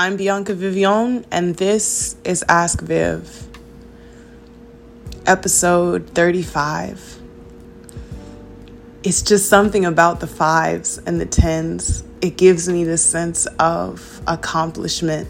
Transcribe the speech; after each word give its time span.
I'm 0.00 0.16
Bianca 0.16 0.54
Vivion, 0.54 1.26
and 1.30 1.56
this 1.56 2.16
is 2.24 2.42
Ask 2.48 2.80
Viv, 2.80 3.46
episode 5.26 6.08
35. 6.14 7.18
It's 9.02 9.20
just 9.20 9.50
something 9.50 9.84
about 9.84 10.20
the 10.20 10.26
fives 10.26 10.96
and 11.04 11.20
the 11.20 11.26
tens. 11.26 12.02
It 12.22 12.38
gives 12.38 12.66
me 12.66 12.82
this 12.84 13.02
sense 13.02 13.44
of 13.58 14.22
accomplishment, 14.26 15.28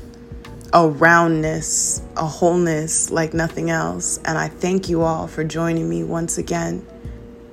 a 0.73 0.89
roundness, 0.89 2.01
a 2.17 2.27
wholeness 2.27 3.11
like 3.11 3.35
nothing 3.35 3.71
else. 3.71 4.19
And 4.19 4.39
I 4.39 4.47
thank 4.47 4.89
you 4.89 5.03
all 5.03 5.27
for 5.27 5.43
joining 5.43 5.89
me 5.89 6.05
once 6.05 6.39
again. 6.39 6.87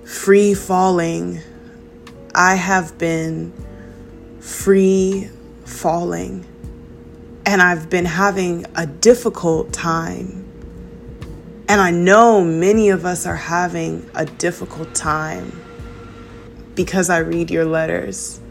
Free 0.03 0.53
falling. 0.53 1.41
I 2.35 2.53
have 2.53 2.99
been 2.99 3.53
free 4.39 5.31
falling 5.65 6.45
and 7.47 7.61
I've 7.61 7.89
been 7.89 8.03
having 8.03 8.65
a 8.75 8.85
difficult 8.85 9.71
time. 9.71 10.43
And 11.69 11.79
I 11.79 11.91
know 11.91 12.43
many 12.43 12.89
of 12.89 13.05
us 13.05 13.25
are 13.25 13.37
having 13.37 14.09
a 14.13 14.25
difficult 14.25 14.93
time 14.93 15.57
because 16.75 17.09
I 17.09 17.19
read 17.19 17.49
your 17.49 17.63
letters. 17.63 18.41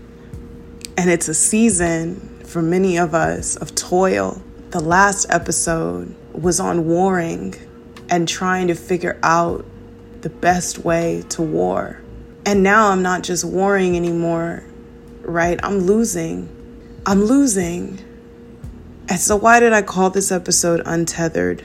And 0.97 1.11
it's 1.11 1.29
a 1.29 1.35
season 1.35 2.41
for 2.47 2.63
many 2.63 2.97
of 2.97 3.15
us 3.15 3.57
of 3.57 3.75
toil. 3.75 4.41
The 4.71 4.81
last 4.81 5.27
episode 5.29 6.15
was 6.33 6.59
on 6.59 6.87
warring 6.87 7.55
and 8.09 8.27
trying 8.27 8.69
to 8.69 8.75
figure 8.75 9.19
out 9.23 9.67
the 10.23 10.31
best 10.31 10.79
way 10.79 11.23
to 11.29 11.43
war. 11.43 12.01
And 12.47 12.63
now 12.63 12.93
I'm 12.93 13.03
not 13.03 13.25
just 13.25 13.45
warring 13.45 13.95
anymore, 13.95 14.65
right? 15.21 15.61
I'm 15.63 15.81
losing. 15.81 16.49
I'm 17.05 17.23
losing. 17.25 18.06
And 19.09 19.21
so, 19.21 19.37
why 19.37 19.61
did 19.61 19.73
I 19.73 19.83
call 19.83 20.11
this 20.11 20.33
episode 20.33 20.83
Untethered? 20.85 21.65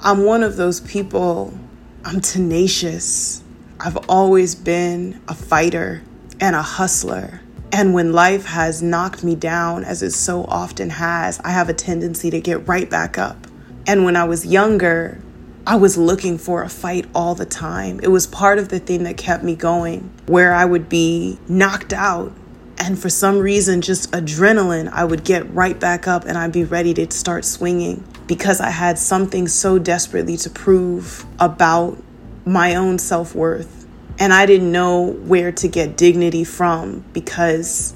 I'm 0.00 0.24
one 0.24 0.42
of 0.42 0.56
those 0.56 0.80
people, 0.80 1.56
I'm 2.04 2.20
tenacious. 2.20 3.42
I've 3.78 3.98
always 4.08 4.56
been 4.56 5.20
a 5.28 5.34
fighter 5.34 6.02
and 6.40 6.56
a 6.56 6.62
hustler. 6.62 7.40
And 7.70 7.94
when 7.94 8.12
life 8.12 8.46
has 8.46 8.82
knocked 8.82 9.22
me 9.22 9.36
down, 9.36 9.84
as 9.84 10.02
it 10.02 10.10
so 10.10 10.44
often 10.44 10.90
has, 10.90 11.40
I 11.40 11.50
have 11.50 11.68
a 11.68 11.74
tendency 11.74 12.30
to 12.30 12.40
get 12.40 12.66
right 12.66 12.90
back 12.90 13.16
up. 13.16 13.46
And 13.86 14.04
when 14.04 14.16
I 14.16 14.24
was 14.24 14.44
younger, 14.44 15.20
I 15.66 15.76
was 15.76 15.96
looking 15.96 16.36
for 16.36 16.62
a 16.62 16.68
fight 16.68 17.06
all 17.14 17.36
the 17.36 17.46
time. 17.46 18.00
It 18.02 18.08
was 18.08 18.26
part 18.26 18.58
of 18.58 18.68
the 18.68 18.80
thing 18.80 19.04
that 19.04 19.16
kept 19.16 19.44
me 19.44 19.54
going, 19.54 20.12
where 20.26 20.52
I 20.52 20.64
would 20.64 20.88
be 20.88 21.38
knocked 21.48 21.92
out 21.92 22.32
and 22.78 22.98
for 22.98 23.08
some 23.08 23.38
reason, 23.38 23.80
just 23.80 24.10
adrenaline, 24.12 24.88
I 24.90 25.04
would 25.04 25.24
get 25.24 25.52
right 25.54 25.78
back 25.78 26.08
up 26.08 26.24
and 26.24 26.36
I'd 26.36 26.52
be 26.52 26.64
ready 26.64 26.94
to 26.94 27.10
start 27.10 27.44
swinging 27.44 28.04
because 28.26 28.60
I 28.60 28.70
had 28.70 28.98
something 28.98 29.46
so 29.48 29.78
desperately 29.78 30.36
to 30.38 30.50
prove 30.50 31.24
about 31.38 32.02
my 32.44 32.74
own 32.74 32.98
self 32.98 33.34
worth. 33.34 33.86
And 34.18 34.32
I 34.32 34.46
didn't 34.46 34.72
know 34.72 35.06
where 35.06 35.52
to 35.52 35.68
get 35.68 35.96
dignity 35.96 36.44
from 36.44 37.04
because, 37.12 37.94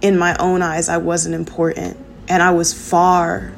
in 0.00 0.18
my 0.18 0.36
own 0.38 0.60
eyes, 0.60 0.88
I 0.88 0.98
wasn't 0.98 1.34
important. 1.34 1.96
And 2.28 2.42
I 2.42 2.50
was 2.50 2.72
far, 2.72 3.52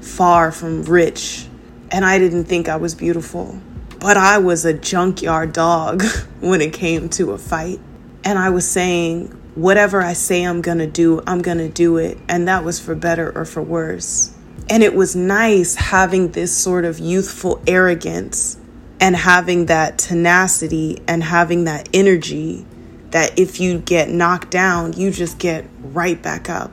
far 0.00 0.52
from 0.52 0.84
rich. 0.84 1.46
And 1.90 2.04
I 2.04 2.18
didn't 2.18 2.44
think 2.44 2.68
I 2.68 2.76
was 2.76 2.94
beautiful. 2.94 3.58
But 3.98 4.16
I 4.16 4.38
was 4.38 4.64
a 4.64 4.72
junkyard 4.72 5.52
dog 5.52 6.02
when 6.40 6.60
it 6.60 6.72
came 6.72 7.08
to 7.10 7.32
a 7.32 7.38
fight. 7.38 7.80
And 8.24 8.38
I 8.38 8.50
was 8.50 8.68
saying, 8.68 9.37
whatever 9.58 10.00
I 10.00 10.12
say 10.12 10.44
I'm 10.44 10.60
going 10.62 10.78
to 10.78 10.86
do, 10.86 11.20
I'm 11.26 11.42
going 11.42 11.58
to 11.58 11.68
do 11.68 11.96
it. 11.96 12.16
And 12.28 12.46
that 12.46 12.64
was 12.64 12.78
for 12.78 12.94
better 12.94 13.36
or 13.36 13.44
for 13.44 13.60
worse. 13.60 14.32
And 14.70 14.82
it 14.82 14.94
was 14.94 15.16
nice 15.16 15.74
having 15.74 16.32
this 16.32 16.56
sort 16.56 16.84
of 16.84 16.98
youthful 16.98 17.60
arrogance 17.66 18.56
and 19.00 19.16
having 19.16 19.66
that 19.66 19.98
tenacity 19.98 21.02
and 21.08 21.22
having 21.24 21.64
that 21.64 21.88
energy 21.92 22.66
that 23.10 23.38
if 23.38 23.58
you 23.58 23.78
get 23.78 24.08
knocked 24.10 24.50
down, 24.50 24.92
you 24.92 25.10
just 25.10 25.38
get 25.38 25.64
right 25.80 26.22
back 26.22 26.48
up. 26.48 26.70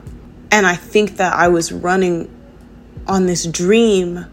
And 0.52 0.66
I 0.66 0.76
think 0.76 1.16
that 1.16 1.34
I 1.34 1.48
was 1.48 1.72
running 1.72 2.32
on 3.08 3.26
this 3.26 3.46
dream 3.46 4.26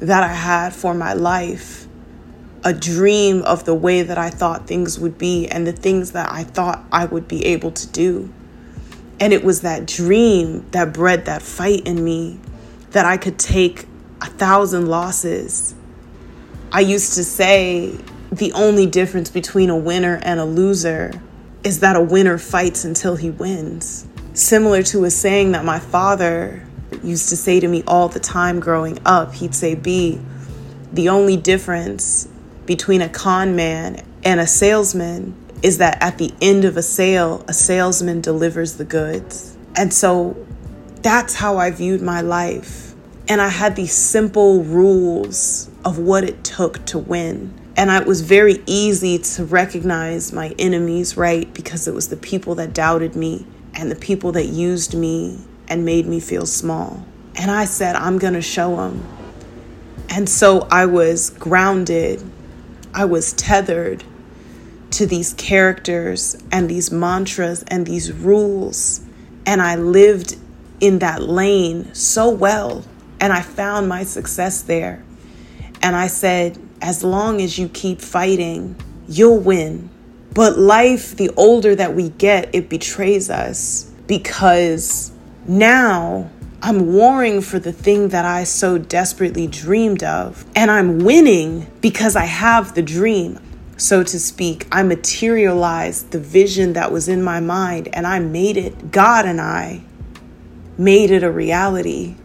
that 0.00 0.22
I 0.22 0.32
had 0.32 0.72
for 0.72 0.94
my 0.94 1.14
life 1.14 1.87
a 2.64 2.72
dream 2.72 3.42
of 3.42 3.64
the 3.64 3.74
way 3.74 4.02
that 4.02 4.18
I 4.18 4.30
thought 4.30 4.66
things 4.66 4.98
would 4.98 5.16
be 5.16 5.46
and 5.48 5.66
the 5.66 5.72
things 5.72 6.12
that 6.12 6.30
I 6.30 6.44
thought 6.44 6.84
I 6.90 7.04
would 7.04 7.28
be 7.28 7.44
able 7.46 7.70
to 7.72 7.86
do. 7.86 8.32
And 9.20 9.32
it 9.32 9.44
was 9.44 9.62
that 9.62 9.86
dream 9.86 10.68
that 10.70 10.92
bred 10.92 11.24
that 11.26 11.42
fight 11.42 11.86
in 11.86 12.02
me 12.02 12.38
that 12.90 13.04
I 13.04 13.16
could 13.16 13.38
take 13.38 13.86
a 14.20 14.26
thousand 14.26 14.86
losses. 14.86 15.74
I 16.72 16.80
used 16.80 17.14
to 17.14 17.24
say 17.24 17.98
the 18.30 18.52
only 18.52 18.86
difference 18.86 19.30
between 19.30 19.70
a 19.70 19.76
winner 19.76 20.20
and 20.22 20.38
a 20.38 20.44
loser 20.44 21.20
is 21.64 21.80
that 21.80 21.96
a 21.96 22.00
winner 22.00 22.38
fights 22.38 22.84
until 22.84 23.16
he 23.16 23.30
wins. 23.30 24.06
Similar 24.34 24.82
to 24.84 25.04
a 25.04 25.10
saying 25.10 25.52
that 25.52 25.64
my 25.64 25.78
father 25.78 26.64
used 27.02 27.28
to 27.30 27.36
say 27.36 27.60
to 27.60 27.68
me 27.68 27.82
all 27.86 28.08
the 28.08 28.20
time 28.20 28.60
growing 28.60 28.98
up, 29.04 29.34
he'd 29.34 29.54
say, 29.54 29.74
B, 29.74 30.20
the 30.92 31.08
only 31.08 31.36
difference 31.36 32.28
between 32.68 33.00
a 33.00 33.08
con 33.08 33.56
man 33.56 34.04
and 34.22 34.38
a 34.38 34.46
salesman 34.46 35.34
is 35.62 35.78
that 35.78 35.96
at 36.02 36.18
the 36.18 36.32
end 36.42 36.66
of 36.66 36.76
a 36.76 36.82
sale, 36.82 37.42
a 37.48 37.52
salesman 37.54 38.20
delivers 38.20 38.76
the 38.76 38.84
goods. 38.84 39.56
And 39.74 39.92
so 39.92 40.36
that's 41.00 41.34
how 41.34 41.56
I 41.56 41.70
viewed 41.70 42.02
my 42.02 42.20
life. 42.20 42.94
And 43.26 43.40
I 43.40 43.48
had 43.48 43.74
these 43.74 43.94
simple 43.94 44.62
rules 44.64 45.70
of 45.82 45.98
what 45.98 46.24
it 46.24 46.44
took 46.44 46.84
to 46.86 46.98
win. 46.98 47.58
And 47.74 47.90
it 47.90 48.06
was 48.06 48.20
very 48.20 48.62
easy 48.66 49.18
to 49.18 49.46
recognize 49.46 50.34
my 50.34 50.54
enemies, 50.58 51.16
right? 51.16 51.50
Because 51.54 51.88
it 51.88 51.94
was 51.94 52.08
the 52.08 52.18
people 52.18 52.54
that 52.56 52.74
doubted 52.74 53.16
me 53.16 53.46
and 53.72 53.90
the 53.90 53.96
people 53.96 54.30
that 54.32 54.46
used 54.46 54.94
me 54.94 55.42
and 55.68 55.86
made 55.86 56.04
me 56.04 56.20
feel 56.20 56.44
small. 56.44 57.06
And 57.34 57.50
I 57.50 57.64
said, 57.64 57.96
I'm 57.96 58.18
going 58.18 58.34
to 58.34 58.42
show 58.42 58.76
them. 58.76 59.02
And 60.10 60.28
so 60.28 60.68
I 60.70 60.84
was 60.84 61.30
grounded 61.30 62.22
I 62.98 63.04
was 63.04 63.32
tethered 63.34 64.02
to 64.90 65.06
these 65.06 65.32
characters 65.34 66.36
and 66.50 66.68
these 66.68 66.90
mantras 66.90 67.62
and 67.68 67.86
these 67.86 68.10
rules. 68.10 69.02
And 69.46 69.62
I 69.62 69.76
lived 69.76 70.36
in 70.80 70.98
that 70.98 71.22
lane 71.22 71.94
so 71.94 72.28
well. 72.28 72.84
And 73.20 73.32
I 73.32 73.40
found 73.40 73.88
my 73.88 74.02
success 74.02 74.62
there. 74.62 75.04
And 75.80 75.94
I 75.94 76.08
said, 76.08 76.58
as 76.82 77.04
long 77.04 77.40
as 77.40 77.56
you 77.56 77.68
keep 77.68 78.00
fighting, 78.00 78.74
you'll 79.06 79.38
win. 79.38 79.90
But 80.34 80.58
life, 80.58 81.16
the 81.16 81.30
older 81.36 81.76
that 81.76 81.94
we 81.94 82.08
get, 82.08 82.52
it 82.52 82.68
betrays 82.68 83.30
us 83.30 83.84
because 84.08 85.12
now 85.46 86.30
I'm 86.60 86.92
warring 86.92 87.40
for 87.40 87.60
the 87.60 87.72
thing 87.72 88.08
that 88.08 88.24
I 88.24 88.42
so 88.42 88.78
desperately 88.78 89.46
dreamed 89.46 90.02
of, 90.02 90.44
and 90.56 90.72
I'm 90.72 90.98
winning 90.98 91.70
because 91.80 92.16
I 92.16 92.24
have 92.24 92.74
the 92.74 92.82
dream. 92.82 93.38
So 93.76 94.02
to 94.02 94.18
speak, 94.18 94.66
I 94.72 94.82
materialized 94.82 96.10
the 96.10 96.18
vision 96.18 96.72
that 96.72 96.90
was 96.90 97.06
in 97.06 97.22
my 97.22 97.38
mind 97.38 97.88
and 97.92 98.08
I 98.08 98.18
made 98.18 98.56
it. 98.56 98.90
God 98.90 99.24
and 99.24 99.40
I 99.40 99.82
made 100.76 101.12
it 101.12 101.22
a 101.22 101.30
reality, 101.30 102.16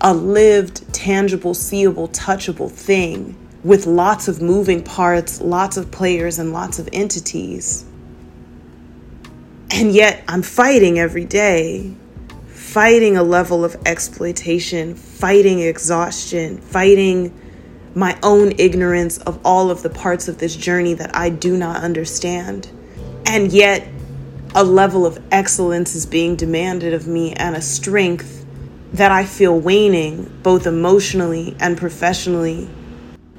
a 0.00 0.14
lived, 0.14 0.90
tangible, 0.94 1.52
seeable, 1.52 2.08
touchable 2.08 2.70
thing 2.70 3.36
with 3.62 3.86
lots 3.86 4.26
of 4.26 4.40
moving 4.40 4.82
parts, 4.82 5.42
lots 5.42 5.76
of 5.76 5.90
players, 5.90 6.38
and 6.38 6.50
lots 6.50 6.78
of 6.78 6.88
entities. 6.94 7.84
And 9.70 9.92
yet 9.92 10.24
I'm 10.28 10.40
fighting 10.40 10.98
every 10.98 11.26
day 11.26 11.94
fighting 12.76 13.16
a 13.16 13.22
level 13.22 13.64
of 13.64 13.74
exploitation, 13.86 14.94
fighting 14.94 15.60
exhaustion, 15.60 16.58
fighting 16.58 17.32
my 17.94 18.14
own 18.22 18.52
ignorance 18.58 19.16
of 19.16 19.40
all 19.46 19.70
of 19.70 19.82
the 19.82 19.88
parts 19.88 20.28
of 20.28 20.36
this 20.36 20.54
journey 20.54 20.92
that 20.92 21.16
I 21.16 21.30
do 21.30 21.56
not 21.56 21.82
understand. 21.82 22.68
And 23.24 23.50
yet, 23.50 23.88
a 24.54 24.62
level 24.62 25.06
of 25.06 25.18
excellence 25.32 25.94
is 25.94 26.04
being 26.04 26.36
demanded 26.36 26.92
of 26.92 27.06
me 27.06 27.32
and 27.32 27.56
a 27.56 27.62
strength 27.62 28.44
that 28.92 29.10
I 29.10 29.24
feel 29.24 29.58
waning, 29.58 30.24
both 30.42 30.66
emotionally 30.66 31.56
and 31.58 31.78
professionally, 31.78 32.68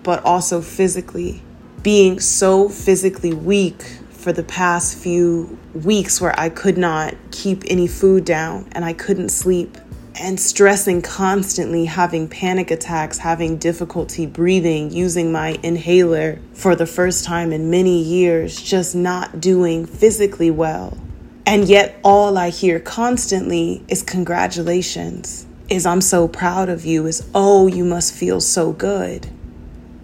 but 0.01 0.25
also 0.25 0.62
physically. 0.62 1.44
Being 1.83 2.19
so 2.19 2.69
physically 2.69 3.36
weak 3.36 3.83
for 4.10 4.33
the 4.33 4.42
past 4.42 4.98
few 4.98 5.60
weeks 5.85 6.21
where 6.21 6.38
I 6.39 6.50
could 6.50 6.77
not 6.77 7.15
keep 7.31 7.63
any 7.68 7.88
food 7.88 8.25
down 8.25 8.68
and 8.71 8.83
I 8.83 8.94
couldn't 8.94 9.29
sleep 9.29 9.77
and 10.19 10.39
stressing 10.39 11.01
constantly, 11.01 11.85
having 11.85 12.27
panic 12.27 12.71
attacks, 12.71 13.19
having 13.19 13.57
difficulty 13.57 14.25
breathing, 14.25 14.91
using 14.91 15.31
my 15.31 15.59
inhaler 15.63 16.39
for 16.53 16.75
the 16.75 16.88
first 16.88 17.24
time 17.24 17.51
in 17.51 17.69
many 17.69 18.01
years, 18.01 18.62
just 18.62 18.95
not 18.95 19.39
doing 19.39 19.85
physically 19.85 20.50
well. 20.50 20.97
And 21.45 21.65
yet, 21.65 22.00
all 22.03 22.38
I 22.38 22.50
hear 22.50 22.80
constantly 22.80 23.83
is 23.88 24.03
congratulations. 24.03 25.45
is 25.69 25.85
I'm 25.85 26.01
so 26.01 26.27
proud 26.27 26.69
of 26.69 26.85
you, 26.85 27.06
is 27.06 27.27
oh, 27.35 27.68
you 27.68 27.83
must 27.83 28.13
feel 28.13 28.39
so 28.41 28.71
good. 28.71 29.27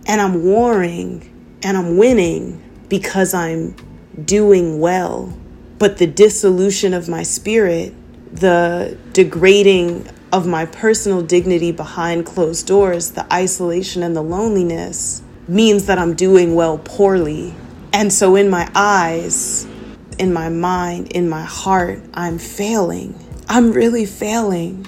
And 0.05 0.21
I'm 0.21 0.43
warring 0.43 1.29
and 1.63 1.77
I'm 1.77 1.97
winning 1.97 2.61
because 2.89 3.33
I'm 3.33 3.75
doing 4.23 4.79
well. 4.79 5.37
But 5.83 5.97
the 5.97 6.07
dissolution 6.07 6.94
of 6.94 7.09
my 7.09 7.24
spirit, 7.24 7.94
the 8.33 8.97
degrading 9.12 10.07
of 10.31 10.47
my 10.47 10.65
personal 10.65 11.21
dignity 11.21 11.74
behind 11.74 12.25
closed 12.25 12.65
doors, 12.68 13.12
the 13.12 13.25
isolation 13.33 14.01
and 14.01 14.15
the 14.15 14.21
loneliness 14.21 15.21
means 15.45 15.88
that 15.88 16.00
I'm 16.00 16.13
doing 16.13 16.56
well 16.56 16.77
poorly. 16.77 17.53
And 17.91 18.13
so, 18.13 18.38
in 18.38 18.50
my 18.50 18.71
eyes, 18.74 19.68
in 20.18 20.31
my 20.31 20.47
mind, 20.47 21.12
in 21.12 21.27
my 21.27 21.44
heart, 21.44 22.01
I'm 22.13 22.38
failing. 22.38 23.19
I'm 23.50 23.74
really 23.74 24.06
failing. 24.06 24.88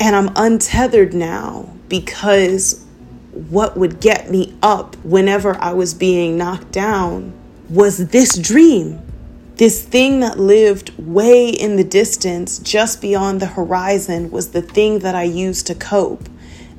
And 0.00 0.16
I'm 0.16 0.32
untethered 0.34 1.14
now 1.14 1.72
because 1.88 2.84
what 3.30 3.76
would 3.76 4.00
get 4.00 4.28
me 4.28 4.58
up 4.60 4.96
whenever 5.04 5.54
I 5.54 5.72
was 5.72 5.94
being 5.94 6.36
knocked 6.36 6.72
down 6.72 7.32
was 7.70 8.08
this 8.08 8.36
dream. 8.36 9.00
This 9.62 9.80
thing 9.80 10.18
that 10.18 10.40
lived 10.40 10.90
way 10.98 11.48
in 11.48 11.76
the 11.76 11.84
distance, 11.84 12.58
just 12.58 13.00
beyond 13.00 13.38
the 13.38 13.46
horizon, 13.46 14.32
was 14.32 14.50
the 14.50 14.60
thing 14.60 14.98
that 14.98 15.14
I 15.14 15.22
used 15.22 15.68
to 15.68 15.76
cope. 15.76 16.28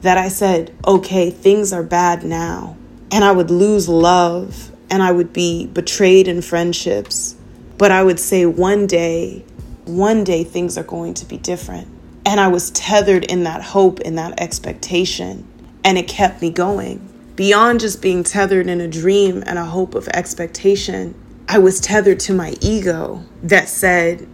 That 0.01 0.17
I 0.17 0.27
said, 0.27 0.75
okay, 0.85 1.31
things 1.31 1.71
are 1.71 1.81
bad 1.81 2.25
now. 2.25 2.75
And 3.09 3.23
I 3.23 3.31
would 3.31 3.49
lose 3.49 3.87
love 3.87 4.69
and 4.89 5.01
I 5.01 5.13
would 5.13 5.31
be 5.31 5.65
betrayed 5.67 6.27
in 6.27 6.41
friendships. 6.41 7.37
But 7.77 7.93
I 7.93 8.03
would 8.03 8.19
say, 8.19 8.45
one 8.45 8.85
day, 8.85 9.45
one 9.85 10.25
day 10.25 10.43
things 10.43 10.77
are 10.77 10.83
going 10.83 11.13
to 11.13 11.25
be 11.25 11.37
different. 11.37 11.87
And 12.25 12.37
I 12.37 12.49
was 12.49 12.69
tethered 12.71 13.23
in 13.23 13.45
that 13.45 13.61
hope, 13.61 14.01
in 14.01 14.15
that 14.15 14.41
expectation, 14.41 15.47
and 15.85 15.97
it 15.97 16.09
kept 16.09 16.41
me 16.41 16.49
going. 16.49 16.99
Beyond 17.37 17.79
just 17.79 18.01
being 18.01 18.25
tethered 18.25 18.67
in 18.67 18.81
a 18.81 18.89
dream 18.89 19.41
and 19.45 19.57
a 19.57 19.63
hope 19.63 19.95
of 19.95 20.09
expectation, 20.09 21.15
I 21.47 21.59
was 21.59 21.79
tethered 21.79 22.19
to 22.21 22.33
my 22.33 22.55
ego 22.61 23.23
that 23.43 23.67
said, 23.67 24.27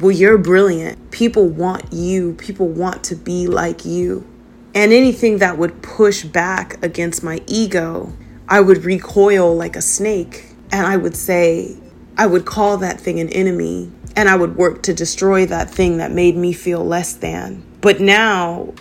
Well, 0.00 0.12
you're 0.12 0.38
brilliant. 0.38 1.10
People 1.10 1.48
want 1.48 1.92
you, 1.92 2.34
people 2.34 2.68
want 2.68 3.04
to 3.04 3.16
be 3.16 3.46
like 3.46 3.84
you. 3.84 4.26
And 4.74 4.92
anything 4.92 5.38
that 5.38 5.58
would 5.58 5.82
push 5.82 6.24
back 6.24 6.82
against 6.82 7.22
my 7.22 7.40
ego, 7.46 8.12
I 8.48 8.60
would 8.60 8.84
recoil 8.84 9.54
like 9.54 9.76
a 9.76 9.82
snake. 9.82 10.54
And 10.72 10.86
I 10.86 10.96
would 10.96 11.16
say, 11.16 11.76
I 12.16 12.26
would 12.26 12.44
call 12.44 12.78
that 12.78 13.00
thing 13.00 13.20
an 13.20 13.28
enemy 13.28 13.90
and 14.16 14.28
I 14.28 14.36
would 14.36 14.56
work 14.56 14.82
to 14.84 14.94
destroy 14.94 15.46
that 15.46 15.70
thing 15.70 15.98
that 15.98 16.12
made 16.12 16.36
me 16.36 16.52
feel 16.52 16.84
less 16.84 17.14
than. 17.14 17.64
But 17.80 18.00
now 18.00 18.72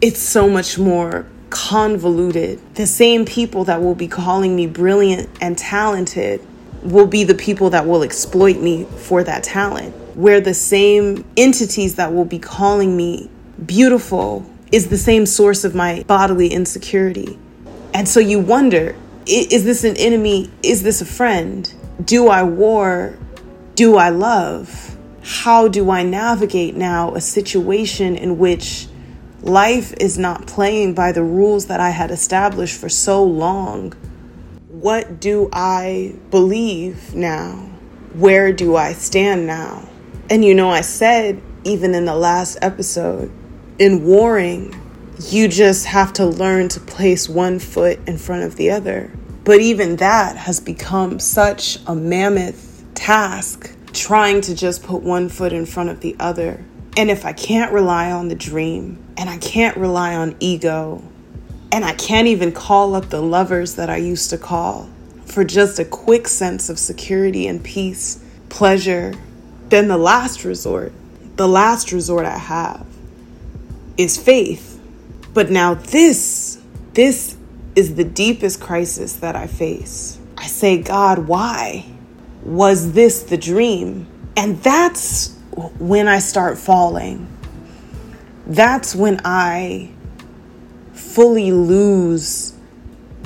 it's 0.00 0.20
so 0.20 0.48
much 0.48 0.78
more 0.78 1.26
convoluted. 1.50 2.60
The 2.74 2.86
same 2.86 3.24
people 3.24 3.64
that 3.64 3.82
will 3.82 3.94
be 3.94 4.08
calling 4.08 4.56
me 4.56 4.66
brilliant 4.66 5.28
and 5.40 5.58
talented 5.58 6.40
will 6.82 7.06
be 7.06 7.24
the 7.24 7.34
people 7.34 7.70
that 7.70 7.86
will 7.86 8.02
exploit 8.02 8.58
me 8.58 8.84
for 8.96 9.22
that 9.24 9.42
talent. 9.44 9.94
Where 10.16 10.40
the 10.40 10.54
same 10.54 11.24
entities 11.36 11.94
that 11.94 12.12
will 12.12 12.24
be 12.24 12.38
calling 12.38 12.96
me 12.96 13.30
beautiful 13.64 14.44
is 14.70 14.88
the 14.88 14.98
same 14.98 15.26
source 15.26 15.64
of 15.64 15.74
my 15.74 16.02
bodily 16.06 16.48
insecurity. 16.48 17.38
And 17.94 18.08
so 18.08 18.20
you 18.20 18.38
wonder 18.38 18.96
is 19.24 19.64
this 19.64 19.84
an 19.84 19.96
enemy? 19.98 20.50
Is 20.64 20.82
this 20.82 21.00
a 21.00 21.04
friend? 21.04 21.72
Do 22.04 22.28
I 22.28 22.42
war 22.42 23.16
do 23.74 23.96
I 23.96 24.10
love? 24.10 24.96
How 25.22 25.66
do 25.66 25.90
I 25.90 26.02
navigate 26.02 26.76
now 26.76 27.14
a 27.14 27.20
situation 27.20 28.16
in 28.16 28.38
which 28.38 28.86
life 29.40 29.94
is 29.98 30.18
not 30.18 30.46
playing 30.46 30.94
by 30.94 31.12
the 31.12 31.22
rules 31.22 31.66
that 31.66 31.80
I 31.80 31.90
had 31.90 32.10
established 32.10 32.78
for 32.78 32.90
so 32.90 33.24
long? 33.24 33.94
What 34.82 35.20
do 35.20 35.48
I 35.52 36.16
believe 36.32 37.14
now? 37.14 37.52
Where 38.14 38.52
do 38.52 38.74
I 38.74 38.94
stand 38.94 39.46
now? 39.46 39.88
And 40.28 40.44
you 40.44 40.56
know, 40.56 40.70
I 40.70 40.80
said 40.80 41.40
even 41.62 41.94
in 41.94 42.04
the 42.04 42.16
last 42.16 42.58
episode, 42.62 43.30
in 43.78 44.04
warring, 44.04 44.74
you 45.28 45.46
just 45.46 45.86
have 45.86 46.12
to 46.14 46.26
learn 46.26 46.68
to 46.70 46.80
place 46.80 47.28
one 47.28 47.60
foot 47.60 48.00
in 48.08 48.18
front 48.18 48.42
of 48.42 48.56
the 48.56 48.72
other. 48.72 49.12
But 49.44 49.60
even 49.60 49.94
that 49.98 50.36
has 50.36 50.58
become 50.58 51.20
such 51.20 51.78
a 51.86 51.94
mammoth 51.94 52.84
task 52.94 53.76
trying 53.92 54.40
to 54.40 54.54
just 54.56 54.82
put 54.82 55.04
one 55.04 55.28
foot 55.28 55.52
in 55.52 55.64
front 55.64 55.90
of 55.90 56.00
the 56.00 56.16
other. 56.18 56.64
And 56.96 57.08
if 57.08 57.24
I 57.24 57.34
can't 57.34 57.72
rely 57.72 58.10
on 58.10 58.26
the 58.26 58.34
dream, 58.34 58.98
and 59.16 59.30
I 59.30 59.38
can't 59.38 59.76
rely 59.76 60.16
on 60.16 60.34
ego, 60.40 61.04
and 61.72 61.84
I 61.84 61.94
can't 61.94 62.28
even 62.28 62.52
call 62.52 62.94
up 62.94 63.08
the 63.08 63.22
lovers 63.22 63.74
that 63.76 63.90
I 63.90 63.96
used 63.96 64.30
to 64.30 64.38
call 64.38 64.88
for 65.24 65.42
just 65.42 65.78
a 65.78 65.84
quick 65.84 66.28
sense 66.28 66.68
of 66.68 66.78
security 66.78 67.46
and 67.46 67.64
peace, 67.64 68.22
pleasure, 68.48 69.14
then 69.70 69.88
the 69.88 69.96
last 69.96 70.44
resort, 70.44 70.92
the 71.36 71.48
last 71.48 71.90
resort 71.90 72.26
I 72.26 72.38
have 72.38 72.86
is 73.96 74.18
faith. 74.18 74.78
But 75.32 75.50
now 75.50 75.74
this, 75.74 76.60
this 76.92 77.36
is 77.74 77.94
the 77.94 78.04
deepest 78.04 78.60
crisis 78.60 79.14
that 79.14 79.34
I 79.34 79.46
face. 79.46 80.18
I 80.36 80.46
say, 80.46 80.82
God, 80.82 81.26
why? 81.26 81.86
was 82.44 82.92
this 82.92 83.22
the 83.22 83.36
dream? 83.36 84.06
And 84.36 84.58
that's 84.62 85.36
when 85.78 86.08
I 86.08 86.18
start 86.18 86.58
falling. 86.58 87.28
That's 88.46 88.94
when 88.94 89.20
I 89.24 89.90
fully 91.12 91.52
lose 91.52 92.54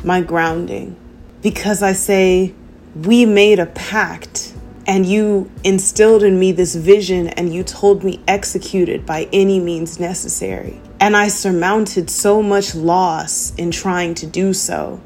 my 0.02 0.20
grounding 0.20 0.96
because 1.42 1.82
I 1.82 1.92
say, 1.92 2.54
We 2.94 3.24
made 3.26 3.58
a 3.58 3.66
pact 3.66 4.54
and 4.86 5.06
you 5.06 5.50
instilled 5.64 6.22
in 6.22 6.38
me 6.38 6.52
this 6.52 6.74
vision 6.74 7.28
and 7.28 7.52
you 7.52 7.62
told 7.62 8.04
me 8.04 8.22
execute 8.26 8.88
it 8.88 9.04
by 9.04 9.28
any 9.32 9.60
means 9.60 10.00
necessary. 10.00 10.80
And 11.00 11.16
I 11.16 11.28
surmounted 11.28 12.08
so 12.08 12.42
much 12.42 12.74
loss 12.74 13.54
in 13.56 13.70
trying 13.70 14.14
to 14.16 14.26
do 14.26 14.52
so. 14.52 15.00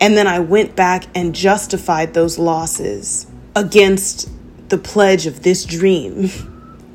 And 0.00 0.16
then 0.16 0.26
I 0.26 0.40
went 0.40 0.76
back 0.76 1.04
and 1.14 1.34
justified 1.34 2.14
those 2.14 2.38
losses 2.38 3.26
against 3.54 4.30
the 4.68 4.78
pledge 4.78 5.26
of 5.26 5.42
this 5.42 5.64
dream. 5.64 6.30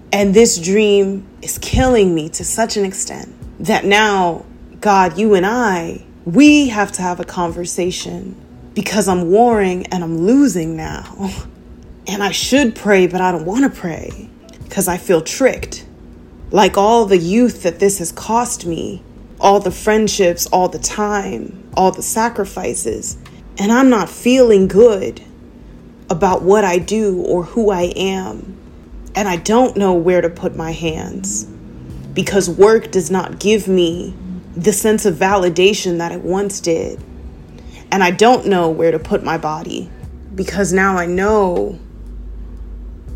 And 0.09 0.33
this 0.33 0.57
dream 0.57 1.27
is 1.41 1.57
killing 1.57 2.15
me 2.15 2.29
to 2.29 2.45
such 2.45 2.77
an 2.77 2.85
extent 2.85 3.35
that 3.59 3.83
now, 3.83 4.45
God, 4.79 5.17
you 5.17 5.33
and 5.33 5.45
I, 5.45 6.05
we 6.25 6.69
have 6.69 6.91
to 6.93 7.01
have 7.01 7.19
a 7.19 7.23
conversation 7.23 8.35
because 8.75 9.07
I'm 9.07 9.31
warring 9.31 9.87
and 9.87 10.03
I'm 10.03 10.19
losing 10.19 10.75
now. 10.75 11.31
And 12.09 12.23
I 12.23 12.31
should 12.31 12.73
pray, 12.73 13.05
but 13.05 13.19
I 13.19 13.33
don't 13.33 13.43
want 13.43 13.65
to 13.65 13.81
pray 13.81 14.29
because 14.63 14.87
I 14.87 14.95
feel 14.95 15.19
tricked. 15.19 15.85
Like 16.51 16.77
all 16.77 17.05
the 17.05 17.17
youth 17.17 17.63
that 17.63 17.79
this 17.79 17.99
has 17.99 18.13
cost 18.13 18.65
me, 18.65 19.03
all 19.41 19.59
the 19.59 19.71
friendships, 19.71 20.45
all 20.47 20.69
the 20.69 20.79
time, 20.79 21.69
all 21.75 21.91
the 21.91 22.01
sacrifices, 22.01 23.17
and 23.57 23.73
I'm 23.73 23.89
not 23.89 24.09
feeling 24.09 24.69
good 24.69 25.21
about 26.09 26.43
what 26.43 26.63
I 26.63 26.77
do 26.77 27.21
or 27.23 27.43
who 27.43 27.71
I 27.71 27.91
am, 27.97 28.57
and 29.13 29.27
I 29.27 29.35
don't 29.35 29.75
know 29.75 29.93
where 29.93 30.21
to 30.21 30.29
put 30.29 30.55
my 30.55 30.71
hands 30.71 31.43
because 32.13 32.49
work 32.49 32.89
does 32.89 33.11
not 33.11 33.37
give 33.37 33.67
me 33.67 34.15
the 34.57 34.73
sense 34.73 35.05
of 35.05 35.15
validation 35.15 35.99
that 35.99 36.11
it 36.11 36.21
once 36.21 36.59
did. 36.59 36.99
And 37.91 38.03
I 38.03 38.11
don't 38.11 38.47
know 38.47 38.69
where 38.69 38.91
to 38.91 38.99
put 38.99 39.23
my 39.23 39.37
body 39.37 39.89
because 40.33 40.73
now 40.73 40.97
I 40.97 41.05
know 41.05 41.79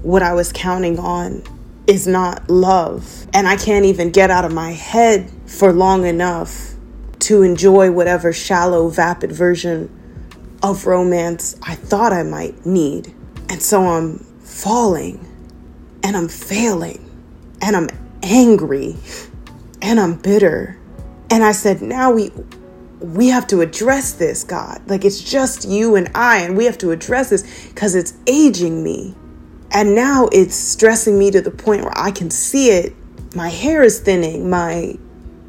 what 0.03 0.21
I 0.21 0.33
was 0.33 0.51
counting 0.53 0.99
on 0.99 1.43
is 1.87 2.05
not 2.05 2.49
love. 2.49 3.27
And 3.33 3.47
I 3.47 3.57
can't 3.57 3.85
even 3.85 4.11
get 4.11 4.29
out 4.29 4.45
of 4.45 4.53
my 4.53 4.71
head 4.71 5.31
for 5.47 5.73
long 5.73 6.05
enough 6.05 6.73
to 7.21 7.41
enjoy 7.41 7.91
whatever 7.91 8.31
shallow, 8.31 8.87
vapid 8.89 9.31
version 9.31 9.89
of 10.63 10.85
romance 10.85 11.55
I 11.63 11.73
thought 11.73 12.13
I 12.13 12.23
might 12.23 12.65
need. 12.65 13.13
And 13.49 13.61
so 13.61 13.81
I'm 13.81 14.19
falling 14.43 15.27
and 16.03 16.15
I'm 16.15 16.27
failing 16.27 17.09
and 17.61 17.75
I'm 17.75 17.89
angry 18.21 18.95
and 19.81 19.99
I'm 19.99 20.15
bitter. 20.15 20.77
And 21.31 21.43
I 21.43 21.53
said, 21.53 21.81
now 21.81 22.11
we 22.11 22.31
we 22.99 23.29
have 23.29 23.47
to 23.47 23.61
address 23.61 24.13
this, 24.13 24.43
God. 24.43 24.79
Like 24.87 25.03
it's 25.03 25.19
just 25.19 25.67
you 25.67 25.95
and 25.95 26.11
I 26.13 26.39
and 26.39 26.55
we 26.55 26.65
have 26.65 26.77
to 26.79 26.91
address 26.91 27.31
this 27.31 27.71
cuz 27.73 27.95
it's 27.95 28.13
aging 28.27 28.83
me. 28.83 29.15
And 29.71 29.95
now 29.95 30.29
it's 30.31 30.55
stressing 30.55 31.17
me 31.17 31.31
to 31.31 31.41
the 31.41 31.49
point 31.49 31.83
where 31.83 31.97
I 31.97 32.11
can 32.11 32.29
see 32.29 32.69
it. 32.69 32.93
My 33.33 33.49
hair 33.49 33.81
is 33.81 33.99
thinning, 33.99 34.49
my 34.49 34.97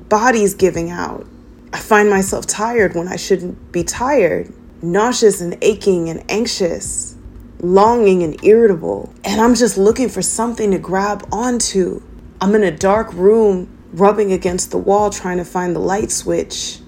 body's 0.08 0.54
giving 0.54 0.90
out. 0.90 1.26
I 1.74 1.78
find 1.78 2.08
myself 2.08 2.46
tired 2.46 2.94
when 2.94 3.08
I 3.08 3.16
shouldn't 3.16 3.72
be 3.72 3.84
tired 3.84 4.52
nauseous 4.82 5.40
and 5.40 5.56
aching 5.62 6.08
and 6.08 6.24
anxious, 6.28 7.16
longing 7.60 8.22
and 8.22 8.42
irritable. 8.44 9.12
And 9.24 9.40
I'm 9.40 9.54
just 9.54 9.78
looking 9.78 10.08
for 10.08 10.22
something 10.22 10.72
to 10.72 10.78
grab 10.78 11.26
onto. 11.32 12.02
I'm 12.40 12.54
in 12.54 12.64
a 12.64 12.76
dark 12.76 13.12
room 13.12 13.68
rubbing 13.92 14.32
against 14.32 14.70
the 14.70 14.78
wall 14.78 15.11
trying 15.11 15.38
to 15.38 15.44
find 15.44 15.75
the 15.76 15.80
light 15.80 16.11
switch. 16.11 16.80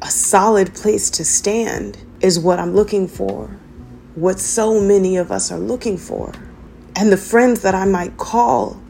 A 0.00 0.06
solid 0.06 0.74
place 0.74 1.10
to 1.10 1.24
stand 1.24 1.98
is 2.20 2.38
what 2.38 2.58
I'm 2.58 2.74
looking 2.74 3.06
for, 3.08 3.48
what 4.14 4.38
so 4.38 4.80
many 4.80 5.16
of 5.16 5.30
us 5.30 5.50
are 5.52 5.58
looking 5.58 5.96
for. 5.96 6.32
And 6.96 7.10
the 7.10 7.16
friends 7.16 7.60
that 7.60 7.74
I 7.74 7.84
might 7.84 8.16
call, 8.16 8.80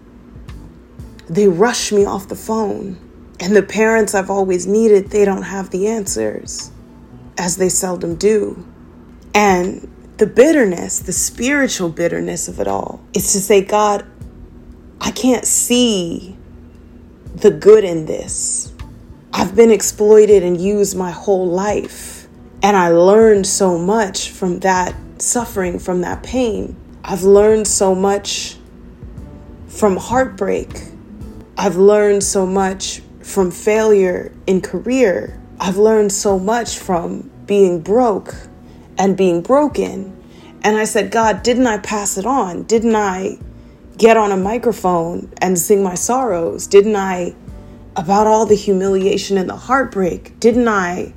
they 1.29 1.49
rush 1.49 1.93
me 1.93 2.05
off 2.05 2.29
the 2.29 2.37
phone. 2.37 2.99
And 3.41 3.57
the 3.57 3.63
parents 3.63 4.15
I've 4.15 4.31
always 4.31 4.67
needed, 4.67 5.11
they 5.11 5.25
don't 5.25 5.43
have 5.43 5.71
the 5.71 5.89
answers, 5.89 6.71
as 7.37 7.57
they 7.57 7.69
seldom 7.69 8.17
do. 8.17 8.67
And 9.35 9.89
the 10.19 10.27
bitterness, 10.27 11.01
the 11.01 11.13
spiritual 11.13 11.89
bitterness 11.89 12.49
of 12.49 12.61
it 12.61 12.69
all, 12.69 13.01
is 13.15 13.33
to 13.33 13.41
say, 13.41 13.65
God, 13.65 14.07
I 15.01 15.11
can't 15.11 15.45
see 15.45 16.37
the 17.35 17.51
good 17.51 17.85
in 17.85 18.07
this. 18.07 18.73
I've 19.33 19.57
been 19.57 19.71
exploited 19.71 20.43
and 20.43 20.61
used 20.61 20.97
my 20.97 21.11
whole 21.11 21.47
life. 21.47 22.29
And 22.63 22.77
I 22.77 22.91
learned 22.91 23.47
so 23.47 23.79
much 23.79 24.31
from 24.31 24.61
that 24.61 24.95
suffering, 25.19 25.79
from 25.79 26.03
that 26.03 26.23
pain. 26.23 26.77
I've 27.03 27.23
learned 27.23 27.67
so 27.67 27.95
much 27.95 28.57
from 29.67 29.97
heartbreak. 29.97 30.69
I've 31.57 31.77
learned 31.77 32.23
so 32.23 32.47
much 32.47 33.03
from 33.23 33.51
failure 33.51 34.33
in 34.47 34.61
career. 34.61 35.41
I've 35.59 35.77
learned 35.77 36.13
so 36.13 36.39
much 36.39 36.79
from 36.79 37.31
being 37.47 37.81
broke 37.81 38.35
and 38.99 39.17
being 39.17 39.43
broken. 39.43 40.17
And 40.63 40.77
I 40.77 40.85
said, 40.85 41.11
God, 41.11 41.43
didn't 41.43 41.67
I 41.67 41.79
pass 41.79 42.17
it 42.17 42.27
on? 42.27 42.65
Didn't 42.65 42.95
I 42.95 43.39
get 43.99 44.17
on 44.17 44.33
a 44.33 44.37
microphone 44.37 45.33
and 45.41 45.59
sing 45.59 45.83
my 45.83 45.95
sorrows? 45.95 46.67
Didn't 46.67 46.97
I, 46.97 47.35
about 47.97 48.27
all 48.27 48.47
the 48.47 48.57
humiliation 48.57 49.39
and 49.39 49.49
the 49.49 49.57
heartbreak, 49.57 50.39
didn't 50.41 50.69
I 50.69 51.15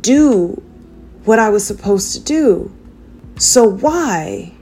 do 0.00 0.62
what 1.24 1.38
I 1.38 1.48
was 1.50 1.66
supposed 1.66 2.14
to 2.14 2.20
do? 2.22 2.74
So 3.36 3.64
why? 3.68 4.52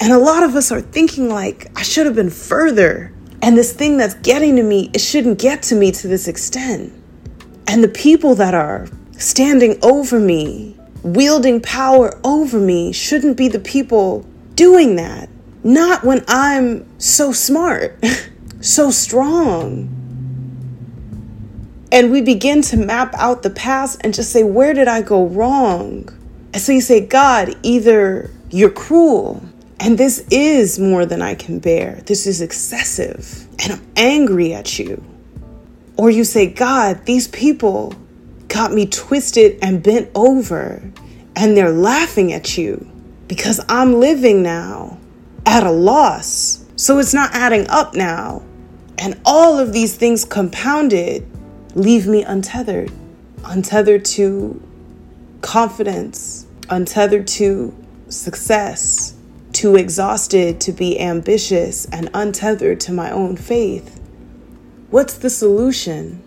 And 0.00 0.12
a 0.12 0.18
lot 0.18 0.42
of 0.42 0.56
us 0.56 0.70
are 0.72 0.80
thinking, 0.80 1.28
like, 1.28 1.70
I 1.78 1.82
should 1.82 2.06
have 2.06 2.14
been 2.14 2.30
further. 2.30 3.12
And 3.42 3.56
this 3.56 3.72
thing 3.72 3.96
that's 3.96 4.14
getting 4.14 4.56
to 4.56 4.62
me, 4.62 4.90
it 4.92 5.00
shouldn't 5.00 5.38
get 5.38 5.62
to 5.64 5.74
me 5.74 5.92
to 5.92 6.08
this 6.08 6.28
extent. 6.28 6.92
And 7.66 7.82
the 7.82 7.88
people 7.88 8.34
that 8.34 8.54
are 8.54 8.88
standing 9.18 9.78
over 9.82 10.20
me, 10.20 10.76
wielding 11.02 11.60
power 11.60 12.18
over 12.24 12.58
me, 12.58 12.92
shouldn't 12.92 13.36
be 13.36 13.48
the 13.48 13.60
people 13.60 14.26
doing 14.54 14.96
that. 14.96 15.28
Not 15.66 16.04
when 16.04 16.24
I'm 16.28 16.86
so 17.00 17.32
smart, 17.32 17.98
so 18.60 18.92
strong. 18.92 19.88
And 21.90 22.12
we 22.12 22.22
begin 22.22 22.62
to 22.62 22.76
map 22.76 23.12
out 23.14 23.42
the 23.42 23.50
past 23.50 24.00
and 24.04 24.14
just 24.14 24.30
say, 24.30 24.44
where 24.44 24.74
did 24.74 24.86
I 24.86 25.02
go 25.02 25.26
wrong? 25.26 26.08
And 26.52 26.62
so 26.62 26.70
you 26.70 26.80
say, 26.80 27.04
God, 27.04 27.56
either 27.64 28.30
you're 28.48 28.70
cruel 28.70 29.42
and 29.80 29.98
this 29.98 30.24
is 30.30 30.78
more 30.78 31.04
than 31.04 31.20
I 31.20 31.34
can 31.34 31.58
bear, 31.58 32.00
this 32.06 32.28
is 32.28 32.40
excessive, 32.40 33.48
and 33.58 33.72
I'm 33.72 33.86
angry 33.96 34.54
at 34.54 34.78
you. 34.78 35.04
Or 35.96 36.10
you 36.10 36.22
say, 36.22 36.46
God, 36.46 37.06
these 37.06 37.26
people 37.26 37.92
got 38.46 38.72
me 38.72 38.86
twisted 38.86 39.58
and 39.62 39.82
bent 39.82 40.12
over, 40.14 40.80
and 41.34 41.56
they're 41.56 41.72
laughing 41.72 42.32
at 42.32 42.56
you 42.56 42.88
because 43.26 43.60
I'm 43.68 43.94
living 43.94 44.44
now 44.44 44.95
at 45.46 45.64
a 45.64 45.70
loss. 45.70 46.64
So 46.76 46.98
it's 46.98 47.14
not 47.14 47.30
adding 47.32 47.66
up 47.68 47.94
now. 47.94 48.42
And 48.98 49.18
all 49.24 49.58
of 49.58 49.72
these 49.72 49.96
things 49.96 50.24
compounded 50.24 51.26
leave 51.74 52.06
me 52.06 52.22
untethered, 52.24 52.90
untethered 53.44 54.04
to 54.06 54.62
confidence, 55.42 56.46
untethered 56.68 57.26
to 57.28 57.74
success, 58.08 59.14
too 59.52 59.76
exhausted 59.76 60.60
to 60.62 60.72
be 60.72 60.98
ambitious, 60.98 61.86
and 61.86 62.10
untethered 62.14 62.80
to 62.80 62.92
my 62.92 63.10
own 63.10 63.36
faith. 63.36 64.00
What's 64.90 65.14
the 65.14 65.30
solution? 65.30 66.22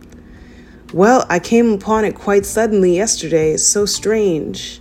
well, 0.92 1.24
I 1.28 1.38
came 1.38 1.72
upon 1.72 2.04
it 2.04 2.14
quite 2.14 2.44
suddenly 2.44 2.96
yesterday. 2.96 3.52
It's 3.52 3.64
so 3.64 3.86
strange. 3.86 4.80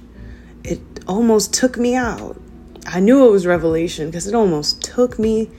It 0.64 0.82
almost 1.08 1.54
took 1.54 1.78
me 1.78 1.96
out. 1.96 2.41
I 2.88 3.00
knew 3.00 3.28
it 3.28 3.32
was 3.32 3.46
revelation 3.46 4.08
because 4.08 4.28
it 4.28 4.36
almost 4.36 4.82
took 4.82 5.20
me 5.20 5.50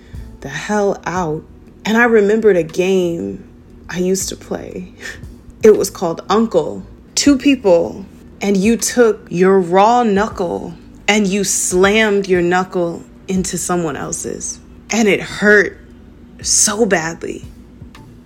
the 0.41 0.49
hell 0.49 1.01
out. 1.05 1.45
And 1.85 1.97
I 1.97 2.05
remembered 2.05 2.57
a 2.57 2.63
game 2.63 3.49
I 3.89 3.99
used 3.99 4.29
to 4.31 4.37
play. 4.37 4.93
It 5.65 5.77
was 5.77 5.91
called 5.91 6.23
Uncle. 6.29 6.85
Two 7.15 7.39
people, 7.39 8.05
and 8.41 8.57
you 8.57 8.77
took 8.77 9.29
your 9.31 9.61
raw 9.61 10.03
knuckle 10.03 10.75
and 11.07 11.25
you 11.25 11.45
slammed 11.45 12.27
your 12.27 12.43
knuckle 12.43 13.05
into 13.29 13.57
someone 13.57 13.95
else's. 13.95 14.59
And 14.91 15.07
it 15.07 15.21
hurt 15.21 15.79
so 16.43 16.85
badly. 16.85 17.45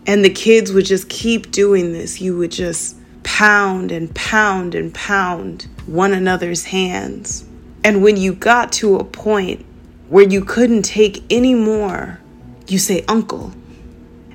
And 0.06 0.24
the 0.24 0.30
kids 0.30 0.72
would 0.72 0.86
just 0.86 1.10
keep 1.10 1.50
doing 1.50 1.92
this. 1.92 2.22
You 2.22 2.38
would 2.38 2.52
just 2.52 2.96
pound 3.22 3.92
and 3.92 4.14
pound 4.14 4.74
and 4.74 4.94
pound 4.94 5.68
one 5.84 6.14
another's 6.14 6.64
hands 6.64 7.45
and 7.86 8.02
when 8.02 8.16
you 8.16 8.34
got 8.34 8.72
to 8.72 8.96
a 8.96 9.04
point 9.04 9.64
where 10.08 10.26
you 10.28 10.44
couldn't 10.44 10.82
take 10.82 11.22
any 11.30 11.54
more, 11.54 12.18
you 12.66 12.80
say, 12.80 13.04
Uncle. 13.06 13.52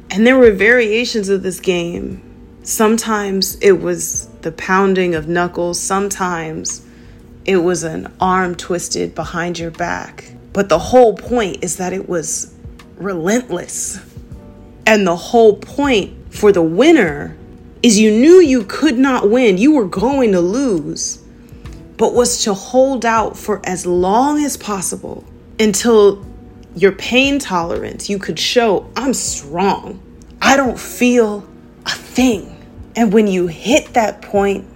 And 0.09 0.25
there 0.25 0.37
were 0.37 0.51
variations 0.51 1.27
of 1.27 1.43
this 1.43 1.59
game. 1.59 2.23
Sometimes 2.63 3.55
it 3.55 3.73
was 3.73 4.27
the 4.39 4.53
pounding 4.53 5.15
of 5.15 5.27
knuckles, 5.27 5.81
sometimes 5.81 6.85
it 7.43 7.57
was 7.57 7.83
an 7.83 8.13
arm 8.21 8.55
twisted 8.55 9.13
behind 9.15 9.59
your 9.59 9.71
back. 9.71 10.31
But 10.53 10.69
the 10.69 10.79
whole 10.79 11.13
point 11.13 11.61
is 11.61 11.75
that 11.75 11.91
it 11.91 12.07
was 12.07 12.55
relentless. 12.95 13.99
And 14.87 15.05
the 15.05 15.17
whole 15.17 15.57
point 15.57 16.33
for 16.33 16.53
the 16.53 16.61
winner 16.61 17.35
is 17.83 17.99
you 17.99 18.11
knew 18.11 18.39
you 18.39 18.63
could 18.63 18.97
not 18.97 19.29
win, 19.29 19.57
you 19.57 19.73
were 19.73 19.89
going 19.89 20.31
to 20.31 20.39
lose 20.39 21.20
but 22.01 22.15
was 22.15 22.45
to 22.45 22.51
hold 22.51 23.05
out 23.05 23.37
for 23.37 23.61
as 23.63 23.85
long 23.85 24.43
as 24.43 24.57
possible 24.57 25.23
until 25.59 26.25
your 26.75 26.93
pain 26.93 27.37
tolerance, 27.37 28.09
you 28.09 28.17
could 28.17 28.39
show, 28.39 28.89
I'm 28.95 29.13
strong. 29.13 30.01
I 30.41 30.57
don't 30.57 30.79
feel 30.79 31.47
a 31.85 31.91
thing. 31.91 32.57
And 32.95 33.13
when 33.13 33.27
you 33.27 33.45
hit 33.45 33.93
that 33.93 34.23
point, 34.23 34.67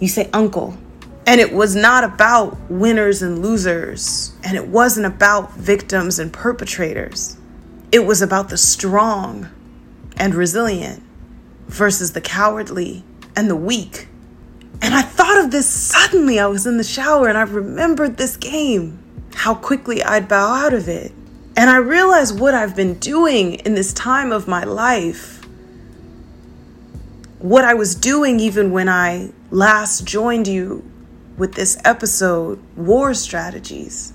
you 0.00 0.08
say, 0.08 0.28
Uncle. 0.34 0.76
And 1.26 1.40
it 1.40 1.50
was 1.50 1.74
not 1.74 2.04
about 2.04 2.60
winners 2.70 3.22
and 3.22 3.38
losers, 3.38 4.34
and 4.44 4.54
it 4.54 4.68
wasn't 4.68 5.06
about 5.06 5.54
victims 5.54 6.18
and 6.18 6.30
perpetrators. 6.30 7.38
It 7.90 8.00
was 8.00 8.20
about 8.20 8.50
the 8.50 8.58
strong 8.58 9.48
and 10.18 10.34
resilient 10.34 11.02
versus 11.68 12.12
the 12.12 12.20
cowardly 12.20 13.02
and 13.34 13.48
the 13.48 13.56
weak 13.56 14.08
and 14.82 14.94
I 14.94 15.02
thought 15.02 15.38
of 15.38 15.52
this 15.52 15.68
suddenly. 15.68 16.40
I 16.40 16.46
was 16.46 16.66
in 16.66 16.76
the 16.76 16.84
shower 16.84 17.28
and 17.28 17.38
I 17.38 17.42
remembered 17.42 18.16
this 18.16 18.36
game, 18.36 18.98
how 19.32 19.54
quickly 19.54 20.02
I'd 20.02 20.28
bow 20.28 20.52
out 20.52 20.74
of 20.74 20.88
it. 20.88 21.12
And 21.56 21.70
I 21.70 21.76
realized 21.76 22.40
what 22.40 22.52
I've 22.52 22.74
been 22.74 22.94
doing 22.94 23.54
in 23.54 23.74
this 23.74 23.92
time 23.92 24.32
of 24.32 24.48
my 24.48 24.64
life. 24.64 25.46
What 27.38 27.64
I 27.64 27.74
was 27.74 27.94
doing 27.94 28.40
even 28.40 28.72
when 28.72 28.88
I 28.88 29.30
last 29.50 30.04
joined 30.04 30.48
you 30.48 30.84
with 31.38 31.54
this 31.54 31.78
episode, 31.84 32.60
War 32.76 33.14
Strategies, 33.14 34.12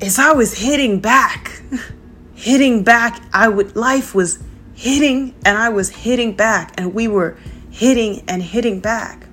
is 0.00 0.18
I 0.18 0.32
was 0.32 0.58
hitting 0.58 1.00
back. 1.00 1.62
hitting 2.34 2.82
back. 2.82 3.22
I 3.34 3.48
would 3.48 3.76
life 3.76 4.14
was 4.14 4.38
hitting 4.74 5.34
and 5.44 5.58
I 5.58 5.68
was 5.68 5.90
hitting 5.90 6.34
back 6.34 6.72
and 6.78 6.94
we 6.94 7.08
were 7.08 7.36
hitting 7.70 8.24
and 8.26 8.42
hitting 8.42 8.80
back. 8.80 9.27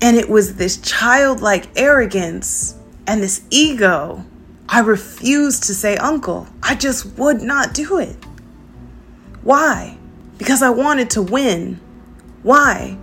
And 0.00 0.16
it 0.16 0.28
was 0.28 0.56
this 0.56 0.76
childlike 0.78 1.68
arrogance 1.76 2.76
and 3.06 3.22
this 3.22 3.42
ego. 3.50 4.24
I 4.68 4.80
refused 4.80 5.64
to 5.64 5.74
say 5.74 5.96
uncle. 5.96 6.48
I 6.62 6.74
just 6.74 7.06
would 7.18 7.40
not 7.40 7.72
do 7.72 7.98
it. 7.98 8.16
Why? 9.42 9.96
Because 10.38 10.62
I 10.62 10.70
wanted 10.70 11.10
to 11.10 11.22
win. 11.22 11.80
Why? 12.42 12.98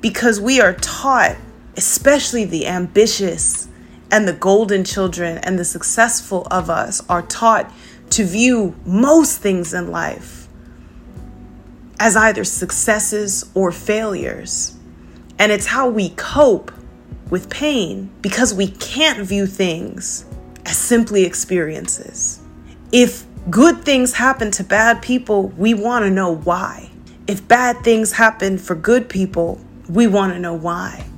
Because 0.00 0.40
we 0.40 0.60
are 0.60 0.74
taught, 0.74 1.36
especially 1.76 2.44
the 2.44 2.66
ambitious 2.66 3.68
and 4.10 4.26
the 4.26 4.32
golden 4.32 4.84
children 4.84 5.38
and 5.38 5.58
the 5.58 5.64
successful 5.64 6.46
of 6.50 6.68
us, 6.68 7.02
are 7.08 7.22
taught 7.22 7.72
to 8.10 8.24
view 8.24 8.74
most 8.84 9.40
things 9.40 9.72
in 9.72 9.90
life 9.90 10.48
as 11.98 12.16
either 12.16 12.42
successes 12.42 13.50
or 13.54 13.70
failures. 13.70 14.76
And 15.42 15.50
it's 15.50 15.66
how 15.66 15.88
we 15.88 16.10
cope 16.10 16.70
with 17.28 17.50
pain 17.50 18.12
because 18.20 18.54
we 18.54 18.68
can't 18.68 19.26
view 19.26 19.48
things 19.48 20.24
as 20.64 20.76
simply 20.76 21.24
experiences. 21.24 22.40
If 22.92 23.26
good 23.50 23.84
things 23.84 24.12
happen 24.12 24.52
to 24.52 24.62
bad 24.62 25.02
people, 25.02 25.48
we 25.48 25.74
want 25.74 26.04
to 26.04 26.12
know 26.12 26.36
why. 26.36 26.92
If 27.26 27.48
bad 27.48 27.82
things 27.82 28.12
happen 28.12 28.56
for 28.56 28.76
good 28.76 29.08
people, 29.08 29.60
we 29.88 30.06
want 30.06 30.32
to 30.32 30.38
know 30.38 30.54
why. 30.54 31.08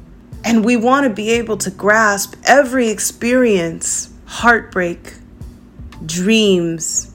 And 0.42 0.64
we 0.64 0.78
want 0.78 1.04
to 1.04 1.10
be 1.10 1.28
able 1.32 1.58
to 1.58 1.70
grasp 1.70 2.34
every 2.44 2.88
experience 2.88 4.10
heartbreak, 4.24 5.16
dreams, 6.06 7.14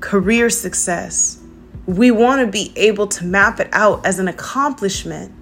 career 0.00 0.50
success. 0.50 1.40
We 1.86 2.10
want 2.10 2.42
to 2.42 2.52
be 2.52 2.70
able 2.76 3.06
to 3.06 3.24
map 3.24 3.60
it 3.60 3.70
out 3.72 4.04
as 4.04 4.18
an 4.18 4.28
accomplishment 4.28 5.33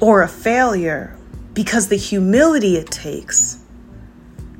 or 0.00 0.22
a 0.22 0.28
failure 0.28 1.16
because 1.54 1.88
the 1.88 1.96
humility 1.96 2.76
it 2.76 2.90
takes, 2.90 3.58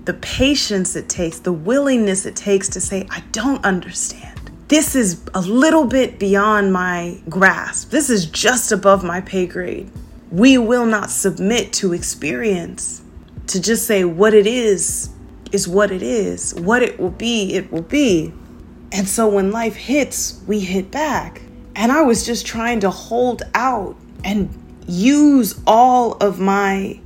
the 0.05 0.15
patience 0.15 0.97
it 0.97 1.09
takes, 1.09 1.39
the 1.39 1.53
willingness 1.53 2.27
it 2.27 2.35
takes 2.35 2.69
to 2.71 2.81
say, 2.81 3.07
I 3.11 3.21
don't 3.33 3.65
understand. 3.65 4.51
This 4.69 4.95
is 4.95 5.23
a 5.35 5.41
little 5.41 5.87
bit 5.87 6.19
beyond 6.19 6.73
my 6.73 7.21
grasp. 7.29 7.91
This 7.91 8.11
is 8.11 8.27
just 8.27 8.73
above 8.73 9.05
my 9.05 9.21
pay 9.21 9.47
grade. 9.47 9.91
We 10.31 10.59
will 10.59 10.87
not 10.87 11.11
submit 11.11 11.73
to 11.75 11.95
experience, 11.95 13.03
to 13.47 13.63
just 13.63 13.87
say 13.87 14.05
what 14.05 14.35
it 14.35 14.47
is, 14.47 15.11
is 15.53 15.67
what 15.67 15.91
it 15.91 16.03
is. 16.03 16.55
What 16.55 16.83
it 16.83 16.99
will 16.99 17.11
be, 17.11 17.55
it 17.55 17.73
will 17.73 17.83
be. 17.83 18.33
And 18.93 19.09
so 19.09 19.29
when 19.29 19.51
life 19.51 19.77
hits, 19.77 20.43
we 20.47 20.61
hit 20.61 20.91
back. 20.91 21.41
And 21.75 21.93
I 21.93 22.03
was 22.03 22.27
just 22.27 22.47
trying 22.47 22.81
to 22.81 22.91
hold 22.91 23.43
out 23.55 23.97
and 24.25 24.51
use 24.89 25.61
all 25.67 26.15
of 26.15 26.41
my 26.41 26.99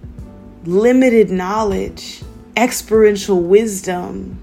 limited 0.65 1.31
knowledge, 1.31 2.23
experiential 2.57 3.41
wisdom 3.41 4.41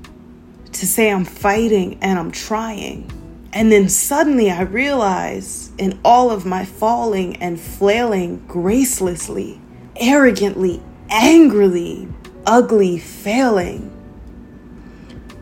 to 0.73 0.85
say 0.85 1.09
I'm 1.09 1.25
fighting 1.25 1.97
and 2.01 2.19
I'm 2.19 2.31
trying. 2.31 3.09
And 3.53 3.71
then 3.71 3.89
suddenly 3.89 4.51
I 4.51 4.61
realize 4.61 5.71
in 5.77 5.99
all 6.03 6.29
of 6.29 6.45
my 6.45 6.65
falling 6.65 7.37
and 7.37 7.59
flailing 7.59 8.45
gracelessly, 8.47 9.59
arrogantly, 9.95 10.83
angrily, 11.09 12.07
ugly 12.45 12.99
failing, 12.99 13.95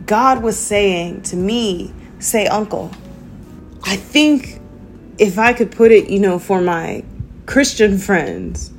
God 0.05 0.41
was 0.41 0.57
saying 0.57 1.23
to 1.23 1.35
me, 1.35 1.93
say, 2.19 2.47
Uncle, 2.47 2.91
I 3.83 3.97
think 3.97 4.61
if 5.17 5.37
I 5.37 5.51
could 5.51 5.71
put 5.71 5.91
it, 5.91 6.09
you 6.09 6.19
know, 6.19 6.39
for 6.39 6.61
my 6.61 7.03
Christian 7.47 7.97
friends, 7.97 8.71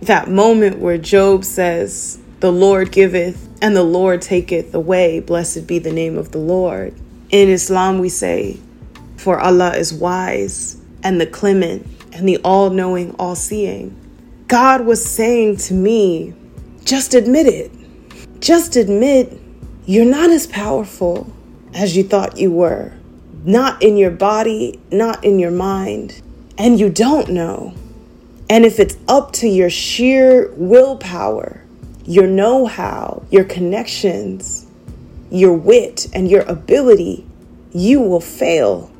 that 0.00 0.30
moment 0.30 0.78
where 0.78 0.96
Job 0.96 1.44
says, 1.44 2.18
The 2.40 2.50
Lord 2.50 2.90
giveth 2.90 3.46
and 3.60 3.76
the 3.76 3.82
Lord 3.82 4.22
taketh 4.22 4.74
away, 4.74 5.20
blessed 5.20 5.66
be 5.66 5.78
the 5.78 5.92
name 5.92 6.16
of 6.16 6.32
the 6.32 6.38
Lord. 6.38 6.94
In 7.28 7.50
Islam, 7.50 7.98
we 7.98 8.08
say, 8.08 8.58
For 9.18 9.38
Allah 9.38 9.76
is 9.76 9.92
wise 9.92 10.80
and 11.02 11.20
the 11.20 11.26
clement 11.26 11.86
and 12.14 12.26
the 12.26 12.38
all 12.38 12.70
knowing, 12.70 13.14
all 13.18 13.36
seeing. 13.36 13.94
God 14.48 14.86
was 14.86 15.04
saying 15.04 15.58
to 15.58 15.74
me, 15.74 16.32
just 16.82 17.12
admit 17.12 17.46
it. 17.46 17.70
Just 18.40 18.74
admit 18.74 19.38
you're 19.84 20.06
not 20.06 20.30
as 20.30 20.46
powerful 20.46 21.30
as 21.74 21.94
you 21.94 22.02
thought 22.02 22.38
you 22.38 22.50
were. 22.50 22.90
Not 23.44 23.82
in 23.82 23.98
your 23.98 24.10
body, 24.10 24.80
not 24.90 25.22
in 25.22 25.38
your 25.38 25.50
mind. 25.50 26.22
And 26.56 26.80
you 26.80 26.88
don't 26.88 27.28
know. 27.28 27.74
And 28.48 28.64
if 28.64 28.78
it's 28.78 28.96
up 29.08 29.32
to 29.34 29.48
your 29.48 29.70
sheer 29.70 30.50
willpower, 30.54 31.62
your 32.04 32.26
know 32.26 32.66
how, 32.66 33.22
your 33.30 33.44
connections, 33.44 34.66
your 35.30 35.54
wit, 35.54 36.06
and 36.12 36.30
your 36.30 36.42
ability, 36.42 37.26
you 37.72 38.00
will 38.00 38.20
fail. 38.20 38.90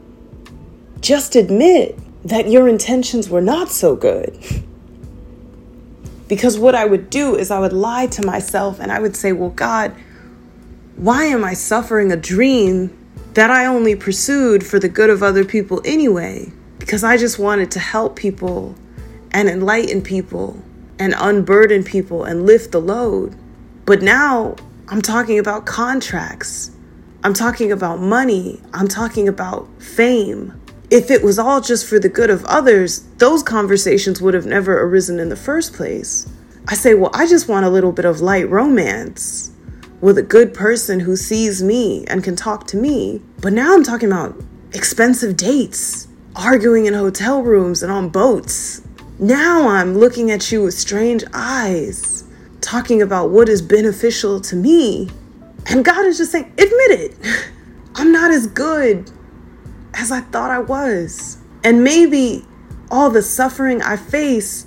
Just 1.00 1.36
admit 1.36 1.98
that 2.24 2.48
your 2.48 2.68
intentions 2.68 3.28
were 3.28 3.42
not 3.42 3.68
so 3.68 3.94
good. 3.94 4.38
because 6.28 6.58
what 6.58 6.74
I 6.74 6.84
would 6.86 7.10
do 7.10 7.36
is 7.36 7.50
I 7.50 7.60
would 7.60 7.72
lie 7.72 8.06
to 8.08 8.24
myself 8.24 8.80
and 8.80 8.90
I 8.90 8.98
would 8.98 9.16
say, 9.16 9.32
Well, 9.32 9.50
God, 9.50 9.94
why 10.96 11.24
am 11.24 11.44
I 11.44 11.54
suffering 11.54 12.10
a 12.10 12.16
dream 12.16 12.96
that 13.34 13.50
I 13.50 13.66
only 13.66 13.94
pursued 13.94 14.64
for 14.64 14.78
the 14.78 14.88
good 14.88 15.10
of 15.10 15.22
other 15.22 15.44
people 15.44 15.82
anyway? 15.84 16.50
Because 16.78 17.04
I 17.04 17.16
just 17.16 17.38
wanted 17.38 17.70
to 17.72 17.78
help 17.78 18.16
people 18.16 18.74
and 19.34 19.50
enlighten 19.50 20.00
people 20.00 20.62
and 20.98 21.14
unburden 21.18 21.84
people 21.84 22.24
and 22.24 22.46
lift 22.46 22.72
the 22.72 22.80
load. 22.80 23.36
But 23.84 24.00
now 24.00 24.56
I'm 24.88 25.02
talking 25.02 25.38
about 25.38 25.66
contracts. 25.66 26.70
I'm 27.24 27.34
talking 27.34 27.72
about 27.72 28.00
money. 28.00 28.62
I'm 28.72 28.88
talking 28.88 29.28
about 29.28 29.68
fame. 29.82 30.58
If 30.90 31.10
it 31.10 31.22
was 31.22 31.38
all 31.38 31.60
just 31.60 31.86
for 31.86 31.98
the 31.98 32.08
good 32.08 32.30
of 32.30 32.44
others, 32.44 33.00
those 33.18 33.42
conversations 33.42 34.22
would 34.22 34.34
have 34.34 34.46
never 34.46 34.80
arisen 34.82 35.18
in 35.18 35.30
the 35.30 35.36
first 35.36 35.72
place. 35.74 36.30
I 36.68 36.74
say, 36.74 36.94
well, 36.94 37.10
I 37.12 37.26
just 37.26 37.48
want 37.48 37.66
a 37.66 37.70
little 37.70 37.92
bit 37.92 38.04
of 38.04 38.20
light 38.20 38.48
romance 38.48 39.50
with 40.00 40.16
a 40.18 40.22
good 40.22 40.54
person 40.54 41.00
who 41.00 41.16
sees 41.16 41.62
me 41.62 42.04
and 42.06 42.22
can 42.22 42.36
talk 42.36 42.66
to 42.68 42.76
me. 42.76 43.20
But 43.40 43.52
now 43.52 43.74
I'm 43.74 43.82
talking 43.82 44.10
about 44.10 44.40
expensive 44.72 45.36
dates, 45.36 46.06
arguing 46.36 46.86
in 46.86 46.94
hotel 46.94 47.42
rooms 47.42 47.82
and 47.82 47.90
on 47.90 48.10
boats, 48.10 48.83
now 49.18 49.68
I'm 49.68 49.96
looking 49.96 50.30
at 50.32 50.50
you 50.50 50.64
with 50.64 50.74
strange 50.74 51.22
eyes, 51.32 52.24
talking 52.60 53.00
about 53.00 53.30
what 53.30 53.48
is 53.48 53.62
beneficial 53.62 54.40
to 54.40 54.56
me. 54.56 55.08
And 55.66 55.84
God 55.84 56.04
is 56.06 56.18
just 56.18 56.32
saying, 56.32 56.46
admit 56.46 56.90
it. 56.90 57.16
I'm 57.94 58.10
not 58.10 58.32
as 58.32 58.48
good 58.48 59.10
as 59.94 60.10
I 60.10 60.20
thought 60.20 60.50
I 60.50 60.58
was. 60.58 61.38
And 61.62 61.84
maybe 61.84 62.44
all 62.90 63.08
the 63.08 63.22
suffering 63.22 63.82
I 63.82 63.96
face, 63.96 64.66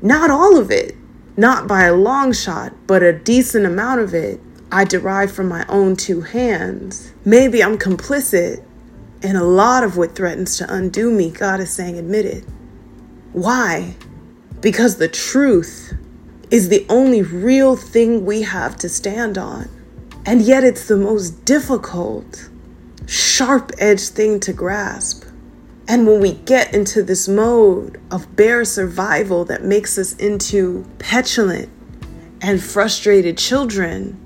not 0.00 0.30
all 0.30 0.56
of 0.58 0.70
it, 0.70 0.94
not 1.36 1.66
by 1.66 1.84
a 1.84 1.94
long 1.94 2.32
shot, 2.32 2.72
but 2.86 3.02
a 3.02 3.12
decent 3.12 3.66
amount 3.66 4.00
of 4.00 4.14
it, 4.14 4.40
I 4.70 4.84
derive 4.84 5.32
from 5.32 5.48
my 5.48 5.66
own 5.68 5.96
two 5.96 6.20
hands. 6.20 7.12
Maybe 7.24 7.62
I'm 7.62 7.78
complicit 7.78 8.64
in 9.22 9.36
a 9.36 9.44
lot 9.44 9.82
of 9.82 9.96
what 9.96 10.14
threatens 10.14 10.56
to 10.58 10.72
undo 10.72 11.10
me. 11.10 11.30
God 11.30 11.60
is 11.60 11.70
saying, 11.70 11.98
admit 11.98 12.26
it. 12.26 12.44
Why? 13.36 13.96
Because 14.62 14.96
the 14.96 15.08
truth 15.08 15.92
is 16.50 16.70
the 16.70 16.86
only 16.88 17.20
real 17.20 17.76
thing 17.76 18.24
we 18.24 18.40
have 18.40 18.78
to 18.78 18.88
stand 18.88 19.36
on. 19.36 19.68
And 20.24 20.40
yet, 20.40 20.64
it's 20.64 20.88
the 20.88 20.96
most 20.96 21.44
difficult, 21.44 22.48
sharp 23.04 23.72
edged 23.76 24.14
thing 24.14 24.40
to 24.40 24.54
grasp. 24.54 25.26
And 25.86 26.06
when 26.06 26.22
we 26.22 26.32
get 26.32 26.72
into 26.72 27.02
this 27.02 27.28
mode 27.28 28.00
of 28.10 28.34
bare 28.36 28.64
survival 28.64 29.44
that 29.44 29.62
makes 29.62 29.98
us 29.98 30.14
into 30.14 30.86
petulant 30.98 31.68
and 32.40 32.62
frustrated 32.62 33.36
children, 33.36 34.18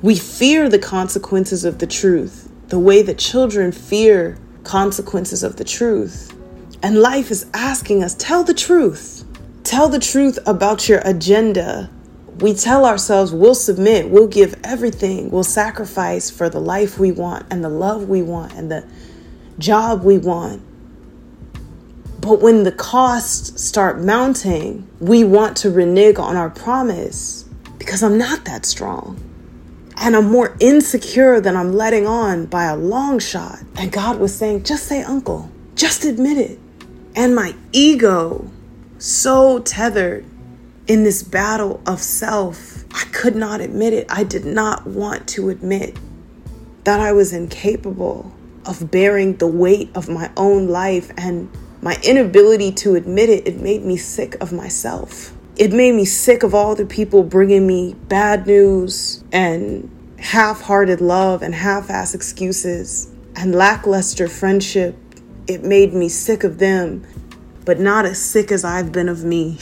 we 0.00 0.16
fear 0.16 0.70
the 0.70 0.78
consequences 0.78 1.66
of 1.66 1.80
the 1.80 1.86
truth 1.86 2.50
the 2.68 2.78
way 2.78 3.02
that 3.02 3.18
children 3.18 3.72
fear 3.72 4.38
consequences 4.64 5.42
of 5.42 5.56
the 5.56 5.64
truth. 5.64 6.37
And 6.80 7.00
life 7.00 7.30
is 7.30 7.46
asking 7.52 8.04
us 8.04 8.14
tell 8.14 8.44
the 8.44 8.54
truth. 8.54 9.24
Tell 9.64 9.88
the 9.88 9.98
truth 9.98 10.38
about 10.46 10.88
your 10.88 11.00
agenda. 11.04 11.90
We 12.38 12.54
tell 12.54 12.86
ourselves 12.86 13.32
we'll 13.32 13.56
submit, 13.56 14.08
we'll 14.10 14.28
give 14.28 14.54
everything, 14.62 15.30
we'll 15.30 15.42
sacrifice 15.42 16.30
for 16.30 16.48
the 16.48 16.60
life 16.60 16.96
we 16.96 17.10
want 17.10 17.46
and 17.50 17.64
the 17.64 17.68
love 17.68 18.08
we 18.08 18.22
want 18.22 18.52
and 18.54 18.70
the 18.70 18.86
job 19.58 20.04
we 20.04 20.18
want. 20.18 20.62
But 22.20 22.40
when 22.40 22.62
the 22.62 22.70
costs 22.70 23.60
start 23.60 24.00
mounting, 24.00 24.88
we 25.00 25.24
want 25.24 25.56
to 25.58 25.70
renege 25.70 26.18
on 26.18 26.36
our 26.36 26.50
promise 26.50 27.44
because 27.78 28.04
I'm 28.04 28.18
not 28.18 28.44
that 28.44 28.64
strong. 28.64 29.18
And 29.96 30.14
I'm 30.14 30.30
more 30.30 30.56
insecure 30.60 31.40
than 31.40 31.56
I'm 31.56 31.72
letting 31.72 32.06
on 32.06 32.46
by 32.46 32.64
a 32.64 32.76
long 32.76 33.18
shot. 33.18 33.58
And 33.76 33.90
God 33.90 34.20
was 34.20 34.32
saying, 34.32 34.62
just 34.62 34.84
say 34.84 35.02
uncle, 35.02 35.50
just 35.74 36.04
admit 36.04 36.38
it 36.38 36.60
and 37.14 37.34
my 37.34 37.54
ego 37.72 38.50
so 38.98 39.60
tethered 39.60 40.24
in 40.86 41.04
this 41.04 41.22
battle 41.22 41.80
of 41.86 42.00
self. 42.00 42.84
I 42.94 43.04
could 43.12 43.36
not 43.36 43.60
admit 43.60 43.92
it. 43.92 44.06
I 44.08 44.24
did 44.24 44.44
not 44.44 44.86
want 44.86 45.28
to 45.28 45.50
admit 45.50 45.96
that 46.84 47.00
I 47.00 47.12
was 47.12 47.32
incapable 47.32 48.32
of 48.64 48.90
bearing 48.90 49.36
the 49.36 49.46
weight 49.46 49.90
of 49.94 50.08
my 50.08 50.30
own 50.36 50.68
life 50.68 51.12
and 51.16 51.50
my 51.80 51.96
inability 52.02 52.72
to 52.72 52.96
admit 52.96 53.28
it, 53.28 53.46
it 53.46 53.60
made 53.60 53.84
me 53.84 53.96
sick 53.96 54.36
of 54.40 54.52
myself. 54.52 55.32
It 55.56 55.72
made 55.72 55.94
me 55.94 56.04
sick 56.04 56.42
of 56.42 56.54
all 56.54 56.74
the 56.74 56.86
people 56.86 57.22
bringing 57.22 57.66
me 57.66 57.94
bad 58.08 58.46
news 58.46 59.22
and 59.32 59.90
half 60.18 60.62
hearted 60.62 61.00
love 61.00 61.42
and 61.42 61.54
half 61.54 61.90
ass 61.90 62.14
excuses 62.14 63.08
and 63.36 63.54
lackluster 63.54 64.28
friendship 64.28 64.96
it 65.48 65.64
made 65.64 65.94
me 65.94 66.08
sick 66.08 66.44
of 66.44 66.58
them, 66.58 67.04
but 67.64 67.80
not 67.80 68.04
as 68.04 68.22
sick 68.22 68.52
as 68.52 68.64
I've 68.64 68.92
been 68.92 69.08
of 69.08 69.24
me. 69.24 69.58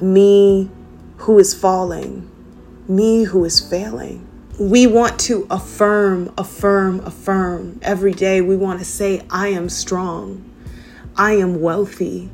me 0.00 0.70
who 1.18 1.38
is 1.38 1.52
falling, 1.52 2.30
me 2.88 3.24
who 3.24 3.44
is 3.44 3.60
failing, 3.60 4.26
we 4.58 4.86
want 4.86 5.20
to 5.20 5.46
affirm, 5.50 6.32
affirm, 6.36 7.00
affirm 7.00 7.78
every 7.82 8.12
day. 8.12 8.40
We 8.40 8.56
want 8.56 8.80
to 8.80 8.84
say, 8.84 9.22
I 9.30 9.48
am 9.48 9.68
strong. 9.68 10.44
I 11.16 11.32
am 11.32 11.60
wealthy. 11.60 12.28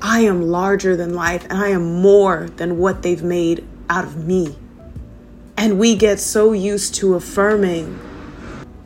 I 0.00 0.20
am 0.20 0.42
larger 0.42 0.96
than 0.96 1.14
life. 1.14 1.44
And 1.44 1.54
I 1.54 1.68
am 1.68 2.00
more 2.00 2.48
than 2.56 2.78
what 2.78 3.02
they've 3.02 3.22
made 3.22 3.66
out 3.90 4.04
of 4.04 4.26
me. 4.26 4.56
And 5.58 5.78
we 5.78 5.96
get 5.96 6.18
so 6.18 6.52
used 6.52 6.94
to 6.96 7.14
affirming. 7.14 7.98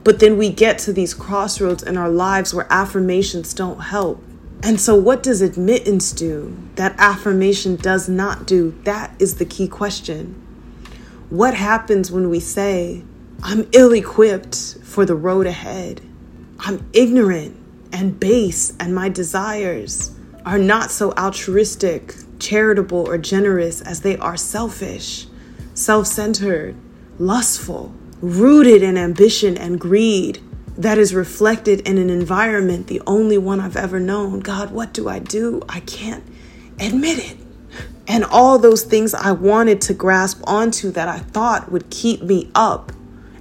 But 0.02 0.18
then 0.18 0.38
we 0.38 0.50
get 0.50 0.78
to 0.80 0.92
these 0.92 1.12
crossroads 1.12 1.82
in 1.82 1.96
our 1.96 2.08
lives 2.08 2.54
where 2.54 2.66
affirmations 2.70 3.52
don't 3.52 3.80
help. 3.80 4.22
And 4.62 4.80
so, 4.80 4.94
what 4.94 5.22
does 5.22 5.40
admittance 5.40 6.12
do 6.12 6.56
that 6.74 6.94
affirmation 6.98 7.76
does 7.76 8.08
not 8.08 8.46
do? 8.46 8.78
That 8.84 9.14
is 9.18 9.36
the 9.36 9.44
key 9.44 9.68
question. 9.68 10.34
What 11.30 11.54
happens 11.54 12.10
when 12.10 12.28
we 12.28 12.40
say, 12.40 13.04
I'm 13.42 13.68
ill 13.72 13.92
equipped 13.92 14.78
for 14.82 15.06
the 15.06 15.14
road 15.14 15.46
ahead? 15.46 16.02
I'm 16.58 16.90
ignorant 16.92 17.56
and 17.92 18.20
base, 18.20 18.74
and 18.78 18.94
my 18.94 19.08
desires 19.08 20.14
are 20.44 20.58
not 20.58 20.90
so 20.90 21.12
altruistic, 21.12 22.14
charitable, 22.38 23.08
or 23.08 23.16
generous 23.16 23.80
as 23.80 24.00
they 24.00 24.16
are 24.18 24.36
selfish, 24.36 25.26
self 25.74 26.06
centered, 26.06 26.76
lustful, 27.18 27.94
rooted 28.20 28.82
in 28.82 28.96
ambition 28.96 29.56
and 29.56 29.80
greed 29.80 30.40
that 30.76 30.98
is 30.98 31.14
reflected 31.14 31.80
in 31.80 31.98
an 31.98 32.08
environment, 32.08 32.86
the 32.86 33.02
only 33.06 33.36
one 33.36 33.60
I've 33.60 33.76
ever 33.76 34.00
known. 34.00 34.40
God, 34.40 34.70
what 34.70 34.92
do 34.92 35.08
I 35.08 35.18
do? 35.18 35.62
I 35.68 35.80
can't 35.80 36.24
admit 36.78 37.18
it. 37.18 37.36
And 38.08 38.24
all 38.24 38.58
those 38.58 38.82
things 38.82 39.14
I 39.14 39.32
wanted 39.32 39.80
to 39.82 39.94
grasp 39.94 40.40
onto 40.44 40.90
that 40.92 41.06
I 41.06 41.18
thought 41.18 41.70
would 41.70 41.90
keep 41.90 42.22
me 42.22 42.50
up 42.54 42.92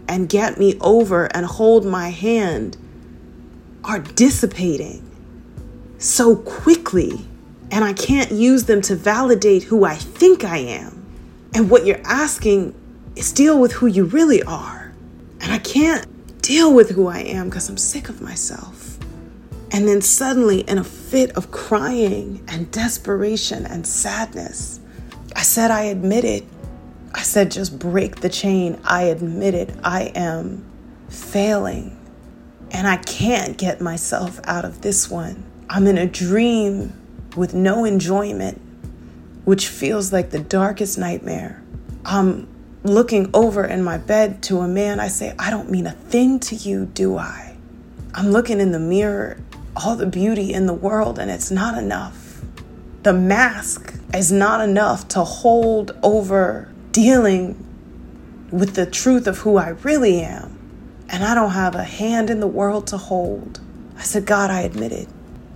and 0.07 0.27
get 0.27 0.59
me 0.59 0.77
over 0.81 1.25
and 1.35 1.45
hold 1.45 1.85
my 1.85 2.09
hand 2.09 2.77
are 3.83 3.99
dissipating 3.99 5.09
so 5.97 6.35
quickly. 6.35 7.25
And 7.71 7.83
I 7.83 7.93
can't 7.93 8.31
use 8.31 8.65
them 8.65 8.81
to 8.81 8.95
validate 8.95 9.63
who 9.63 9.85
I 9.85 9.95
think 9.95 10.43
I 10.43 10.57
am. 10.57 11.05
And 11.53 11.69
what 11.69 11.85
you're 11.85 12.01
asking 12.03 12.78
is 13.19 13.33
deal 13.33 13.59
with 13.59 13.73
who 13.73 13.85
you 13.85 14.05
really 14.05 14.41
are. 14.43 14.93
And 15.41 15.51
I 15.51 15.59
can't 15.59 16.07
deal 16.41 16.73
with 16.73 16.91
who 16.91 17.07
I 17.07 17.19
am 17.19 17.49
because 17.49 17.67
I'm 17.67 17.77
sick 17.77 18.07
of 18.07 18.21
myself. 18.21 18.97
And 19.71 19.87
then 19.87 20.01
suddenly, 20.01 20.61
in 20.61 20.77
a 20.77 20.83
fit 20.85 21.31
of 21.31 21.51
crying 21.51 22.43
and 22.47 22.71
desperation 22.71 23.65
and 23.65 23.85
sadness, 23.85 24.79
I 25.35 25.41
said, 25.41 25.69
I 25.69 25.83
admit 25.83 26.23
it. 26.23 26.45
I 27.13 27.21
said, 27.21 27.51
just 27.51 27.77
break 27.77 28.21
the 28.21 28.29
chain. 28.29 28.79
I 28.85 29.03
admit 29.03 29.53
it. 29.53 29.69
I 29.83 30.11
am 30.15 30.65
failing. 31.09 31.97
And 32.71 32.87
I 32.87 32.97
can't 32.97 33.57
get 33.57 33.81
myself 33.81 34.39
out 34.45 34.63
of 34.63 34.81
this 34.81 35.09
one. 35.09 35.43
I'm 35.69 35.87
in 35.87 35.97
a 35.97 36.07
dream 36.07 36.93
with 37.35 37.53
no 37.53 37.83
enjoyment, 37.83 38.61
which 39.43 39.67
feels 39.67 40.13
like 40.13 40.29
the 40.29 40.39
darkest 40.39 40.97
nightmare. 40.97 41.61
I'm 42.05 42.47
looking 42.83 43.29
over 43.33 43.65
in 43.65 43.83
my 43.83 43.97
bed 43.97 44.41
to 44.43 44.59
a 44.59 44.67
man. 44.67 44.99
I 44.99 45.07
say, 45.07 45.35
I 45.37 45.49
don't 45.49 45.69
mean 45.69 45.87
a 45.87 45.91
thing 45.91 46.39
to 46.41 46.55
you, 46.55 46.85
do 46.85 47.17
I? 47.17 47.55
I'm 48.13 48.31
looking 48.31 48.59
in 48.59 48.71
the 48.71 48.79
mirror 48.79 49.37
all 49.75 49.95
the 49.95 50.05
beauty 50.05 50.53
in 50.53 50.65
the 50.65 50.73
world 50.73 51.19
and 51.19 51.29
it's 51.31 51.51
not 51.51 51.77
enough. 51.77 52.41
The 53.03 53.13
mask 53.13 53.93
is 54.13 54.31
not 54.31 54.61
enough 54.61 55.07
to 55.09 55.23
hold 55.23 55.97
over 56.03 56.69
dealing 56.91 57.65
with 58.51 58.75
the 58.75 58.85
truth 58.85 59.27
of 59.27 59.39
who 59.39 59.57
I 59.57 59.69
really 59.69 60.21
am. 60.21 60.57
And 61.07 61.23
I 61.23 61.33
don't 61.33 61.51
have 61.51 61.75
a 61.75 61.83
hand 61.83 62.29
in 62.29 62.39
the 62.39 62.47
world 62.47 62.87
to 62.87 62.97
hold. 62.97 63.59
I 63.97 64.01
said, 64.01 64.25
God, 64.25 64.49
I 64.49 64.61
admit 64.61 64.91
it. 64.91 65.07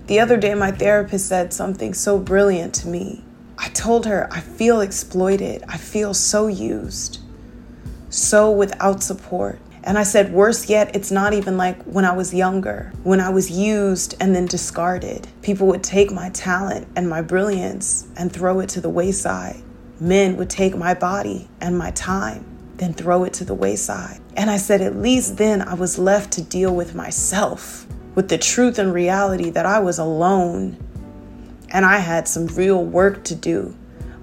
The 0.07 0.19
other 0.19 0.37
day, 0.37 0.53
my 0.53 0.71
therapist 0.71 1.27
said 1.27 1.53
something 1.53 1.93
so 1.93 2.17
brilliant 2.17 2.73
to 2.75 2.87
me. 2.87 3.22
I 3.57 3.69
told 3.69 4.05
her, 4.05 4.27
I 4.31 4.39
feel 4.39 4.81
exploited. 4.81 5.63
I 5.67 5.77
feel 5.77 6.13
so 6.13 6.47
used, 6.47 7.19
so 8.09 8.51
without 8.51 9.03
support. 9.03 9.59
And 9.85 9.97
I 9.97 10.03
said, 10.03 10.31
worse 10.31 10.69
yet, 10.69 10.95
it's 10.95 11.11
not 11.11 11.33
even 11.33 11.57
like 11.57 11.83
when 11.83 12.05
I 12.05 12.15
was 12.15 12.33
younger, 12.33 12.93
when 13.03 13.19
I 13.19 13.29
was 13.29 13.51
used 13.51 14.15
and 14.19 14.33
then 14.33 14.45
discarded. 14.45 15.27
People 15.41 15.67
would 15.67 15.83
take 15.83 16.09
my 16.09 16.29
talent 16.29 16.87
and 16.95 17.09
my 17.09 17.21
brilliance 17.21 18.07
and 18.15 18.31
throw 18.31 18.61
it 18.61 18.69
to 18.69 18.81
the 18.81 18.89
wayside. 18.89 19.61
Men 19.99 20.37
would 20.37 20.49
take 20.49 20.75
my 20.75 20.93
body 20.93 21.49
and 21.59 21.77
my 21.77 21.91
time, 21.91 22.45
then 22.77 22.93
throw 22.93 23.25
it 23.25 23.33
to 23.33 23.45
the 23.45 23.53
wayside. 23.53 24.21
And 24.37 24.49
I 24.49 24.57
said, 24.57 24.81
at 24.81 24.95
least 24.95 25.37
then 25.37 25.61
I 25.61 25.73
was 25.73 25.99
left 25.99 26.31
to 26.33 26.41
deal 26.41 26.73
with 26.73 26.95
myself, 26.95 27.85
with 28.15 28.29
the 28.29 28.37
truth 28.37 28.79
and 28.79 28.93
reality 28.93 29.49
that 29.49 29.65
I 29.65 29.79
was 29.79 29.99
alone 29.99 30.77
and 31.73 31.85
I 31.85 31.97
had 31.97 32.27
some 32.27 32.47
real 32.47 32.85
work 32.85 33.23
to 33.25 33.35
do. 33.35 33.75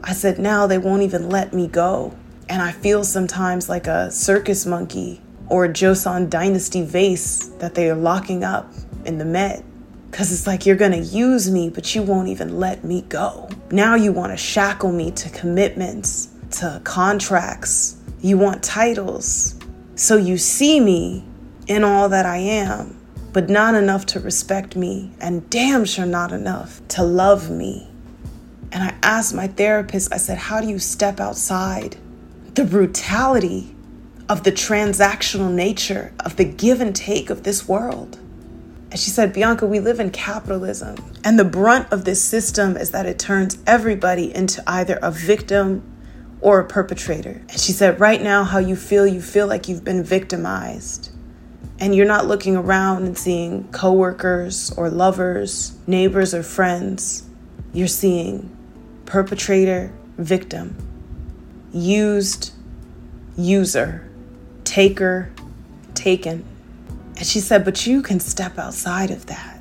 I 0.03 0.15
said, 0.15 0.39
now 0.39 0.67
they 0.67 0.79
won't 0.79 1.03
even 1.03 1.29
let 1.29 1.53
me 1.53 1.67
go. 1.67 2.17
And 2.49 2.63
I 2.63 2.73
feel 2.73 3.05
sometimes 3.05 3.69
like 3.69 3.87
a 3.87 4.11
circus 4.11 4.65
monkey 4.65 5.21
or 5.49 5.65
a 5.65 5.69
Joseon 5.69 6.31
Dynasty 6.31 6.83
vase 6.83 7.49
that 7.59 7.75
they 7.75 7.91
are 7.91 7.97
locking 7.97 8.45
up 8.45 8.73
in 9.05 9.19
the 9.19 9.25
Met. 9.25 9.65
Because 10.11 10.33
it's 10.33 10.47
like 10.47 10.65
you're 10.65 10.77
going 10.77 10.93
to 10.93 10.99
use 10.99 11.51
me, 11.51 11.71
but 11.71 11.95
you 11.95 12.03
won't 12.03 12.29
even 12.29 12.59
let 12.59 12.83
me 12.85 13.03
go. 13.03 13.49
Now 13.71 13.95
you 13.95 14.13
want 14.13 14.33
to 14.33 14.37
shackle 14.37 14.91
me 14.91 15.11
to 15.13 15.31
commitments, 15.31 16.31
to 16.53 16.81
contracts. 16.83 17.97
You 18.21 18.39
want 18.39 18.63
titles. 18.63 19.59
So 19.95 20.17
you 20.17 20.37
see 20.39 20.81
me 20.81 21.25
in 21.67 21.85
all 21.85 22.09
that 22.09 22.27
I 22.27 22.39
am, 22.39 23.00
but 23.33 23.49
not 23.49 23.75
enough 23.75 24.07
to 24.07 24.21
respect 24.21 24.77
me, 24.77 25.13
and 25.21 25.49
damn 25.51 25.85
sure 25.85 26.07
not 26.07 26.33
enough 26.33 26.81
to 26.89 27.03
love 27.03 27.51
me. 27.51 27.89
And 28.73 28.83
I 28.83 28.95
asked 29.03 29.35
my 29.35 29.47
therapist, 29.47 30.13
I 30.13 30.17
said, 30.17 30.39
How 30.39 30.61
do 30.61 30.69
you 30.69 30.79
step 30.79 31.21
outside 31.21 31.97
the 32.55 32.65
brutality 32.65 33.75
of 34.31 34.45
the 34.45 34.53
transactional 34.53 35.53
nature 35.53 36.13
of 36.25 36.37
the 36.37 36.45
give 36.45 36.81
and 36.81 36.95
take 36.95 37.31
of 37.31 37.43
this 37.43 37.67
world. 37.67 38.17
And 38.93 38.99
she 38.99 39.11
said, 39.11 39.33
Bianca, 39.33 39.67
we 39.67 39.81
live 39.81 39.99
in 39.99 40.11
capitalism. 40.11 40.97
And 41.25 41.37
the 41.37 41.45
brunt 41.45 41.93
of 41.93 42.05
this 42.05 42.23
system 42.23 42.77
is 42.77 42.93
that 42.93 43.07
it 43.07 43.19
turns 43.19 43.59
everybody 43.67 44.33
into 44.33 44.63
either 44.69 45.01
a 45.03 45.11
victim 45.11 45.83
or 46.41 46.61
a 46.61 46.67
perpetrator. 46.67 47.43
And 47.49 47.59
she 47.59 47.73
said, 47.73 47.99
right 47.99 48.23
now, 48.23 48.45
how 48.45 48.59
you 48.59 48.77
feel, 48.77 49.05
you 49.05 49.21
feel 49.21 49.49
like 49.49 49.69
you've 49.69 49.85
been 49.85 50.05
victimized. 50.05 51.10
And 51.81 51.95
you're 51.95 52.07
not 52.07 52.27
looking 52.27 52.57
around 52.57 53.05
and 53.05 53.17
seeing 53.17 53.67
coworkers 53.73 54.71
or 54.77 54.91
lovers, 54.91 55.79
neighbors 55.87 56.35
or 56.35 56.43
friends. 56.43 57.25
You're 57.73 57.89
seeing 57.89 58.55
perpetrator, 59.07 59.93
victim, 60.19 60.77
used, 61.73 62.53
user 63.37 64.11
taker, 64.71 65.33
taken. 65.95 66.45
And 67.17 67.27
she 67.27 67.41
said, 67.41 67.65
But 67.65 67.87
you 67.87 68.03
can 68.03 68.21
step 68.21 68.57
outside 68.57 69.11
of 69.11 69.27
that. 69.27 69.61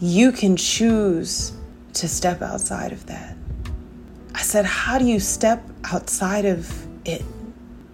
You 0.00 0.32
can 0.32 0.56
choose 0.56 1.52
to 1.94 2.08
step 2.08 2.42
outside 2.42 2.92
of 2.92 3.06
that. 3.06 3.36
I 4.34 4.42
said, 4.42 4.66
How 4.66 4.98
do 4.98 5.06
you 5.06 5.18
step 5.18 5.64
outside 5.84 6.44
of 6.44 6.86
it 7.06 7.24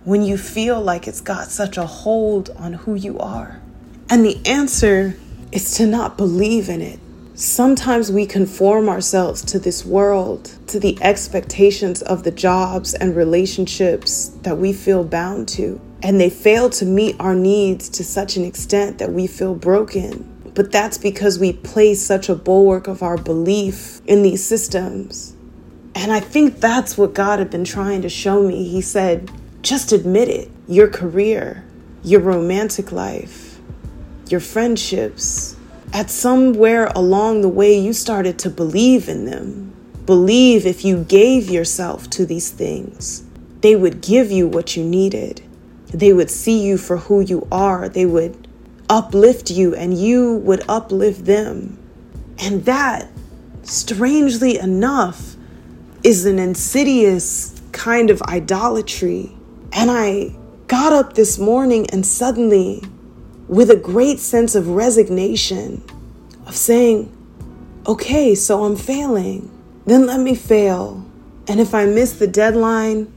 when 0.08 0.22
you 0.22 0.38
feel 0.38 0.80
like 0.80 1.06
it's 1.06 1.20
got 1.20 1.48
such 1.48 1.76
a 1.76 1.84
hold 1.84 2.48
on 2.56 2.72
who 2.72 2.94
you 2.94 3.18
are? 3.18 3.60
And 4.08 4.24
the 4.24 4.40
answer 4.46 5.14
is 5.52 5.74
to 5.76 5.86
not 5.86 6.16
believe 6.16 6.70
in 6.70 6.80
it. 6.80 6.98
Sometimes 7.34 8.10
we 8.10 8.24
conform 8.24 8.88
ourselves 8.88 9.42
to 9.42 9.58
this 9.58 9.84
world, 9.84 10.56
to 10.68 10.80
the 10.80 10.96
expectations 11.02 12.00
of 12.00 12.22
the 12.22 12.30
jobs 12.30 12.94
and 12.94 13.14
relationships 13.14 14.28
that 14.42 14.56
we 14.56 14.72
feel 14.72 15.04
bound 15.04 15.46
to 15.50 15.78
and 16.02 16.20
they 16.20 16.30
fail 16.30 16.70
to 16.70 16.84
meet 16.84 17.16
our 17.18 17.34
needs 17.34 17.88
to 17.88 18.04
such 18.04 18.36
an 18.36 18.44
extent 18.44 18.98
that 18.98 19.12
we 19.12 19.26
feel 19.26 19.54
broken. 19.54 20.24
But 20.54 20.72
that's 20.72 20.96
because 20.96 21.38
we 21.38 21.52
place 21.52 22.02
such 22.02 22.28
a 22.28 22.34
bulwark 22.34 22.86
of 22.86 23.02
our 23.02 23.18
belief 23.18 24.00
in 24.06 24.22
these 24.22 24.44
systems. 24.44 25.34
And 25.94 26.12
I 26.12 26.20
think 26.20 26.60
that's 26.60 26.96
what 26.96 27.14
God 27.14 27.40
had 27.40 27.50
been 27.50 27.64
trying 27.64 28.02
to 28.02 28.08
show 28.08 28.42
me. 28.42 28.68
He 28.68 28.80
said, 28.80 29.30
just 29.68 29.92
admit 29.92 30.28
it. 30.28 30.50
Your 30.66 30.88
career, 30.88 31.62
your 32.02 32.20
romantic 32.20 32.90
life, 32.90 33.58
your 34.30 34.40
friendships. 34.40 35.56
At 35.92 36.08
somewhere 36.08 36.86
along 36.96 37.42
the 37.42 37.50
way, 37.50 37.78
you 37.78 37.92
started 37.92 38.38
to 38.38 38.50
believe 38.50 39.10
in 39.10 39.26
them. 39.26 39.74
Believe 40.06 40.64
if 40.64 40.86
you 40.86 41.04
gave 41.04 41.50
yourself 41.50 42.08
to 42.10 42.24
these 42.24 42.50
things, 42.50 43.24
they 43.60 43.76
would 43.76 44.00
give 44.00 44.30
you 44.30 44.48
what 44.48 44.74
you 44.74 44.84
needed. 44.84 45.42
They 45.88 46.14
would 46.14 46.30
see 46.30 46.64
you 46.64 46.78
for 46.78 46.96
who 46.96 47.20
you 47.20 47.46
are. 47.52 47.90
They 47.90 48.06
would 48.06 48.48
uplift 48.88 49.50
you 49.50 49.74
and 49.74 49.98
you 49.98 50.36
would 50.36 50.64
uplift 50.66 51.26
them. 51.26 51.78
And 52.38 52.64
that, 52.64 53.10
strangely 53.64 54.58
enough, 54.58 55.36
is 56.02 56.24
an 56.24 56.38
insidious 56.38 57.60
kind 57.72 58.08
of 58.08 58.22
idolatry. 58.22 59.34
And 59.72 59.90
I 59.90 60.34
got 60.66 60.92
up 60.92 61.14
this 61.14 61.38
morning 61.38 61.88
and 61.90 62.04
suddenly, 62.04 62.82
with 63.46 63.70
a 63.70 63.76
great 63.76 64.18
sense 64.18 64.54
of 64.54 64.68
resignation, 64.68 65.82
of 66.46 66.56
saying, 66.56 67.14
okay, 67.86 68.34
so 68.34 68.64
I'm 68.64 68.76
failing, 68.76 69.50
then 69.86 70.06
let 70.06 70.20
me 70.20 70.34
fail. 70.34 71.04
And 71.46 71.60
if 71.60 71.74
I 71.74 71.86
miss 71.86 72.12
the 72.12 72.26
deadline 72.26 73.12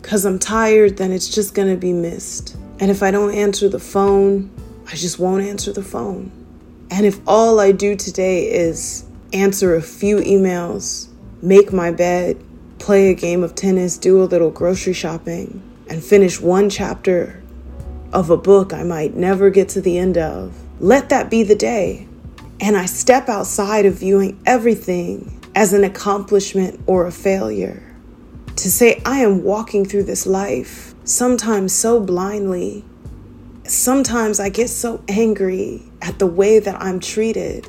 because 0.00 0.24
I'm 0.24 0.38
tired, 0.38 0.96
then 0.96 1.12
it's 1.12 1.28
just 1.28 1.54
going 1.54 1.68
to 1.68 1.76
be 1.76 1.92
missed. 1.92 2.56
And 2.78 2.90
if 2.90 3.02
I 3.02 3.10
don't 3.10 3.34
answer 3.34 3.68
the 3.68 3.78
phone, 3.78 4.50
I 4.86 4.94
just 4.94 5.18
won't 5.18 5.42
answer 5.42 5.72
the 5.72 5.82
phone. 5.82 6.30
And 6.90 7.04
if 7.04 7.20
all 7.26 7.58
I 7.58 7.72
do 7.72 7.96
today 7.96 8.48
is 8.50 9.04
answer 9.32 9.74
a 9.74 9.82
few 9.82 10.18
emails, 10.18 11.08
make 11.42 11.72
my 11.72 11.90
bed, 11.90 12.42
play 12.78 13.10
a 13.10 13.14
game 13.14 13.42
of 13.42 13.54
tennis, 13.54 13.98
do 13.98 14.22
a 14.22 14.24
little 14.24 14.50
grocery 14.50 14.92
shopping, 14.92 15.62
and 15.88 16.02
finish 16.02 16.40
one 16.40 16.68
chapter 16.70 17.42
of 18.12 18.30
a 18.30 18.36
book 18.36 18.72
I 18.72 18.82
might 18.82 19.14
never 19.14 19.50
get 19.50 19.68
to 19.70 19.80
the 19.80 19.98
end 19.98 20.16
of, 20.16 20.54
let 20.80 21.08
that 21.10 21.30
be 21.30 21.42
the 21.42 21.54
day. 21.54 22.08
And 22.60 22.76
I 22.76 22.86
step 22.86 23.28
outside 23.28 23.84
of 23.84 23.94
viewing 23.94 24.40
everything 24.46 25.40
as 25.54 25.72
an 25.72 25.84
accomplishment 25.84 26.80
or 26.86 27.06
a 27.06 27.12
failure. 27.12 27.82
To 28.56 28.70
say, 28.70 29.02
I 29.04 29.18
am 29.18 29.42
walking 29.42 29.84
through 29.84 30.04
this 30.04 30.26
life, 30.26 30.94
sometimes 31.04 31.74
so 31.74 32.00
blindly. 32.00 32.84
Sometimes 33.64 34.40
I 34.40 34.48
get 34.48 34.70
so 34.70 35.04
angry 35.08 35.82
at 36.00 36.18
the 36.18 36.26
way 36.26 36.58
that 36.58 36.80
I'm 36.80 37.00
treated. 37.00 37.68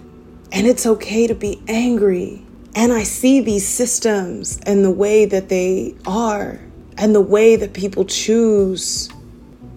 And 0.52 0.66
it's 0.66 0.86
okay 0.86 1.28
to 1.28 1.36
be 1.36 1.62
angry. 1.68 2.46
And 2.74 2.94
I 2.94 3.04
see 3.04 3.42
these 3.42 3.68
systems 3.68 4.60
and 4.66 4.86
the 4.86 4.92
way 4.92 5.26
that 5.26 5.50
they 5.50 5.96
are 6.06 6.60
and 6.98 7.14
the 7.14 7.22
way 7.22 7.56
that 7.56 7.74
people 7.74 8.06
choose 8.06 9.10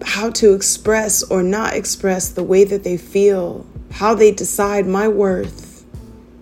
how 0.03 0.31
to 0.31 0.53
express 0.53 1.23
or 1.23 1.43
not 1.43 1.75
express 1.75 2.29
the 2.29 2.43
way 2.43 2.63
that 2.63 2.83
they 2.83 2.97
feel, 2.97 3.65
how 3.91 4.15
they 4.15 4.31
decide 4.31 4.87
my 4.87 5.07
worth, 5.07 5.85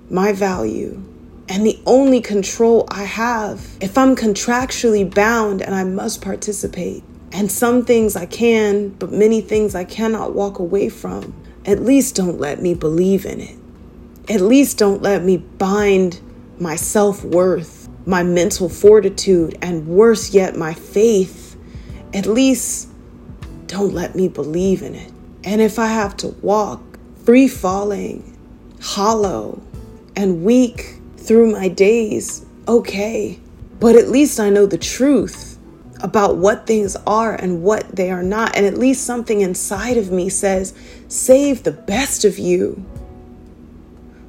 my 0.09 0.31
value, 0.31 1.01
and 1.49 1.65
the 1.65 1.79
only 1.85 2.21
control 2.21 2.87
I 2.89 3.03
have 3.03 3.67
if 3.81 3.97
I'm 3.97 4.15
contractually 4.15 5.13
bound 5.13 5.61
and 5.61 5.75
I 5.75 5.83
must 5.83 6.21
participate. 6.21 7.03
And 7.31 7.51
some 7.51 7.85
things 7.85 8.15
I 8.15 8.25
can, 8.25 8.89
but 8.89 9.11
many 9.11 9.41
things 9.41 9.75
I 9.75 9.83
cannot 9.83 10.33
walk 10.33 10.57
away 10.59 10.89
from. 10.89 11.33
At 11.65 11.81
least 11.81 12.15
don't 12.15 12.39
let 12.39 12.61
me 12.61 12.73
believe 12.73 13.25
in 13.25 13.39
it. 13.39 13.57
At 14.29 14.41
least 14.41 14.77
don't 14.77 15.01
let 15.01 15.23
me 15.23 15.37
bind 15.37 16.21
my 16.59 16.75
self 16.75 17.23
worth 17.23 17.78
my 18.09 18.23
mental 18.23 18.67
fortitude, 18.67 19.55
and 19.61 19.87
worse 19.87 20.33
yet, 20.33 20.55
my 20.57 20.73
faith, 20.73 21.55
at 22.11 22.25
least 22.25 22.89
don't 23.67 23.93
let 23.93 24.15
me 24.15 24.27
believe 24.27 24.81
in 24.81 24.95
it. 24.95 25.11
And 25.43 25.61
if 25.61 25.77
I 25.77 25.85
have 25.85 26.17
to 26.17 26.29
walk 26.41 26.81
free 27.23 27.47
falling, 27.47 28.35
hollow, 28.81 29.61
and 30.15 30.43
weak 30.43 30.97
through 31.17 31.51
my 31.51 31.67
days, 31.67 32.43
okay. 32.67 33.39
But 33.79 33.95
at 33.95 34.09
least 34.09 34.39
I 34.39 34.49
know 34.49 34.65
the 34.65 34.79
truth 34.79 35.59
about 36.01 36.37
what 36.37 36.65
things 36.65 36.95
are 37.05 37.35
and 37.35 37.61
what 37.61 37.95
they 37.95 38.09
are 38.09 38.23
not. 38.23 38.55
And 38.55 38.65
at 38.65 38.77
least 38.77 39.05
something 39.05 39.41
inside 39.41 39.97
of 39.97 40.11
me 40.11 40.29
says, 40.29 40.73
save 41.09 41.61
the 41.61 41.71
best 41.71 42.25
of 42.25 42.39
you 42.39 42.83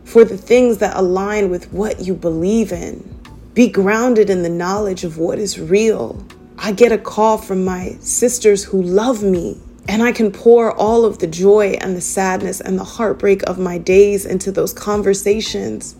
for 0.04 0.22
the 0.22 0.36
things 0.36 0.78
that 0.78 0.96
align 0.96 1.48
with 1.48 1.72
what 1.72 2.00
you 2.00 2.14
believe 2.14 2.72
in. 2.72 3.19
Be 3.54 3.68
grounded 3.68 4.30
in 4.30 4.42
the 4.42 4.48
knowledge 4.48 5.02
of 5.02 5.18
what 5.18 5.38
is 5.38 5.58
real. 5.58 6.24
I 6.56 6.72
get 6.72 6.92
a 6.92 6.98
call 6.98 7.36
from 7.38 7.64
my 7.64 7.96
sisters 8.00 8.62
who 8.64 8.80
love 8.80 9.22
me, 9.22 9.60
and 9.88 10.02
I 10.02 10.12
can 10.12 10.30
pour 10.30 10.72
all 10.72 11.04
of 11.04 11.18
the 11.18 11.26
joy 11.26 11.78
and 11.80 11.96
the 11.96 12.00
sadness 12.00 12.60
and 12.60 12.78
the 12.78 12.84
heartbreak 12.84 13.42
of 13.44 13.58
my 13.58 13.78
days 13.78 14.24
into 14.24 14.52
those 14.52 14.72
conversations. 14.72 15.96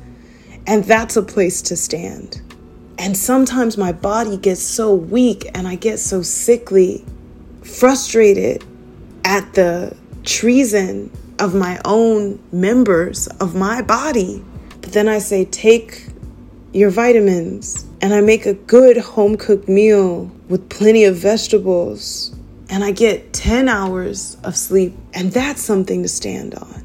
And 0.67 0.85
that's 0.85 1.17
a 1.17 1.23
place 1.23 1.61
to 1.63 1.77
stand. 1.77 2.41
And 2.99 3.17
sometimes 3.17 3.77
my 3.79 3.93
body 3.93 4.37
gets 4.37 4.63
so 4.63 4.95
weak 4.95 5.51
and 5.55 5.67
I 5.67 5.75
get 5.75 5.99
so 5.99 6.23
sickly, 6.23 7.05
frustrated 7.65 8.63
at 9.25 9.55
the 9.55 9.97
treason 10.23 11.11
of 11.39 11.55
my 11.55 11.81
own 11.85 12.39
members 12.53 13.27
of 13.27 13.55
my 13.55 13.81
body. 13.83 14.45
But 14.83 14.93
then 14.93 15.09
I 15.09 15.19
say, 15.19 15.47
take 15.47 16.10
your 16.73 16.91
vitamins. 16.91 17.85
And 18.01 18.15
I 18.15 18.21
make 18.21 18.47
a 18.47 18.55
good 18.55 18.97
home 18.97 19.37
cooked 19.37 19.69
meal 19.69 20.31
with 20.49 20.69
plenty 20.71 21.05
of 21.05 21.17
vegetables. 21.17 22.35
And 22.69 22.85
I 22.85 22.93
get 22.93 23.33
10 23.33 23.69
hours 23.69 24.37
of 24.45 24.57
sleep. 24.57 24.95
And 25.13 25.33
that's 25.33 25.61
something 25.61 26.03
to 26.03 26.09
stand 26.09 26.55
on. 26.55 26.85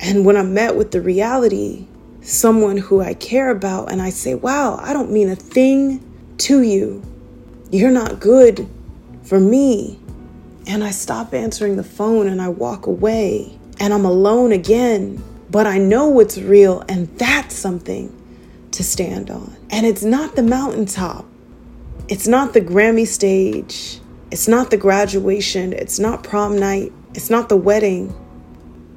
And 0.00 0.24
when 0.24 0.36
I'm 0.36 0.54
met 0.54 0.76
with 0.76 0.92
the 0.92 1.00
reality, 1.00 1.86
someone 2.22 2.78
who 2.78 3.00
I 3.00 3.14
care 3.14 3.50
about, 3.50 3.92
and 3.92 4.00
I 4.00 4.10
say, 4.10 4.34
wow, 4.34 4.76
I 4.80 4.92
don't 4.92 5.10
mean 5.10 5.28
a 5.28 5.36
thing 5.36 6.02
to 6.38 6.62
you. 6.62 7.02
You're 7.70 7.90
not 7.90 8.18
good 8.18 8.66
for 9.22 9.38
me. 9.38 10.00
And 10.66 10.82
I 10.82 10.90
stop 10.90 11.34
answering 11.34 11.76
the 11.76 11.84
phone 11.84 12.26
and 12.26 12.40
I 12.40 12.48
walk 12.48 12.86
away. 12.86 13.58
And 13.78 13.92
I'm 13.92 14.04
alone 14.04 14.52
again. 14.52 15.22
But 15.50 15.66
I 15.66 15.78
know 15.78 16.08
what's 16.08 16.38
real, 16.38 16.84
and 16.88 17.08
that's 17.18 17.56
something 17.56 18.16
to 18.72 18.84
stand 18.84 19.30
on. 19.30 19.56
And 19.70 19.86
it's 19.86 20.02
not 20.02 20.36
the 20.36 20.42
mountaintop, 20.42 21.26
it's 22.08 22.26
not 22.26 22.52
the 22.52 22.60
Grammy 22.60 23.06
stage, 23.06 24.00
it's 24.30 24.48
not 24.48 24.70
the 24.70 24.76
graduation, 24.76 25.72
it's 25.72 25.98
not 25.98 26.22
prom 26.22 26.58
night, 26.58 26.92
it's 27.14 27.30
not 27.30 27.48
the 27.48 27.56
wedding. 27.56 28.14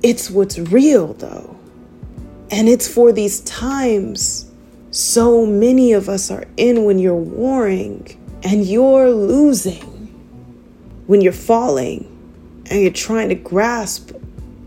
It's 0.03 0.29
what's 0.29 0.59
real, 0.59 1.13
though. 1.13 1.57
And 2.51 2.67
it's 2.67 2.87
for 2.87 3.11
these 3.11 3.39
times 3.41 4.51
so 4.91 5.45
many 5.45 5.93
of 5.93 6.07
us 6.07 6.29
are 6.29 6.45
in 6.55 6.83
when 6.83 6.99
you're 6.99 7.15
warring 7.15 8.19
and 8.43 8.65
you're 8.65 9.09
losing, 9.09 9.81
when 11.07 11.21
you're 11.21 11.33
falling 11.33 12.05
and 12.69 12.81
you're 12.81 12.91
trying 12.91 13.29
to 13.29 13.35
grasp 13.35 14.11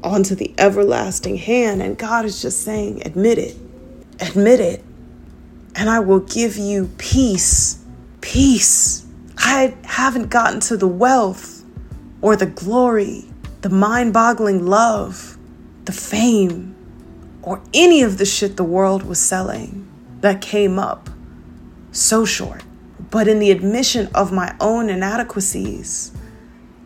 onto 0.03 0.35
the 0.35 0.53
everlasting 0.59 1.37
hand. 1.37 1.81
And 1.81 1.97
God 1.97 2.25
is 2.25 2.43
just 2.43 2.63
saying, 2.63 3.03
admit 3.07 3.39
it, 3.39 3.57
admit 4.21 4.59
it 4.59 4.83
and 5.77 5.91
I 5.91 6.01
will 6.01 6.21
give 6.21 6.57
you 6.57 6.91
peace. 6.97 7.79
Peace. 8.23 9.07
I 9.37 9.77
haven't 9.85 10.31
gotten 10.31 10.61
to 10.61 10.77
the 10.77 10.89
wealth 10.89 11.63
or 12.23 12.35
the 12.35 12.47
glory, 12.47 13.27
the 13.61 13.69
mind 13.69 14.15
boggling 14.15 14.65
love, 14.65 15.37
the 15.85 15.93
fame, 15.93 16.75
or 17.43 17.63
any 17.75 18.03
of 18.03 18.17
the 18.17 18.25
shit 18.25 18.57
the 18.57 18.65
world 18.65 19.03
was 19.03 19.21
selling 19.21 19.87
that 20.23 20.41
came 20.41 20.79
up 20.79 21.11
so 21.93 22.25
short. 22.25 22.63
But 23.11 23.29
in 23.29 23.39
the 23.39 23.51
admission 23.51 24.09
of 24.15 24.33
my 24.33 24.57
own 24.61 24.89
inadequacies 24.89 26.13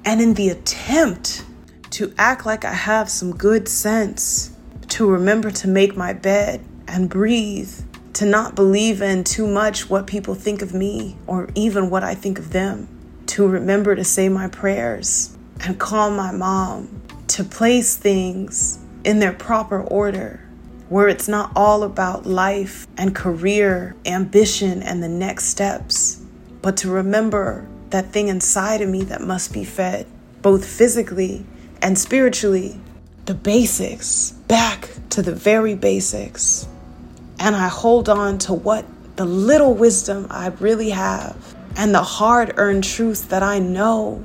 and 0.05 0.20
in 0.20 0.35
the 0.35 0.48
attempt 0.48 1.44
to 1.90 2.12
act 2.18 2.44
like 2.44 2.64
I 2.64 2.72
have 2.72 3.09
some 3.09 3.37
good 3.37 3.68
sense, 3.68 4.50
to 4.88 5.09
remember 5.09 5.50
to 5.53 5.68
make 5.68 5.96
my 5.96 6.12
bed 6.12 6.64
and 6.88 7.09
breathe 7.09 7.72
to 8.20 8.26
not 8.26 8.54
believe 8.54 9.00
in 9.00 9.24
too 9.24 9.46
much 9.46 9.88
what 9.88 10.06
people 10.06 10.35
think 10.35 10.61
of 10.61 10.74
me 10.74 11.16
or 11.26 11.48
even 11.54 11.88
what 11.88 12.04
I 12.04 12.14
think 12.14 12.38
of 12.38 12.52
them, 12.52 12.87
to 13.28 13.48
remember 13.48 13.96
to 13.96 14.04
say 14.04 14.28
my 14.28 14.46
prayers 14.46 15.35
and 15.64 15.80
call 15.80 16.11
my 16.11 16.30
mom, 16.30 17.00
to 17.28 17.42
place 17.42 17.96
things 17.96 18.78
in 19.04 19.20
their 19.20 19.33
proper 19.33 19.80
order 19.80 20.46
where 20.90 21.09
it's 21.09 21.28
not 21.28 21.50
all 21.56 21.83
about 21.83 22.26
life 22.26 22.87
and 22.98 23.14
career, 23.14 23.96
ambition, 24.04 24.83
and 24.83 25.02
the 25.02 25.09
next 25.09 25.46
steps, 25.46 26.22
but 26.61 26.76
to 26.76 26.90
remember 26.90 27.66
that 27.88 28.12
thing 28.12 28.28
inside 28.28 28.83
of 28.83 28.90
me 28.90 29.02
that 29.04 29.22
must 29.22 29.50
be 29.50 29.64
fed, 29.64 30.06
both 30.42 30.66
physically 30.66 31.46
and 31.80 31.98
spiritually. 31.98 32.78
The 33.24 33.33
basics, 33.33 34.33
back 34.46 34.90
to 35.09 35.22
the 35.22 35.35
very 35.35 35.74
basics 35.74 36.68
and 37.40 37.57
I 37.57 37.68
hold 37.68 38.09
on 38.11 38.38
to 38.40 38.53
what 38.53 38.85
the 39.16 39.24
little 39.24 39.74
wisdom 39.74 40.26
I 40.31 40.48
really 40.61 40.90
have 40.90 41.57
and 41.76 41.94
the 41.94 42.03
hard 42.03 42.55
earned 42.59 42.85
truth 42.85 43.31
that 43.31 43.42
I 43.42 43.59
know 43.59 44.22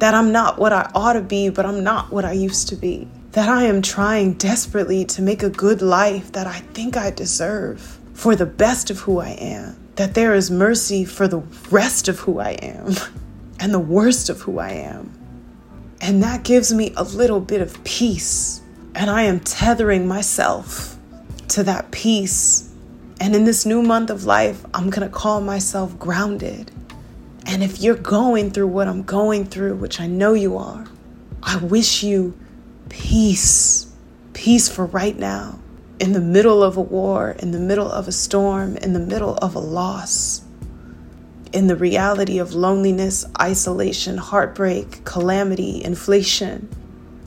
that 0.00 0.12
I'm 0.12 0.32
not 0.32 0.58
what 0.58 0.72
I 0.72 0.90
ought 0.94 1.14
to 1.14 1.20
be, 1.20 1.48
but 1.48 1.64
I'm 1.64 1.82
not 1.82 2.12
what 2.12 2.24
I 2.24 2.32
used 2.32 2.68
to 2.68 2.76
be. 2.76 3.08
That 3.32 3.48
I 3.48 3.64
am 3.64 3.82
trying 3.82 4.34
desperately 4.34 5.04
to 5.06 5.22
make 5.22 5.42
a 5.42 5.50
good 5.50 5.82
life 5.82 6.32
that 6.32 6.46
I 6.46 6.58
think 6.58 6.96
I 6.96 7.10
deserve 7.10 7.98
for 8.14 8.34
the 8.34 8.46
best 8.46 8.90
of 8.90 9.00
who 9.00 9.20
I 9.20 9.30
am. 9.30 9.76
That 9.94 10.14
there 10.14 10.34
is 10.34 10.50
mercy 10.50 11.04
for 11.04 11.28
the 11.28 11.42
rest 11.70 12.08
of 12.08 12.20
who 12.20 12.38
I 12.40 12.50
am 12.50 12.94
and 13.60 13.72
the 13.72 13.78
worst 13.78 14.28
of 14.28 14.40
who 14.42 14.58
I 14.58 14.70
am. 14.70 15.12
And 16.00 16.22
that 16.22 16.44
gives 16.44 16.72
me 16.72 16.92
a 16.96 17.04
little 17.04 17.40
bit 17.40 17.60
of 17.60 17.82
peace. 17.84 18.62
And 18.94 19.10
I 19.10 19.22
am 19.22 19.40
tethering 19.40 20.06
myself 20.06 20.97
to 21.48 21.62
that 21.64 21.90
peace. 21.90 22.70
And 23.20 23.34
in 23.34 23.44
this 23.44 23.66
new 23.66 23.82
month 23.82 24.10
of 24.10 24.24
life, 24.24 24.64
I'm 24.74 24.90
going 24.90 25.08
to 25.08 25.14
call 25.14 25.40
myself 25.40 25.98
grounded 25.98 26.70
And 27.46 27.64
if 27.64 27.80
you're 27.80 27.96
going 27.96 28.50
through 28.50 28.66
what 28.68 28.88
I'm 28.88 29.02
going 29.04 29.46
through, 29.46 29.76
which 29.76 30.00
I 30.00 30.06
know 30.06 30.34
you 30.34 30.58
are, 30.58 30.86
I 31.42 31.56
wish 31.56 32.02
you 32.02 32.38
peace. 32.90 33.90
Peace 34.34 34.68
for 34.68 34.84
right 34.86 35.18
now. 35.18 35.58
In 35.98 36.12
the 36.12 36.20
middle 36.20 36.62
of 36.62 36.76
a 36.76 36.82
war, 36.82 37.30
in 37.38 37.52
the 37.52 37.58
middle 37.58 37.90
of 37.90 38.06
a 38.06 38.12
storm, 38.12 38.76
in 38.76 38.92
the 38.92 39.00
middle 39.00 39.36
of 39.36 39.54
a 39.54 39.60
loss, 39.60 40.42
in 41.52 41.68
the 41.68 41.76
reality 41.76 42.38
of 42.38 42.52
loneliness, 42.54 43.24
isolation, 43.40 44.18
heartbreak, 44.18 45.04
calamity, 45.06 45.82
inflation, 45.82 46.68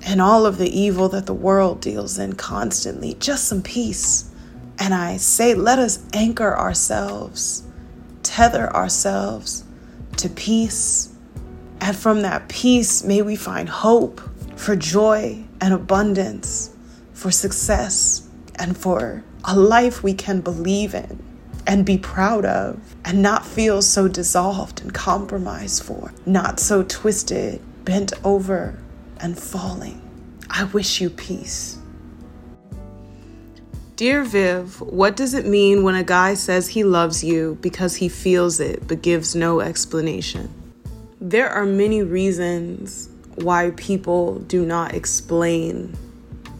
and 0.06 0.22
all 0.22 0.46
of 0.46 0.58
the 0.58 0.70
evil 0.70 1.10
that 1.10 1.26
the 1.26 1.34
world 1.34 1.82
deals 1.82 2.18
in 2.18 2.34
constantly. 2.34 3.16
Just 3.16 3.48
some 3.48 3.62
peace. 3.62 4.30
And 4.80 4.94
I 4.94 5.18
say, 5.18 5.54
let 5.54 5.80
us 5.80 6.04
anchor 6.14 6.58
ourselves, 6.58 7.64
tether 8.24 8.74
ourselves 8.76 9.64
to 10.18 10.30
peace. 10.30 11.14
And 11.80 11.96
from 11.96 12.22
that 12.22 12.48
peace, 12.50 13.04
may 13.04 13.22
we 13.22 13.36
find 13.36 13.70
hope 13.70 14.22
for 14.56 14.76
joy 14.76 15.44
and 15.60 15.74
abundance, 15.74 16.76
for 17.14 17.32
success, 17.32 18.28
and 18.56 18.78
for 18.78 19.24
a 19.44 19.56
life 19.58 20.04
we 20.04 20.14
can 20.14 20.42
believe 20.42 20.94
in 20.94 21.24
and 21.68 21.86
be 21.86 21.98
proud 21.98 22.44
of, 22.44 22.80
and 23.06 23.22
not 23.22 23.46
feel 23.46 23.82
so 23.82 24.08
dissolved 24.08 24.82
and 24.82 24.94
compromised 24.94 25.84
for, 25.84 26.12
not 26.26 26.60
so 26.60 26.84
twisted, 26.84 27.62
bent 27.86 28.14
over, 28.24 28.80
and 29.22 29.38
falling. 29.38 30.02
I 30.50 30.66
wish 30.66 31.00
you 31.00 31.10
peace. 31.10 31.78
Dear 33.96 34.24
Viv, 34.24 34.82
what 34.82 35.16
does 35.16 35.36
it 35.36 35.46
mean 35.46 35.84
when 35.84 35.94
a 35.94 36.04
guy 36.04 36.34
says 36.34 36.70
he 36.70 36.84
loves 36.84 37.24
you 37.24 37.58
because 37.62 37.98
he 37.98 38.10
feels 38.10 38.60
it 38.60 38.88
but 38.88 39.04
gives 39.04 39.36
no 39.36 39.60
explanation? 39.60 40.52
There 41.20 41.48
are 41.48 41.66
many 41.66 42.02
reasons 42.02 43.10
why 43.36 43.72
people 43.78 44.40
do 44.40 44.66
not 44.66 44.96
explain 44.96 45.96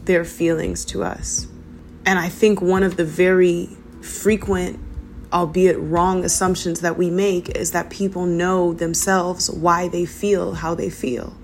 their 0.04 0.24
feelings 0.24 0.84
to 0.86 1.02
us. 1.02 1.48
And 2.06 2.18
I 2.18 2.28
think 2.28 2.60
one 2.60 2.82
of 2.82 2.96
the 2.96 3.04
very 3.04 3.68
frequent, 4.02 4.78
albeit 5.32 5.78
wrong, 5.78 6.24
assumptions 6.24 6.80
that 6.80 6.96
we 6.96 7.10
make 7.10 7.48
is 7.50 7.72
that 7.72 7.90
people 7.90 8.24
know 8.24 8.72
themselves 8.72 9.50
why 9.50 9.88
they 9.88 10.04
feel 10.04 10.54
how 10.54 10.74
they 10.74 10.90
feel. 10.90 11.34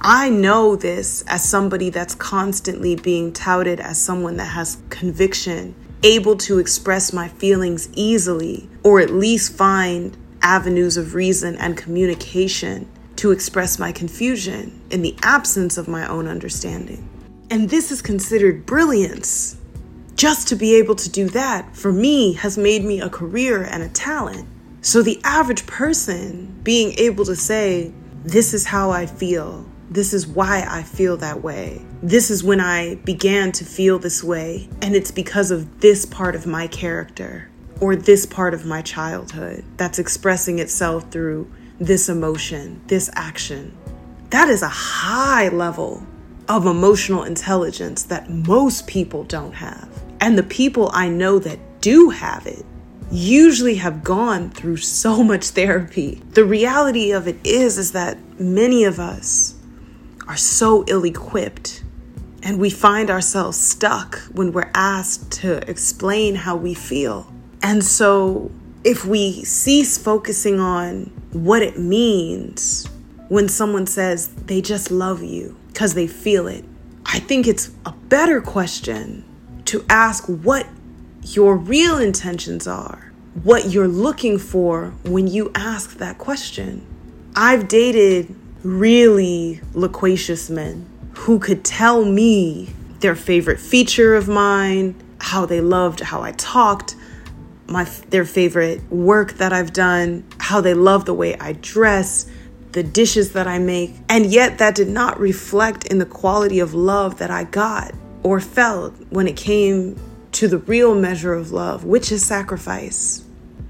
I 0.00 0.30
know 0.30 0.76
this 0.76 1.24
as 1.26 1.48
somebody 1.48 1.90
that's 1.90 2.14
constantly 2.14 2.94
being 2.94 3.32
touted 3.32 3.80
as 3.80 4.00
someone 4.00 4.36
that 4.36 4.44
has 4.44 4.80
conviction, 4.90 5.74
able 6.04 6.36
to 6.36 6.60
express 6.60 7.12
my 7.12 7.26
feelings 7.26 7.88
easily, 7.94 8.68
or 8.84 9.00
at 9.00 9.10
least 9.10 9.54
find 9.54 10.16
avenues 10.40 10.96
of 10.96 11.14
reason 11.14 11.56
and 11.56 11.76
communication 11.76 12.88
to 13.16 13.32
express 13.32 13.80
my 13.80 13.90
confusion 13.90 14.80
in 14.90 15.02
the 15.02 15.16
absence 15.22 15.76
of 15.76 15.88
my 15.88 16.06
own 16.06 16.28
understanding. 16.28 17.08
And 17.50 17.68
this 17.68 17.90
is 17.90 18.00
considered 18.00 18.66
brilliance. 18.66 19.56
Just 20.14 20.46
to 20.48 20.56
be 20.56 20.76
able 20.76 20.94
to 20.94 21.10
do 21.10 21.28
that, 21.30 21.74
for 21.74 21.92
me, 21.92 22.34
has 22.34 22.56
made 22.56 22.84
me 22.84 23.00
a 23.00 23.10
career 23.10 23.64
and 23.64 23.82
a 23.82 23.88
talent. 23.88 24.48
So 24.80 25.02
the 25.02 25.20
average 25.24 25.66
person 25.66 26.60
being 26.62 26.96
able 26.98 27.24
to 27.24 27.34
say, 27.34 27.92
This 28.24 28.54
is 28.54 28.66
how 28.66 28.90
I 28.90 29.06
feel, 29.06 29.66
this 29.90 30.12
is 30.12 30.26
why 30.26 30.66
I 30.68 30.82
feel 30.82 31.16
that 31.18 31.42
way. 31.42 31.84
This 32.02 32.30
is 32.30 32.44
when 32.44 32.60
I 32.60 32.96
began 32.96 33.52
to 33.52 33.64
feel 33.64 33.98
this 33.98 34.22
way, 34.22 34.68
and 34.82 34.94
it's 34.94 35.10
because 35.10 35.50
of 35.50 35.80
this 35.80 36.04
part 36.04 36.34
of 36.34 36.46
my 36.46 36.66
character 36.66 37.48
or 37.80 37.96
this 37.96 38.26
part 38.26 38.54
of 38.54 38.66
my 38.66 38.82
childhood 38.82 39.64
that's 39.76 39.98
expressing 39.98 40.58
itself 40.58 41.10
through 41.10 41.50
this 41.78 42.08
emotion, 42.08 42.80
this 42.88 43.08
action. 43.14 43.76
That 44.30 44.48
is 44.48 44.62
a 44.62 44.68
high 44.68 45.48
level 45.48 46.06
of 46.48 46.66
emotional 46.66 47.22
intelligence 47.24 48.02
that 48.04 48.28
most 48.30 48.86
people 48.86 49.24
don't 49.24 49.52
have. 49.52 49.88
And 50.20 50.36
the 50.36 50.42
people 50.42 50.90
I 50.92 51.08
know 51.08 51.38
that 51.38 51.58
do 51.80 52.10
have 52.10 52.46
it 52.46 52.64
usually 53.10 53.76
have 53.76 54.02
gone 54.04 54.50
through 54.50 54.78
so 54.78 55.22
much 55.22 55.46
therapy. 55.46 56.20
The 56.30 56.44
reality 56.44 57.12
of 57.12 57.28
it 57.28 57.38
is 57.44 57.78
is 57.78 57.92
that 57.92 58.18
many 58.38 58.84
of 58.84 58.98
us 58.98 59.57
are 60.28 60.36
so 60.36 60.84
ill 60.86 61.04
equipped 61.04 61.82
and 62.42 62.60
we 62.60 62.70
find 62.70 63.10
ourselves 63.10 63.58
stuck 63.58 64.18
when 64.32 64.52
we're 64.52 64.70
asked 64.74 65.32
to 65.32 65.68
explain 65.68 66.36
how 66.36 66.56
we 66.56 66.74
feel. 66.74 67.32
And 67.62 67.84
so, 67.84 68.50
if 68.84 69.04
we 69.04 69.42
cease 69.44 69.98
focusing 69.98 70.60
on 70.60 71.10
what 71.32 71.62
it 71.62 71.78
means 71.78 72.86
when 73.28 73.48
someone 73.48 73.86
says 73.86 74.28
they 74.46 74.60
just 74.62 74.90
love 74.90 75.22
you 75.22 75.56
because 75.68 75.94
they 75.94 76.06
feel 76.06 76.46
it, 76.46 76.64
I 77.04 77.18
think 77.18 77.48
it's 77.48 77.70
a 77.84 77.92
better 77.92 78.40
question 78.40 79.24
to 79.64 79.84
ask 79.90 80.26
what 80.26 80.66
your 81.22 81.56
real 81.56 81.98
intentions 81.98 82.66
are, 82.66 83.12
what 83.42 83.70
you're 83.70 83.88
looking 83.88 84.38
for 84.38 84.92
when 85.04 85.26
you 85.26 85.50
ask 85.54 85.98
that 85.98 86.18
question. 86.18 86.86
I've 87.34 87.68
dated 87.68 88.34
really 88.62 89.60
loquacious 89.74 90.50
men 90.50 90.88
who 91.14 91.38
could 91.38 91.64
tell 91.64 92.04
me 92.04 92.68
their 93.00 93.14
favorite 93.14 93.60
feature 93.60 94.14
of 94.14 94.28
mine, 94.28 94.94
how 95.20 95.46
they 95.46 95.60
loved 95.60 96.00
how 96.00 96.22
I 96.22 96.32
talked, 96.32 96.96
my 97.66 97.84
their 98.10 98.24
favorite 98.24 98.82
work 98.90 99.34
that 99.34 99.52
I've 99.52 99.72
done, 99.72 100.24
how 100.38 100.60
they 100.60 100.74
love 100.74 101.04
the 101.04 101.14
way 101.14 101.36
I 101.36 101.52
dress, 101.52 102.26
the 102.72 102.82
dishes 102.82 103.32
that 103.32 103.46
I 103.46 103.58
make, 103.58 103.94
and 104.08 104.26
yet 104.26 104.58
that 104.58 104.74
did 104.74 104.88
not 104.88 105.18
reflect 105.20 105.86
in 105.86 105.98
the 105.98 106.06
quality 106.06 106.60
of 106.60 106.74
love 106.74 107.18
that 107.18 107.30
I 107.30 107.44
got 107.44 107.92
or 108.22 108.40
felt 108.40 108.94
when 109.10 109.28
it 109.28 109.36
came 109.36 109.96
to 110.32 110.48
the 110.48 110.58
real 110.58 110.94
measure 110.94 111.34
of 111.34 111.52
love, 111.52 111.84
which 111.84 112.12
is 112.12 112.24
sacrifice. 112.24 113.24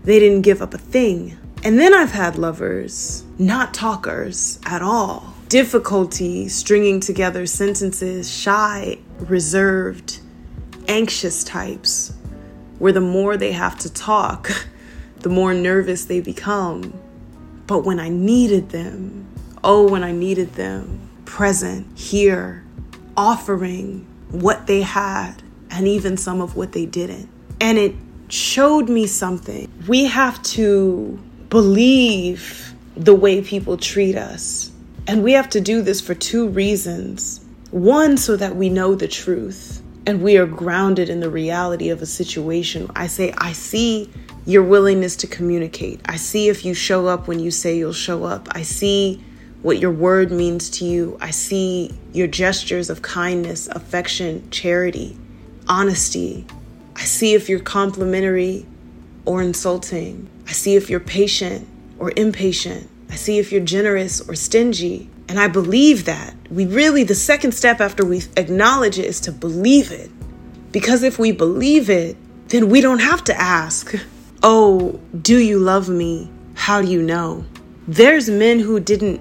They 0.04 0.18
didn't 0.18 0.42
give 0.42 0.62
up 0.62 0.74
a 0.74 0.78
thing. 0.78 1.36
And 1.64 1.78
then 1.78 1.92
I've 1.92 2.12
had 2.12 2.38
lovers, 2.38 3.24
not 3.38 3.74
talkers 3.74 4.60
at 4.64 4.80
all. 4.80 5.34
Difficulty 5.48 6.48
stringing 6.48 7.00
together 7.00 7.46
sentences, 7.46 8.30
shy, 8.30 8.98
reserved, 9.18 10.20
anxious 10.86 11.42
types, 11.42 12.14
where 12.78 12.92
the 12.92 13.00
more 13.00 13.36
they 13.36 13.52
have 13.52 13.78
to 13.80 13.92
talk, 13.92 14.50
the 15.20 15.28
more 15.28 15.52
nervous 15.52 16.04
they 16.04 16.20
become. 16.20 16.98
But 17.66 17.84
when 17.84 17.98
I 17.98 18.08
needed 18.08 18.70
them, 18.70 19.26
oh, 19.64 19.88
when 19.88 20.04
I 20.04 20.12
needed 20.12 20.54
them, 20.54 21.10
present, 21.24 21.98
here, 21.98 22.64
offering 23.16 24.06
what 24.30 24.66
they 24.66 24.82
had 24.82 25.42
and 25.70 25.88
even 25.88 26.16
some 26.16 26.40
of 26.40 26.56
what 26.56 26.72
they 26.72 26.86
didn't. 26.86 27.28
And 27.60 27.78
it 27.78 27.94
showed 28.28 28.88
me 28.88 29.06
something. 29.06 29.70
We 29.88 30.04
have 30.04 30.40
to 30.42 31.18
believe 31.50 32.74
the 32.96 33.14
way 33.14 33.42
people 33.42 33.76
treat 33.76 34.16
us. 34.16 34.70
And 35.06 35.22
we 35.22 35.32
have 35.32 35.48
to 35.50 35.60
do 35.60 35.82
this 35.82 36.00
for 36.00 36.14
two 36.14 36.48
reasons. 36.48 37.44
One, 37.70 38.16
so 38.16 38.36
that 38.36 38.56
we 38.56 38.68
know 38.68 38.94
the 38.94 39.08
truth 39.08 39.82
and 40.06 40.22
we 40.22 40.38
are 40.38 40.46
grounded 40.46 41.08
in 41.08 41.20
the 41.20 41.30
reality 41.30 41.90
of 41.90 42.00
a 42.00 42.06
situation. 42.06 42.90
I 42.96 43.06
say, 43.08 43.32
I 43.36 43.52
see 43.52 44.10
your 44.46 44.62
willingness 44.62 45.16
to 45.16 45.26
communicate. 45.26 46.00
I 46.06 46.16
see 46.16 46.48
if 46.48 46.64
you 46.64 46.72
show 46.72 47.06
up 47.06 47.28
when 47.28 47.40
you 47.40 47.50
say 47.50 47.76
you'll 47.76 47.92
show 47.92 48.24
up. 48.24 48.48
I 48.52 48.62
see 48.62 49.22
what 49.60 49.78
your 49.78 49.90
word 49.90 50.30
means 50.30 50.70
to 50.70 50.86
you. 50.86 51.18
I 51.20 51.30
see 51.30 51.90
your 52.12 52.26
gestures 52.26 52.88
of 52.88 53.02
kindness, 53.02 53.68
affection, 53.68 54.50
charity, 54.50 55.18
honesty. 55.68 56.46
I 56.96 57.02
see 57.02 57.34
if 57.34 57.48
you're 57.48 57.60
complimentary 57.60 58.64
or 59.26 59.42
insulting. 59.42 60.28
I 60.48 60.52
see 60.52 60.76
if 60.76 60.88
you're 60.88 60.98
patient 60.98 61.68
or 61.98 62.10
impatient. 62.16 62.88
I 63.10 63.16
see 63.16 63.38
if 63.38 63.52
you're 63.52 63.60
generous 63.60 64.26
or 64.26 64.34
stingy. 64.34 65.10
And 65.28 65.38
I 65.38 65.46
believe 65.46 66.06
that. 66.06 66.34
We 66.50 66.64
really, 66.64 67.04
the 67.04 67.14
second 67.14 67.52
step 67.52 67.82
after 67.82 68.02
we 68.02 68.22
acknowledge 68.34 68.98
it 68.98 69.04
is 69.04 69.20
to 69.20 69.32
believe 69.32 69.92
it. 69.92 70.10
Because 70.72 71.02
if 71.02 71.18
we 71.18 71.32
believe 71.32 71.90
it, 71.90 72.16
then 72.48 72.70
we 72.70 72.80
don't 72.80 73.00
have 73.00 73.22
to 73.24 73.38
ask, 73.38 73.94
Oh, 74.42 74.98
do 75.20 75.36
you 75.36 75.58
love 75.58 75.90
me? 75.90 76.30
How 76.54 76.80
do 76.80 76.88
you 76.88 77.02
know? 77.02 77.44
There's 77.86 78.30
men 78.30 78.58
who 78.58 78.80
didn't 78.80 79.20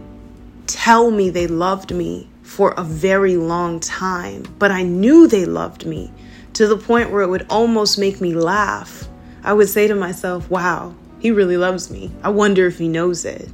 tell 0.68 1.12
me 1.12 1.30
they 1.30 1.48
loved 1.48 1.94
me 1.94 2.30
for 2.44 2.72
a 2.78 2.84
very 2.84 3.36
long 3.36 3.82
time, 3.82 4.44
but 4.60 4.72
I 4.72 4.84
knew 4.84 5.28
they 5.28 5.46
loved 5.46 5.86
me 5.86 6.12
to 6.54 6.68
the 6.68 6.78
point 6.78 7.12
where 7.12 7.22
it 7.22 7.30
would 7.30 7.46
almost 7.50 8.00
make 8.00 8.22
me 8.22 8.34
laugh 8.34 9.08
I 9.48 9.54
would 9.54 9.70
say 9.70 9.88
to 9.88 9.96
myself, 9.96 10.50
wow, 10.50 10.94
he 11.28 11.32
really 11.32 11.58
loves 11.58 11.92
me. 11.92 12.10
I 12.24 12.30
wonder 12.30 12.68
if 12.68 12.78
he 12.78 12.88
knows 12.88 13.26
it. 13.26 13.50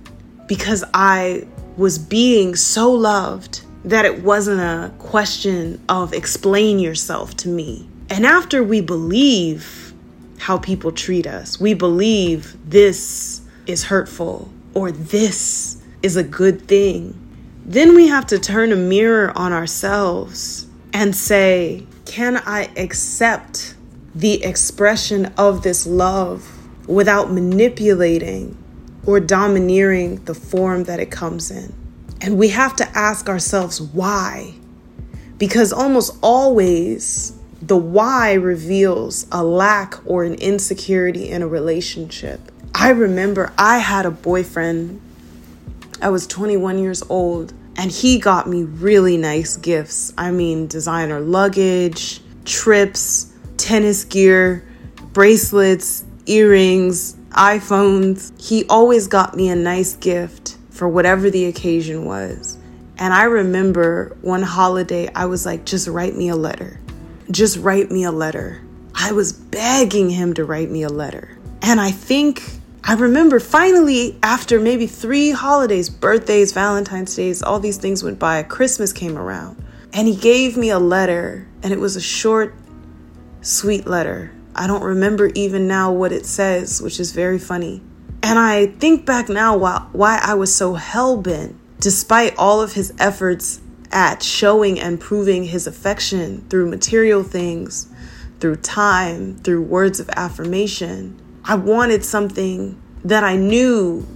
Because 0.47 0.83
I 0.93 1.47
was 1.75 1.97
being 1.97 2.55
so 2.55 2.91
loved 2.91 3.61
that 3.83 4.05
it 4.05 4.21
wasn't 4.21 4.61
a 4.61 4.93
question 4.99 5.83
of 5.89 6.13
explain 6.13 6.77
yourself 6.77 7.35
to 7.37 7.49
me. 7.49 7.89
And 8.11 8.27
after 8.27 8.63
we 8.63 8.79
believe 8.79 9.91
how 10.37 10.59
people 10.59 10.91
treat 10.91 11.25
us, 11.25 11.59
we 11.59 11.73
believe 11.73 12.55
this 12.69 13.41
is 13.65 13.85
hurtful, 13.85 14.51
or 14.75 14.91
this 14.91 15.81
is 16.03 16.15
a 16.15 16.23
good 16.23 16.67
thing. 16.67 17.19
Then 17.65 17.95
we 17.95 18.07
have 18.07 18.27
to 18.27 18.37
turn 18.37 18.71
a 18.71 18.75
mirror 18.75 19.35
on 19.35 19.51
ourselves 19.51 20.67
and 20.93 21.15
say, 21.15 21.87
Can 22.05 22.37
I 22.45 22.69
accept 22.77 23.73
the 24.13 24.43
expression 24.43 25.33
of 25.39 25.63
this 25.63 25.87
love 25.87 26.52
without 26.87 27.31
manipulating 27.31 28.57
or 29.05 29.19
domineering 29.19 30.23
the 30.25 30.33
form 30.33 30.85
that 30.85 30.99
it 30.99 31.11
comes 31.11 31.51
in? 31.51 31.73
And 32.21 32.37
we 32.37 32.49
have 32.49 32.75
to 32.77 32.97
ask 32.97 33.27
ourselves 33.27 33.81
why. 33.81 34.53
Because 35.37 35.73
almost 35.73 36.17
always 36.21 37.33
the 37.61 37.77
why 37.77 38.33
reveals 38.33 39.25
a 39.31 39.43
lack 39.43 39.99
or 40.05 40.23
an 40.23 40.35
insecurity 40.35 41.29
in 41.29 41.41
a 41.41 41.47
relationship. 41.47 42.39
I 42.75 42.89
remember 42.89 43.53
I 43.57 43.77
had 43.77 44.05
a 44.05 44.11
boyfriend, 44.11 44.99
I 46.01 46.09
was 46.09 46.27
21 46.27 46.79
years 46.79 47.03
old, 47.09 47.53
and 47.77 47.89
he 47.89 48.19
got 48.19 48.47
me 48.47 48.63
really 48.63 49.17
nice 49.17 49.55
gifts. 49.55 50.13
I 50.17 50.31
mean, 50.31 50.67
designer 50.67 51.19
luggage, 51.19 52.21
trips, 52.45 53.31
tennis 53.57 54.03
gear, 54.03 54.67
bracelets, 55.13 56.03
earrings, 56.25 57.13
iPhones. 57.31 58.39
He 58.41 58.65
always 58.67 59.07
got 59.07 59.35
me 59.35 59.49
a 59.49 59.55
nice 59.55 59.95
gift 59.95 60.57
for 60.69 60.87
whatever 60.87 61.29
the 61.29 61.45
occasion 61.45 62.05
was. 62.05 62.57
And 62.97 63.13
I 63.13 63.23
remember 63.23 64.15
one 64.21 64.43
holiday, 64.43 65.09
I 65.13 65.25
was 65.25 65.45
like, 65.45 65.65
just 65.65 65.87
write 65.87 66.15
me 66.15 66.29
a 66.29 66.35
letter. 66.35 66.79
Just 67.31 67.57
write 67.57 67.91
me 67.91 68.03
a 68.03 68.11
letter. 68.11 68.61
I 68.93 69.11
was 69.11 69.33
begging 69.33 70.09
him 70.09 70.33
to 70.35 70.45
write 70.45 70.69
me 70.69 70.83
a 70.83 70.89
letter. 70.89 71.37
And 71.61 71.81
I 71.81 71.91
think 71.91 72.43
I 72.85 72.95
remember 72.95 73.39
finally, 73.39 74.19
after 74.21 74.59
maybe 74.59 74.87
three 74.87 75.31
holidays 75.31 75.89
birthdays, 75.89 76.51
Valentine's 76.51 77.15
Days, 77.15 77.41
all 77.41 77.59
these 77.59 77.77
things 77.77 78.03
went 78.03 78.19
by, 78.19 78.43
Christmas 78.43 78.91
came 78.91 79.17
around. 79.17 79.63
And 79.93 80.07
he 80.07 80.15
gave 80.15 80.57
me 80.57 80.69
a 80.69 80.79
letter, 80.79 81.47
and 81.61 81.71
it 81.71 81.79
was 81.79 81.95
a 81.95 82.01
short, 82.01 82.53
sweet 83.41 83.87
letter. 83.87 84.31
I 84.55 84.67
don't 84.67 84.83
remember 84.83 85.27
even 85.35 85.67
now 85.67 85.91
what 85.91 86.11
it 86.11 86.25
says, 86.25 86.81
which 86.81 86.99
is 86.99 87.11
very 87.11 87.39
funny. 87.39 87.81
And 88.21 88.39
I 88.39 88.67
think 88.67 89.05
back 89.05 89.29
now 89.29 89.57
why, 89.57 89.87
why 89.91 90.19
I 90.23 90.35
was 90.35 90.55
so 90.55 90.75
hell 90.75 91.17
bent, 91.17 91.55
despite 91.79 92.35
all 92.37 92.61
of 92.61 92.73
his 92.73 92.93
efforts 92.99 93.61
at 93.91 94.23
showing 94.23 94.79
and 94.79 94.99
proving 94.99 95.45
his 95.45 95.67
affection 95.67 96.45
through 96.49 96.69
material 96.69 97.23
things, 97.23 97.87
through 98.39 98.55
time, 98.57 99.37
through 99.37 99.61
words 99.61 99.99
of 99.99 100.09
affirmation. 100.11 101.19
I 101.45 101.55
wanted 101.55 102.03
something 102.03 102.81
that 103.03 103.23
I 103.23 103.35
knew 103.35 104.07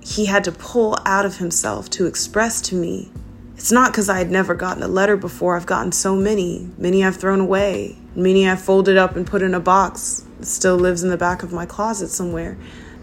he 0.00 0.26
had 0.26 0.44
to 0.44 0.52
pull 0.52 0.96
out 1.06 1.24
of 1.24 1.38
himself 1.38 1.88
to 1.90 2.06
express 2.06 2.60
to 2.62 2.74
me. 2.74 3.10
It's 3.56 3.72
not 3.72 3.92
because 3.92 4.08
I 4.08 4.18
had 4.18 4.30
never 4.30 4.54
gotten 4.54 4.82
a 4.82 4.88
letter 4.88 5.16
before. 5.16 5.56
I've 5.56 5.66
gotten 5.66 5.92
so 5.92 6.16
many. 6.16 6.68
Many 6.76 7.04
I've 7.04 7.16
thrown 7.16 7.40
away. 7.40 7.96
Many 8.14 8.48
I've 8.48 8.60
folded 8.60 8.96
up 8.96 9.16
and 9.16 9.26
put 9.26 9.42
in 9.42 9.54
a 9.54 9.60
box. 9.60 10.24
Still 10.42 10.76
lives 10.76 11.02
in 11.02 11.10
the 11.10 11.16
back 11.16 11.42
of 11.42 11.52
my 11.52 11.66
closet 11.66 12.08
somewhere. 12.08 12.56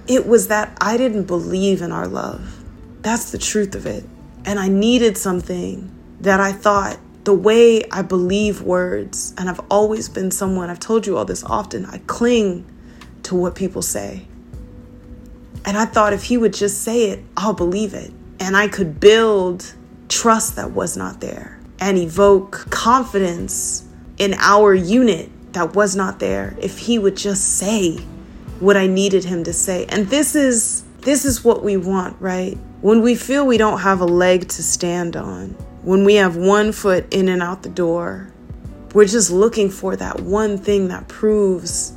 It 0.07 0.27
was 0.27 0.47
that 0.47 0.77
I 0.81 0.97
didn't 0.97 1.23
believe 1.25 1.81
in 1.81 1.91
our 1.91 2.07
love. 2.07 2.63
That's 3.01 3.31
the 3.31 3.37
truth 3.37 3.75
of 3.75 3.85
it. 3.85 4.03
And 4.45 4.59
I 4.59 4.67
needed 4.67 5.17
something 5.17 5.91
that 6.21 6.39
I 6.39 6.51
thought 6.51 6.99
the 7.23 7.33
way 7.33 7.83
I 7.91 8.01
believe 8.01 8.61
words, 8.61 9.33
and 9.37 9.49
I've 9.49 9.61
always 9.69 10.09
been 10.09 10.31
someone, 10.31 10.69
I've 10.69 10.79
told 10.79 11.05
you 11.05 11.17
all 11.17 11.25
this 11.25 11.43
often, 11.43 11.85
I 11.85 11.99
cling 12.07 12.65
to 13.23 13.35
what 13.35 13.55
people 13.55 13.81
say. 13.81 14.27
And 15.65 15.77
I 15.77 15.85
thought 15.85 16.13
if 16.13 16.23
he 16.23 16.37
would 16.37 16.53
just 16.53 16.81
say 16.81 17.11
it, 17.11 17.23
I'll 17.37 17.53
believe 17.53 17.93
it. 17.93 18.11
And 18.39 18.55
I 18.55 18.67
could 18.67 18.99
build 18.99 19.73
trust 20.07 20.55
that 20.55 20.71
was 20.71 20.97
not 20.97 21.21
there 21.21 21.59
and 21.79 21.97
evoke 21.97 22.67
confidence 22.69 23.85
in 24.19 24.35
our 24.37 24.73
unit 24.75 25.31
that 25.53 25.73
was 25.73 25.95
not 25.95 26.19
there 26.19 26.55
if 26.61 26.77
he 26.77 26.99
would 26.99 27.17
just 27.17 27.57
say 27.57 27.97
what 28.59 28.77
I 28.77 28.87
needed 28.87 29.23
him 29.23 29.43
to 29.45 29.53
say. 29.53 29.85
And 29.85 30.07
this 30.09 30.35
is 30.35 30.83
this 30.99 31.25
is 31.25 31.43
what 31.43 31.63
we 31.63 31.77
want, 31.77 32.17
right? 32.19 32.57
When 32.81 33.01
we 33.01 33.15
feel 33.15 33.47
we 33.47 33.57
don't 33.57 33.79
have 33.79 34.01
a 34.01 34.05
leg 34.05 34.49
to 34.49 34.63
stand 34.63 35.15
on, 35.15 35.49
when 35.81 36.03
we 36.03 36.15
have 36.15 36.35
one 36.35 36.71
foot 36.71 37.11
in 37.13 37.29
and 37.29 37.41
out 37.41 37.63
the 37.63 37.69
door, 37.69 38.31
we're 38.93 39.05
just 39.05 39.31
looking 39.31 39.69
for 39.69 39.95
that 39.95 40.19
one 40.19 40.57
thing 40.57 40.89
that 40.89 41.07
proves 41.07 41.93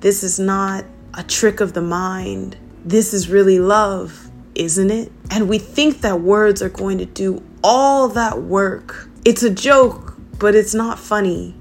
this 0.00 0.22
is 0.22 0.38
not 0.38 0.84
a 1.14 1.22
trick 1.22 1.60
of 1.60 1.72
the 1.72 1.80
mind. 1.80 2.58
This 2.84 3.14
is 3.14 3.30
really 3.30 3.58
love, 3.58 4.30
isn't 4.54 4.90
it? 4.90 5.10
And 5.30 5.48
we 5.48 5.58
think 5.58 6.02
that 6.02 6.20
words 6.20 6.60
are 6.60 6.68
going 6.68 6.98
to 6.98 7.06
do 7.06 7.42
all 7.62 8.08
that 8.08 8.42
work. 8.42 9.08
It's 9.24 9.42
a 9.42 9.48
joke, 9.48 10.03
but 10.38 10.54
it's 10.54 10.74
not 10.74 10.98
funny 10.98 11.54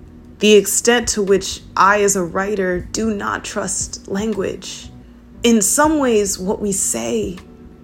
the 0.44 0.56
extent 0.56 1.08
to 1.08 1.24
which 1.24 1.62
I, 1.78 2.02
as 2.02 2.18
a 2.18 2.24
writer, 2.26 2.82
do 2.82 3.14
not 3.16 3.46
trust 3.46 4.10
language. 4.10 4.90
In 5.42 5.62
some 5.62 6.00
ways, 6.00 6.38
what 6.38 6.60
we 6.60 6.74
say 6.74 7.38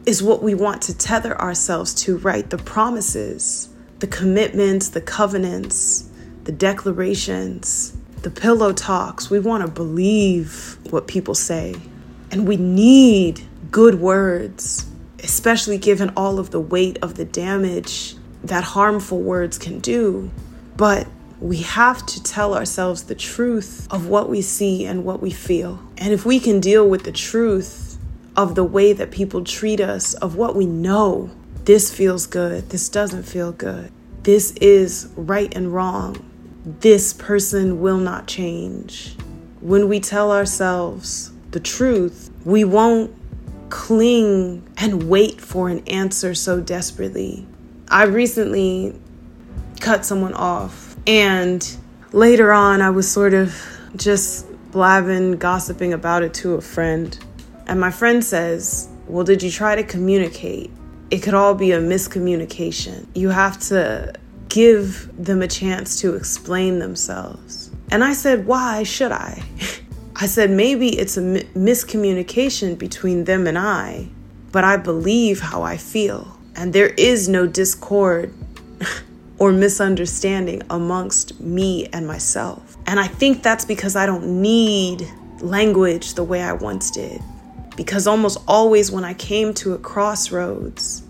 is 0.05 0.21
what 0.21 0.43
we 0.43 0.55
want 0.55 0.81
to 0.81 0.97
tether 0.97 1.39
ourselves 1.39 1.93
to, 2.03 2.17
right? 2.17 2.49
The 2.49 2.57
promises, 2.57 3.69
the 3.99 4.07
commitments, 4.07 4.89
the 4.89 4.99
covenants, 4.99 6.09
the 6.43 6.51
declarations, 6.51 7.95
the 8.23 8.29
pillow 8.29 8.73
talks. 8.73 9.29
We 9.29 9.39
want 9.39 9.65
to 9.65 9.71
believe 9.71 10.79
what 10.89 11.07
people 11.07 11.35
say. 11.35 11.75
And 12.29 12.45
we 12.45 12.57
need 12.57 13.41
good 13.71 14.01
words, 14.01 14.85
especially 15.23 15.77
given 15.77 16.11
all 16.17 16.39
of 16.39 16.51
the 16.51 16.59
weight 16.59 16.97
of 17.01 17.15
the 17.15 17.23
damage 17.23 18.17
that 18.43 18.65
harmful 18.65 19.21
words 19.21 19.57
can 19.57 19.79
do. 19.79 20.29
But 20.79 21.09
we 21.41 21.57
have 21.57 22.05
to 22.05 22.23
tell 22.23 22.55
ourselves 22.55 23.03
the 23.03 23.13
truth 23.13 23.85
of 23.91 24.07
what 24.07 24.29
we 24.29 24.41
see 24.41 24.85
and 24.85 25.03
what 25.03 25.21
we 25.21 25.29
feel. 25.29 25.83
And 25.97 26.13
if 26.13 26.25
we 26.25 26.39
can 26.39 26.61
deal 26.61 26.87
with 26.87 27.03
the 27.03 27.11
truth 27.11 27.97
of 28.37 28.55
the 28.55 28.63
way 28.63 28.93
that 28.93 29.11
people 29.11 29.43
treat 29.43 29.81
us, 29.81 30.13
of 30.13 30.37
what 30.37 30.55
we 30.55 30.65
know, 30.65 31.31
this 31.65 31.93
feels 31.93 32.25
good, 32.25 32.69
this 32.69 32.87
doesn't 32.87 33.23
feel 33.23 33.51
good, 33.51 33.91
this 34.23 34.53
is 34.53 35.09
right 35.17 35.53
and 35.53 35.73
wrong, 35.73 36.25
this 36.79 37.11
person 37.11 37.81
will 37.81 37.97
not 37.97 38.25
change. 38.25 39.17
When 39.59 39.89
we 39.89 39.99
tell 39.99 40.31
ourselves 40.31 41.33
the 41.51 41.59
truth, 41.59 42.31
we 42.45 42.63
won't 42.63 43.13
cling 43.69 44.65
and 44.77 45.09
wait 45.09 45.41
for 45.41 45.67
an 45.67 45.85
answer 45.89 46.33
so 46.33 46.61
desperately. 46.61 47.45
I 47.89 48.03
recently 48.03 48.95
cut 49.79 50.05
someone 50.05 50.33
off 50.33 50.89
and 51.07 51.77
later 52.11 52.53
on, 52.53 52.81
I 52.81 52.89
was 52.89 53.09
sort 53.09 53.33
of 53.33 53.55
just 53.95 54.45
blabbing, 54.71 55.33
gossiping 55.33 55.93
about 55.93 56.23
it 56.23 56.33
to 56.35 56.55
a 56.55 56.61
friend. 56.61 57.17
And 57.67 57.79
my 57.79 57.91
friend 57.91 58.23
says, 58.23 58.89
Well, 59.07 59.23
did 59.23 59.41
you 59.43 59.51
try 59.51 59.75
to 59.75 59.83
communicate? 59.83 60.71
It 61.11 61.19
could 61.23 61.33
all 61.33 61.55
be 61.55 61.71
a 61.71 61.79
miscommunication. 61.79 63.07
You 63.15 63.29
have 63.29 63.59
to 63.69 64.13
give 64.47 65.09
them 65.17 65.41
a 65.41 65.47
chance 65.47 65.99
to 66.01 66.15
explain 66.15 66.79
themselves. 66.79 67.71
And 67.91 68.03
I 68.03 68.13
said, 68.13 68.45
Why 68.45 68.83
should 68.83 69.11
I? 69.11 69.43
I 70.15 70.27
said, 70.27 70.51
Maybe 70.51 70.89
it's 70.89 71.17
a 71.17 71.21
miscommunication 71.21 72.77
between 72.77 73.23
them 73.23 73.47
and 73.47 73.57
I, 73.57 74.09
but 74.51 74.63
I 74.63 74.77
believe 74.77 75.39
how 75.39 75.63
I 75.63 75.77
feel. 75.77 76.37
And 76.55 76.73
there 76.73 76.89
is 76.89 77.29
no 77.29 77.47
discord 77.47 78.33
or 79.39 79.53
misunderstanding 79.53 80.61
amongst 80.69 81.39
me 81.39 81.87
and 81.87 82.05
myself. 82.05 82.77
And 82.85 82.99
I 82.99 83.07
think 83.07 83.41
that's 83.41 83.65
because 83.65 83.95
I 83.95 84.05
don't 84.05 84.41
need 84.41 85.07
language 85.39 86.13
the 86.13 86.23
way 86.23 86.41
I 86.41 86.53
once 86.53 86.91
did. 86.91 87.21
Because 87.77 88.05
almost 88.05 88.37
always 88.47 88.91
when 88.91 89.05
I 89.05 89.13
came 89.13 89.53
to 89.55 89.73
a 89.73 89.77
crossroads, 89.77 91.03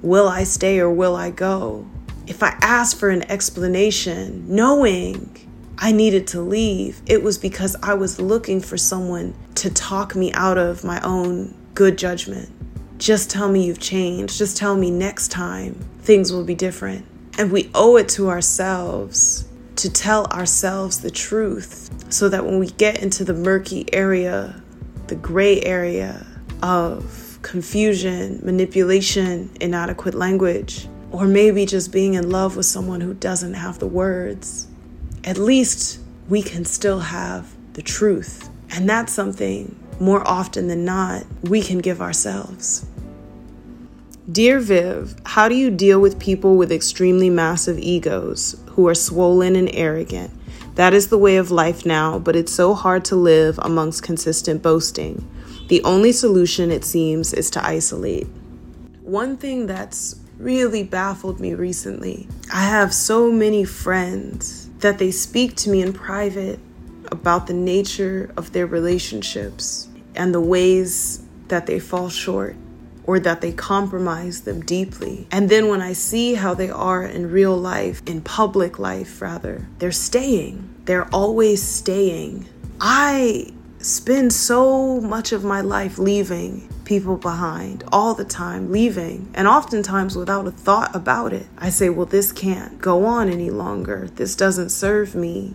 will 0.00 0.28
I 0.28 0.44
stay 0.44 0.78
or 0.78 0.90
will 0.90 1.16
I 1.16 1.30
go? 1.30 1.86
If 2.28 2.42
I 2.42 2.56
asked 2.60 2.98
for 2.98 3.10
an 3.10 3.28
explanation, 3.30 4.44
knowing 4.48 5.32
I 5.78 5.90
needed 5.90 6.28
to 6.28 6.40
leave, 6.40 7.02
it 7.06 7.22
was 7.22 7.38
because 7.38 7.76
I 7.82 7.94
was 7.94 8.20
looking 8.20 8.60
for 8.60 8.76
someone 8.76 9.34
to 9.56 9.70
talk 9.70 10.14
me 10.14 10.32
out 10.32 10.58
of 10.58 10.84
my 10.84 11.00
own 11.02 11.54
good 11.74 11.98
judgment. 11.98 12.50
Just 12.98 13.30
tell 13.30 13.50
me 13.50 13.64
you've 13.64 13.80
changed. 13.80 14.38
Just 14.38 14.56
tell 14.56 14.76
me 14.76 14.90
next 14.90 15.28
time 15.28 15.74
things 16.02 16.32
will 16.32 16.44
be 16.44 16.54
different. 16.54 17.04
And 17.38 17.52
we 17.52 17.70
owe 17.74 17.96
it 17.96 18.08
to 18.10 18.30
ourselves 18.30 19.46
to 19.76 19.92
tell 19.92 20.24
ourselves 20.26 21.00
the 21.00 21.10
truth 21.10 21.90
so 22.10 22.28
that 22.28 22.44
when 22.44 22.58
we 22.58 22.68
get 22.68 23.02
into 23.02 23.24
the 23.24 23.34
murky 23.34 23.92
area, 23.92 24.62
the 25.06 25.16
gray 25.16 25.60
area 25.60 26.26
of 26.62 27.38
confusion, 27.42 28.40
manipulation, 28.42 29.50
inadequate 29.60 30.14
language, 30.14 30.88
or 31.12 31.26
maybe 31.26 31.66
just 31.66 31.92
being 31.92 32.14
in 32.14 32.30
love 32.30 32.56
with 32.56 32.66
someone 32.66 33.00
who 33.00 33.14
doesn't 33.14 33.54
have 33.54 33.78
the 33.78 33.86
words, 33.86 34.66
at 35.24 35.36
least 35.36 36.00
we 36.28 36.42
can 36.42 36.64
still 36.64 37.00
have 37.00 37.54
the 37.74 37.82
truth. 37.82 38.50
And 38.70 38.88
that's 38.88 39.12
something 39.12 39.78
more 40.00 40.26
often 40.26 40.68
than 40.68 40.84
not 40.84 41.24
we 41.42 41.62
can 41.62 41.78
give 41.78 42.00
ourselves. 42.00 42.86
Dear 44.30 44.58
Viv, 44.58 45.14
how 45.24 45.48
do 45.48 45.54
you 45.54 45.70
deal 45.70 46.00
with 46.00 46.18
people 46.18 46.56
with 46.56 46.72
extremely 46.72 47.30
massive 47.30 47.78
egos 47.78 48.56
who 48.70 48.88
are 48.88 48.94
swollen 48.94 49.54
and 49.54 49.70
arrogant? 49.72 50.32
That 50.74 50.92
is 50.92 51.10
the 51.10 51.18
way 51.18 51.36
of 51.36 51.52
life 51.52 51.86
now, 51.86 52.18
but 52.18 52.34
it's 52.34 52.52
so 52.52 52.74
hard 52.74 53.04
to 53.04 53.14
live 53.14 53.56
amongst 53.62 54.02
consistent 54.02 54.64
boasting. 54.64 55.24
The 55.68 55.80
only 55.84 56.10
solution, 56.10 56.72
it 56.72 56.84
seems, 56.84 57.32
is 57.32 57.50
to 57.50 57.64
isolate. 57.64 58.26
One 59.02 59.36
thing 59.36 59.68
that's 59.68 60.16
really 60.38 60.82
baffled 60.82 61.38
me 61.38 61.54
recently 61.54 62.26
I 62.52 62.64
have 62.64 62.92
so 62.92 63.30
many 63.30 63.64
friends 63.64 64.68
that 64.80 64.98
they 64.98 65.12
speak 65.12 65.54
to 65.58 65.70
me 65.70 65.82
in 65.82 65.92
private 65.92 66.58
about 67.12 67.46
the 67.46 67.54
nature 67.54 68.32
of 68.36 68.52
their 68.52 68.66
relationships 68.66 69.86
and 70.16 70.34
the 70.34 70.40
ways 70.40 71.22
that 71.46 71.66
they 71.66 71.78
fall 71.78 72.08
short 72.08 72.56
or 73.06 73.20
that 73.20 73.40
they 73.40 73.52
compromise 73.52 74.42
them 74.42 74.60
deeply. 74.60 75.26
And 75.30 75.48
then 75.48 75.68
when 75.68 75.80
I 75.80 75.92
see 75.92 76.34
how 76.34 76.54
they 76.54 76.70
are 76.70 77.04
in 77.04 77.30
real 77.30 77.56
life, 77.56 78.02
in 78.06 78.20
public 78.20 78.78
life 78.78 79.22
rather, 79.22 79.66
they're 79.78 79.92
staying. 79.92 80.68
They're 80.84 81.08
always 81.14 81.62
staying. 81.62 82.46
I 82.80 83.52
spend 83.78 84.32
so 84.32 85.00
much 85.00 85.32
of 85.32 85.44
my 85.44 85.60
life 85.60 85.98
leaving 85.98 86.68
people 86.84 87.16
behind 87.16 87.84
all 87.92 88.14
the 88.14 88.24
time, 88.24 88.70
leaving, 88.72 89.30
and 89.34 89.46
oftentimes 89.46 90.16
without 90.16 90.46
a 90.46 90.50
thought 90.50 90.94
about 90.94 91.32
it. 91.32 91.46
I 91.58 91.68
say, 91.68 91.90
well, 91.90 92.06
this 92.06 92.32
can't 92.32 92.80
go 92.80 93.04
on 93.04 93.28
any 93.28 93.50
longer. 93.50 94.08
This 94.14 94.34
doesn't 94.36 94.70
serve 94.70 95.14
me. 95.14 95.54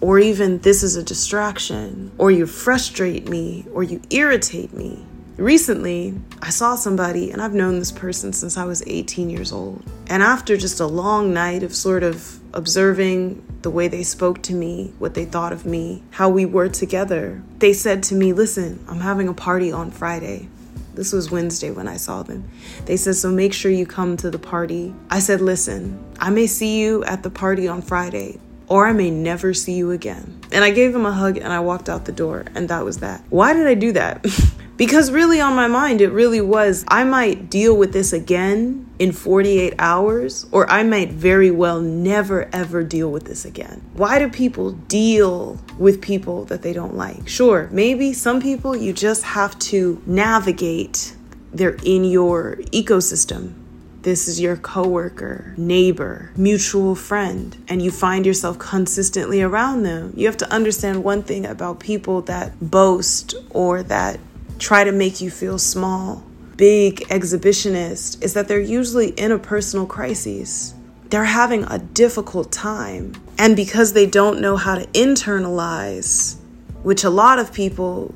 Or 0.00 0.18
even, 0.18 0.60
this 0.60 0.82
is 0.82 0.96
a 0.96 1.02
distraction. 1.02 2.12
Or 2.18 2.30
you 2.30 2.46
frustrate 2.46 3.28
me, 3.28 3.66
or 3.72 3.82
you 3.82 4.00
irritate 4.10 4.72
me. 4.72 5.04
Recently, 5.36 6.14
I 6.42 6.50
saw 6.50 6.74
somebody, 6.74 7.30
and 7.30 7.40
I've 7.40 7.54
known 7.54 7.78
this 7.78 7.92
person 7.92 8.32
since 8.32 8.56
I 8.56 8.64
was 8.64 8.82
18 8.86 9.30
years 9.30 9.52
old. 9.52 9.82
And 10.08 10.22
after 10.22 10.56
just 10.56 10.80
a 10.80 10.86
long 10.86 11.32
night 11.32 11.62
of 11.62 11.74
sort 11.74 12.02
of 12.02 12.38
observing 12.52 13.42
the 13.62 13.70
way 13.70 13.88
they 13.88 14.02
spoke 14.02 14.42
to 14.42 14.54
me, 14.54 14.92
what 14.98 15.14
they 15.14 15.24
thought 15.24 15.52
of 15.52 15.64
me, 15.64 16.02
how 16.10 16.28
we 16.28 16.44
were 16.44 16.68
together, 16.68 17.42
they 17.58 17.72
said 17.72 18.02
to 18.04 18.14
me, 18.14 18.32
Listen, 18.32 18.84
I'm 18.88 19.00
having 19.00 19.28
a 19.28 19.34
party 19.34 19.72
on 19.72 19.90
Friday. 19.90 20.48
This 20.94 21.12
was 21.12 21.30
Wednesday 21.30 21.70
when 21.70 21.88
I 21.88 21.96
saw 21.96 22.22
them. 22.22 22.48
They 22.84 22.96
said, 22.96 23.14
So 23.14 23.30
make 23.30 23.52
sure 23.52 23.70
you 23.70 23.86
come 23.86 24.16
to 24.18 24.30
the 24.30 24.38
party. 24.38 24.94
I 25.08 25.20
said, 25.20 25.40
Listen, 25.40 26.02
I 26.18 26.30
may 26.30 26.46
see 26.46 26.80
you 26.80 27.04
at 27.04 27.22
the 27.22 27.30
party 27.30 27.68
on 27.68 27.80
Friday, 27.80 28.40
or 28.66 28.86
I 28.86 28.92
may 28.92 29.10
never 29.10 29.54
see 29.54 29.74
you 29.74 29.92
again. 29.92 30.40
And 30.52 30.64
I 30.64 30.70
gave 30.70 30.94
him 30.94 31.06
a 31.06 31.12
hug 31.12 31.36
and 31.36 31.52
I 31.52 31.60
walked 31.60 31.88
out 31.88 32.04
the 32.04 32.12
door, 32.12 32.44
and 32.54 32.68
that 32.68 32.84
was 32.84 32.98
that. 32.98 33.22
Why 33.30 33.52
did 33.52 33.66
I 33.66 33.74
do 33.74 33.92
that? 33.92 34.26
Because 34.80 35.10
really, 35.10 35.42
on 35.42 35.54
my 35.54 35.66
mind, 35.66 36.00
it 36.00 36.08
really 36.08 36.40
was 36.40 36.86
I 36.88 37.04
might 37.04 37.50
deal 37.50 37.76
with 37.76 37.92
this 37.92 38.14
again 38.14 38.90
in 38.98 39.12
48 39.12 39.74
hours, 39.78 40.46
or 40.52 40.66
I 40.70 40.84
might 40.84 41.10
very 41.10 41.50
well 41.50 41.82
never 41.82 42.48
ever 42.50 42.82
deal 42.82 43.12
with 43.12 43.26
this 43.26 43.44
again. 43.44 43.82
Why 43.92 44.18
do 44.18 44.30
people 44.30 44.72
deal 44.72 45.60
with 45.76 46.00
people 46.00 46.46
that 46.46 46.62
they 46.62 46.72
don't 46.72 46.96
like? 46.96 47.28
Sure, 47.28 47.68
maybe 47.70 48.14
some 48.14 48.40
people 48.40 48.74
you 48.74 48.94
just 48.94 49.22
have 49.22 49.58
to 49.58 50.00
navigate, 50.06 51.14
they're 51.52 51.76
in 51.84 52.04
your 52.04 52.56
ecosystem. 52.72 53.52
This 54.00 54.28
is 54.28 54.40
your 54.40 54.56
coworker, 54.56 55.52
neighbor, 55.58 56.30
mutual 56.34 56.94
friend, 56.94 57.54
and 57.68 57.82
you 57.82 57.90
find 57.90 58.24
yourself 58.24 58.58
consistently 58.58 59.42
around 59.42 59.82
them. 59.82 60.14
You 60.16 60.24
have 60.24 60.38
to 60.38 60.50
understand 60.50 61.04
one 61.04 61.22
thing 61.22 61.44
about 61.44 61.80
people 61.80 62.22
that 62.22 62.58
boast 62.62 63.34
or 63.50 63.82
that 63.82 64.18
try 64.60 64.84
to 64.84 64.92
make 64.92 65.20
you 65.20 65.30
feel 65.30 65.58
small, 65.58 66.22
big 66.56 67.00
exhibitionist, 67.08 68.22
is 68.22 68.34
that 68.34 68.46
they're 68.46 68.60
usually 68.60 69.08
in 69.10 69.32
a 69.32 69.38
personal 69.38 69.86
crisis. 69.86 70.74
They're 71.08 71.24
having 71.24 71.64
a 71.64 71.78
difficult 71.78 72.52
time. 72.52 73.14
And 73.38 73.56
because 73.56 73.94
they 73.94 74.06
don't 74.06 74.40
know 74.40 74.56
how 74.56 74.76
to 74.76 74.86
internalize, 74.88 76.36
which 76.82 77.02
a 77.02 77.10
lot 77.10 77.38
of 77.38 77.52
people, 77.52 78.14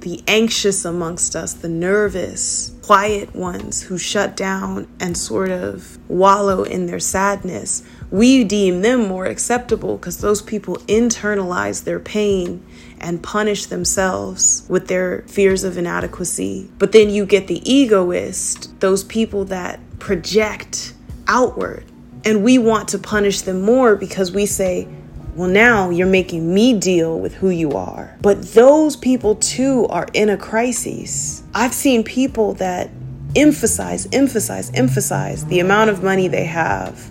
the 0.00 0.22
anxious 0.26 0.84
amongst 0.84 1.36
us, 1.36 1.52
the 1.52 1.68
nervous, 1.68 2.72
quiet 2.82 3.34
ones 3.34 3.82
who 3.82 3.98
shut 3.98 4.36
down 4.36 4.88
and 5.00 5.16
sort 5.16 5.50
of 5.50 5.98
wallow 6.08 6.62
in 6.62 6.86
their 6.86 7.00
sadness, 7.00 7.82
we 8.10 8.44
deem 8.44 8.82
them 8.82 9.06
more 9.06 9.26
acceptable 9.26 9.96
because 9.96 10.18
those 10.18 10.40
people 10.40 10.76
internalize 10.86 11.84
their 11.84 12.00
pain 12.00 12.64
and 13.00 13.22
punish 13.22 13.66
themselves 13.66 14.64
with 14.68 14.88
their 14.88 15.22
fears 15.22 15.64
of 15.64 15.76
inadequacy. 15.76 16.70
But 16.78 16.92
then 16.92 17.10
you 17.10 17.26
get 17.26 17.46
the 17.46 17.60
egoist, 17.70 18.78
those 18.80 19.04
people 19.04 19.44
that 19.46 19.80
project 19.98 20.94
outward. 21.26 21.84
And 22.24 22.44
we 22.44 22.58
want 22.58 22.88
to 22.88 22.98
punish 22.98 23.42
them 23.42 23.62
more 23.62 23.96
because 23.96 24.32
we 24.32 24.46
say, 24.46 24.86
well, 25.34 25.48
now 25.48 25.90
you're 25.90 26.06
making 26.06 26.52
me 26.52 26.78
deal 26.78 27.18
with 27.18 27.34
who 27.34 27.50
you 27.50 27.72
are. 27.72 28.16
But 28.20 28.42
those 28.52 28.96
people 28.96 29.36
too 29.36 29.86
are 29.88 30.06
in 30.12 30.28
a 30.28 30.36
crisis. 30.36 31.42
I've 31.54 31.72
seen 31.72 32.04
people 32.04 32.54
that 32.54 32.90
emphasize, 33.36 34.08
emphasize, 34.12 34.70
emphasize 34.74 35.44
the 35.46 35.60
amount 35.60 35.90
of 35.90 36.02
money 36.02 36.28
they 36.28 36.44
have, 36.46 37.10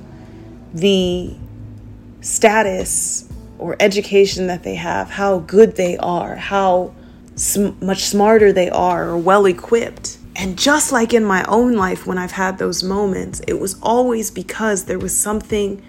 the 0.74 1.34
status 2.22 3.29
or 3.60 3.76
education 3.80 4.48
that 4.48 4.64
they 4.64 4.76
have, 4.76 5.12
how 5.12 5.40
good 5.40 5.76
they 5.76 5.98
are, 5.98 6.36
how 6.36 6.94
sm- 7.36 7.72
much 7.82 8.06
smarter 8.06 8.52
they 8.52 8.70
are, 8.70 9.10
or 9.10 9.18
well 9.18 9.46
equipped. 9.46 10.18
And 10.36 10.58
just 10.58 10.92
like 10.92 11.14
in 11.14 11.26
my 11.26 11.44
own 11.44 11.74
life, 11.74 12.08
when 12.08 12.18
I've 12.18 12.32
had 12.32 12.58
those 12.58 12.82
moments, 12.82 13.42
it 13.48 13.60
was 13.60 13.78
always 13.82 14.32
because 14.32 14.86
there 14.86 14.98
was 14.98 15.16
something 15.16 15.82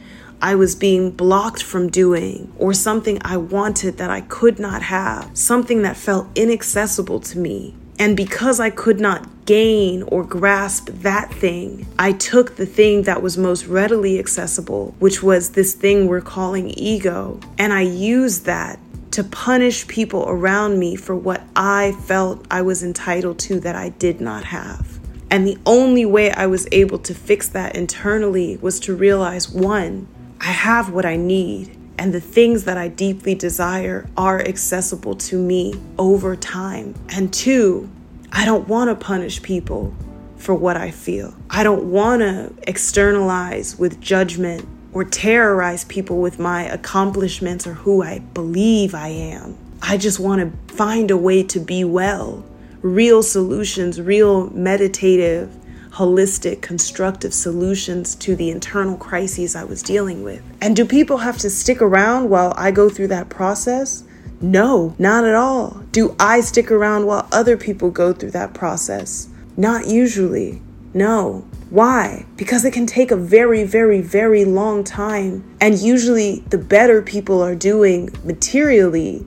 I 0.43 0.55
was 0.55 0.75
being 0.75 1.11
blocked 1.11 1.62
from 1.62 1.89
doing, 1.89 2.53
or 2.59 2.73
something 2.73 3.18
I 3.23 3.37
wanted 3.37 3.99
that 3.99 4.11
I 4.11 4.23
could 4.23 4.59
not 4.59 4.83
have, 4.83 5.31
something 5.35 5.83
that 5.83 5.97
felt 5.97 6.27
inaccessible 6.35 7.21
to 7.21 7.39
me. 7.39 7.75
And 8.01 8.16
because 8.16 8.61
I 8.61 8.70
could 8.70 8.98
not 8.98 9.44
gain 9.44 10.05
or 10.05 10.24
grasp 10.24 10.88
that 10.88 11.30
thing, 11.34 11.86
I 11.98 12.12
took 12.12 12.57
the 12.57 12.64
thing 12.64 13.03
that 13.03 13.20
was 13.20 13.36
most 13.36 13.66
readily 13.66 14.18
accessible, 14.18 14.94
which 15.01 15.22
was 15.22 15.51
this 15.51 15.74
thing 15.74 16.07
we're 16.07 16.22
calling 16.22 16.70
ego, 16.78 17.38
and 17.59 17.74
I 17.74 17.82
used 17.82 18.46
that 18.46 18.78
to 19.11 19.22
punish 19.22 19.86
people 19.86 20.24
around 20.28 20.78
me 20.78 20.96
for 20.96 21.14
what 21.14 21.42
I 21.55 21.92
felt 22.05 22.46
I 22.51 22.62
was 22.62 22.82
entitled 22.82 23.38
to 23.40 23.61
that 23.61 23.76
I 23.76 23.90
did 23.90 24.18
not 24.18 24.44
have. 24.44 24.98
And 25.30 25.46
the 25.46 25.59
only 25.66 26.07
way 26.07 26.30
I 26.30 26.46
was 26.46 26.66
able 26.72 27.01
to 27.01 27.14
fix 27.14 27.48
that 27.48 27.76
internally 27.76 28.57
was 28.62 28.80
to 28.80 28.96
realize 28.96 29.51
one, 29.51 30.09
I 30.40 30.53
have 30.53 30.90
what 30.90 31.05
I 31.05 31.16
need 31.16 31.76
and 32.01 32.14
the 32.14 32.20
things 32.20 32.64
that 32.64 32.78
I 32.78 32.88
deeply 32.88 33.34
desire 33.34 34.09
are 34.16 34.40
accessible 34.40 35.14
to 35.16 35.38
me 35.38 35.74
over 35.98 36.34
time. 36.34 36.94
And 37.11 37.30
two, 37.30 37.90
I 38.32 38.46
don't 38.46 38.66
want 38.66 38.88
to 38.88 38.94
punish 38.94 39.42
people 39.42 39.94
for 40.38 40.55
what 40.55 40.78
I 40.78 40.92
feel. 40.92 41.34
I 41.51 41.62
don't 41.62 41.90
want 41.90 42.22
to 42.22 42.55
externalize 42.66 43.78
with 43.78 44.01
judgment 44.01 44.66
or 44.94 45.05
terrorize 45.05 45.84
people 45.84 46.22
with 46.22 46.38
my 46.38 46.62
accomplishments 46.62 47.66
or 47.66 47.74
who 47.74 48.03
I 48.03 48.20
believe 48.20 48.94
I 48.94 49.09
am. 49.09 49.59
I 49.82 49.98
just 49.98 50.18
want 50.18 50.40
to 50.40 50.74
find 50.74 51.11
a 51.11 51.18
way 51.18 51.42
to 51.42 51.61
be 51.61 51.84
well. 51.84 52.42
Real 52.80 53.22
solutions, 53.22 54.01
real 54.01 54.48
meditative, 54.51 55.55
holistic, 55.93 56.62
constructive 56.62 57.34
solutions 57.34 58.14
to 58.16 58.36
the 58.36 58.51
internal 58.51 58.97
crises 58.97 59.57
I 59.57 59.64
was 59.64 59.82
dealing 59.82 60.22
with. 60.22 60.43
And 60.61 60.76
do 60.76 60.84
people 60.84 61.18
have 61.18 61.38
to 61.38 61.51
stick 61.51 61.82
around 61.82 62.30
while 62.30 62.55
I 62.57 62.70
go 62.70 62.88
through 62.88 63.09
that 63.09 63.28
process? 63.28 64.05
No, 64.41 64.95
not 64.99 65.24
at 65.24 65.34
all. 65.34 65.82
Do 65.93 66.16
I 66.18 66.41
stick 66.41 66.70
around 66.70 67.07
while 67.07 67.28
other 67.30 67.57
people 67.57 67.91
go 67.91 68.12
through 68.12 68.30
that 68.30 68.55
process? 68.55 69.28
Not 69.57 69.86
usually. 69.86 70.62
No. 70.95 71.45
Why? 71.68 72.26
Because 72.36 72.64
it 72.64 72.72
can 72.72 72.86
take 72.86 73.11
a 73.11 73.16
very, 73.16 73.64
very, 73.64 74.01
very 74.01 74.45
long 74.45 74.82
time. 74.82 75.57
And 75.61 75.78
usually, 75.78 76.41
the 76.49 76.59
better 76.59 77.03
people 77.03 77.43
are 77.43 77.55
doing 77.55 78.11
materially, 78.24 79.26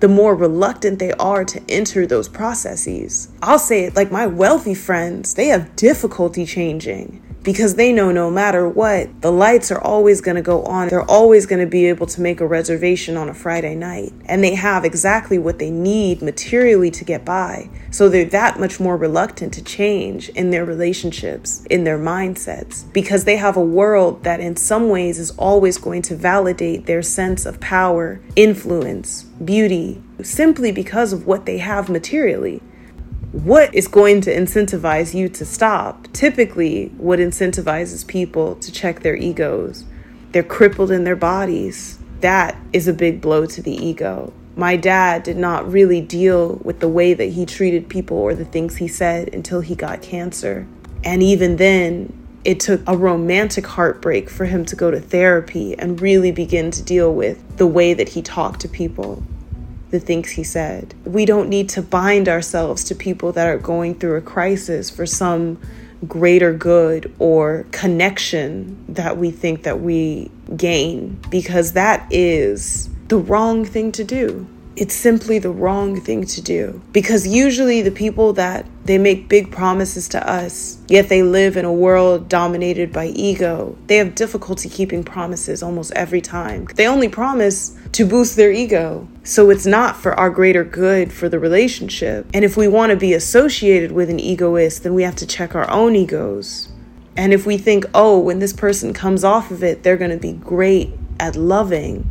the 0.00 0.08
more 0.08 0.34
reluctant 0.34 0.98
they 0.98 1.12
are 1.12 1.44
to 1.44 1.62
enter 1.68 2.06
those 2.06 2.28
processes. 2.28 3.28
I'll 3.42 3.58
say 3.58 3.84
it 3.84 3.96
like 3.96 4.12
my 4.12 4.26
wealthy 4.26 4.74
friends, 4.74 5.34
they 5.34 5.48
have 5.48 5.74
difficulty 5.76 6.44
changing 6.46 7.22
because 7.46 7.76
they 7.76 7.92
know 7.92 8.10
no 8.10 8.28
matter 8.28 8.68
what, 8.68 9.22
the 9.22 9.30
lights 9.30 9.70
are 9.70 9.80
always 9.80 10.20
going 10.20 10.34
to 10.34 10.42
go 10.42 10.64
on. 10.64 10.88
They're 10.88 11.08
always 11.08 11.46
going 11.46 11.60
to 11.60 11.70
be 11.70 11.86
able 11.86 12.08
to 12.08 12.20
make 12.20 12.40
a 12.40 12.46
reservation 12.46 13.16
on 13.16 13.28
a 13.28 13.34
Friday 13.34 13.76
night. 13.76 14.12
And 14.24 14.42
they 14.42 14.56
have 14.56 14.84
exactly 14.84 15.38
what 15.38 15.60
they 15.60 15.70
need 15.70 16.22
materially 16.22 16.90
to 16.90 17.04
get 17.04 17.24
by. 17.24 17.70
So 17.92 18.08
they're 18.08 18.24
that 18.24 18.58
much 18.58 18.80
more 18.80 18.96
reluctant 18.96 19.54
to 19.54 19.62
change 19.62 20.28
in 20.30 20.50
their 20.50 20.64
relationships, 20.64 21.64
in 21.70 21.84
their 21.84 22.00
mindsets, 22.00 22.92
because 22.92 23.22
they 23.22 23.36
have 23.36 23.56
a 23.56 23.64
world 23.64 24.24
that 24.24 24.40
in 24.40 24.56
some 24.56 24.88
ways 24.88 25.20
is 25.20 25.30
always 25.38 25.78
going 25.78 26.02
to 26.02 26.16
validate 26.16 26.86
their 26.86 27.00
sense 27.00 27.46
of 27.46 27.60
power, 27.60 28.20
influence, 28.34 29.22
beauty, 29.22 30.02
simply 30.20 30.72
because 30.72 31.12
of 31.12 31.28
what 31.28 31.46
they 31.46 31.58
have 31.58 31.88
materially. 31.88 32.60
What 33.42 33.74
is 33.74 33.86
going 33.86 34.22
to 34.22 34.34
incentivize 34.34 35.12
you 35.12 35.28
to 35.28 35.44
stop? 35.44 36.10
Typically, 36.14 36.86
what 36.96 37.18
incentivizes 37.18 38.06
people 38.06 38.54
to 38.56 38.72
check 38.72 39.00
their 39.00 39.14
egos? 39.14 39.84
They're 40.32 40.42
crippled 40.42 40.90
in 40.90 41.04
their 41.04 41.16
bodies. 41.16 41.98
That 42.20 42.56
is 42.72 42.88
a 42.88 42.94
big 42.94 43.20
blow 43.20 43.44
to 43.44 43.60
the 43.60 43.74
ego. 43.74 44.32
My 44.56 44.76
dad 44.76 45.22
did 45.22 45.36
not 45.36 45.70
really 45.70 46.00
deal 46.00 46.54
with 46.64 46.80
the 46.80 46.88
way 46.88 47.12
that 47.12 47.26
he 47.26 47.44
treated 47.44 47.90
people 47.90 48.16
or 48.16 48.34
the 48.34 48.46
things 48.46 48.76
he 48.76 48.88
said 48.88 49.34
until 49.34 49.60
he 49.60 49.74
got 49.74 50.00
cancer. 50.00 50.66
And 51.04 51.22
even 51.22 51.56
then, 51.56 52.14
it 52.42 52.58
took 52.58 52.80
a 52.86 52.96
romantic 52.96 53.66
heartbreak 53.66 54.30
for 54.30 54.46
him 54.46 54.64
to 54.64 54.74
go 54.74 54.90
to 54.90 54.98
therapy 54.98 55.78
and 55.78 56.00
really 56.00 56.32
begin 56.32 56.70
to 56.70 56.82
deal 56.82 57.12
with 57.12 57.58
the 57.58 57.66
way 57.66 57.92
that 57.92 58.08
he 58.08 58.22
talked 58.22 58.60
to 58.60 58.68
people 58.68 59.22
the 59.98 60.04
things 60.04 60.30
he 60.30 60.44
said. 60.44 60.94
We 61.04 61.24
don't 61.24 61.48
need 61.48 61.68
to 61.70 61.82
bind 61.82 62.28
ourselves 62.28 62.84
to 62.84 62.94
people 62.94 63.32
that 63.32 63.46
are 63.46 63.58
going 63.58 63.94
through 63.94 64.16
a 64.16 64.20
crisis 64.20 64.90
for 64.90 65.06
some 65.06 65.58
greater 66.06 66.52
good 66.52 67.14
or 67.18 67.64
connection 67.72 68.84
that 68.88 69.16
we 69.16 69.30
think 69.30 69.62
that 69.62 69.80
we 69.80 70.30
gain 70.56 71.18
because 71.30 71.72
that 71.72 72.06
is 72.10 72.90
the 73.08 73.16
wrong 73.16 73.64
thing 73.64 73.92
to 73.92 74.04
do 74.04 74.46
it's 74.76 74.94
simply 74.94 75.38
the 75.38 75.50
wrong 75.50 76.00
thing 76.00 76.26
to 76.26 76.42
do. 76.42 76.82
Because 76.92 77.26
usually 77.26 77.80
the 77.80 77.90
people 77.90 78.34
that 78.34 78.66
they 78.84 78.98
make 78.98 79.28
big 79.28 79.50
promises 79.50 80.06
to 80.10 80.30
us, 80.30 80.78
yet 80.86 81.08
they 81.08 81.22
live 81.22 81.56
in 81.56 81.64
a 81.64 81.72
world 81.72 82.28
dominated 82.28 82.92
by 82.92 83.06
ego, 83.06 83.76
they 83.86 83.96
have 83.96 84.14
difficulty 84.14 84.68
keeping 84.68 85.02
promises 85.02 85.62
almost 85.62 85.92
every 85.94 86.20
time. 86.20 86.66
They 86.74 86.86
only 86.86 87.08
promise 87.08 87.76
to 87.96 88.04
boost 88.04 88.36
their 88.36 88.52
ego. 88.52 89.08
So 89.24 89.48
it's 89.48 89.64
not 89.64 89.96
for 89.96 90.12
our 90.12 90.28
greater 90.28 90.64
good 90.64 91.14
for 91.14 91.30
the 91.30 91.38
relationship. 91.38 92.26
And 92.34 92.44
if 92.44 92.54
we 92.54 92.68
want 92.68 92.90
to 92.90 92.96
be 92.96 93.14
associated 93.14 93.90
with 93.90 94.10
an 94.10 94.20
egoist, 94.20 94.82
then 94.82 94.92
we 94.92 95.02
have 95.02 95.16
to 95.16 95.26
check 95.26 95.54
our 95.54 95.70
own 95.70 95.96
egos. 95.96 96.68
And 97.16 97.32
if 97.32 97.46
we 97.46 97.56
think, 97.56 97.86
oh, 97.94 98.18
when 98.18 98.38
this 98.38 98.52
person 98.52 98.92
comes 98.92 99.24
off 99.24 99.50
of 99.50 99.64
it, 99.64 99.82
they're 99.82 99.96
going 99.96 100.10
to 100.10 100.18
be 100.18 100.34
great 100.34 100.92
at 101.18 101.36
loving, 101.36 102.10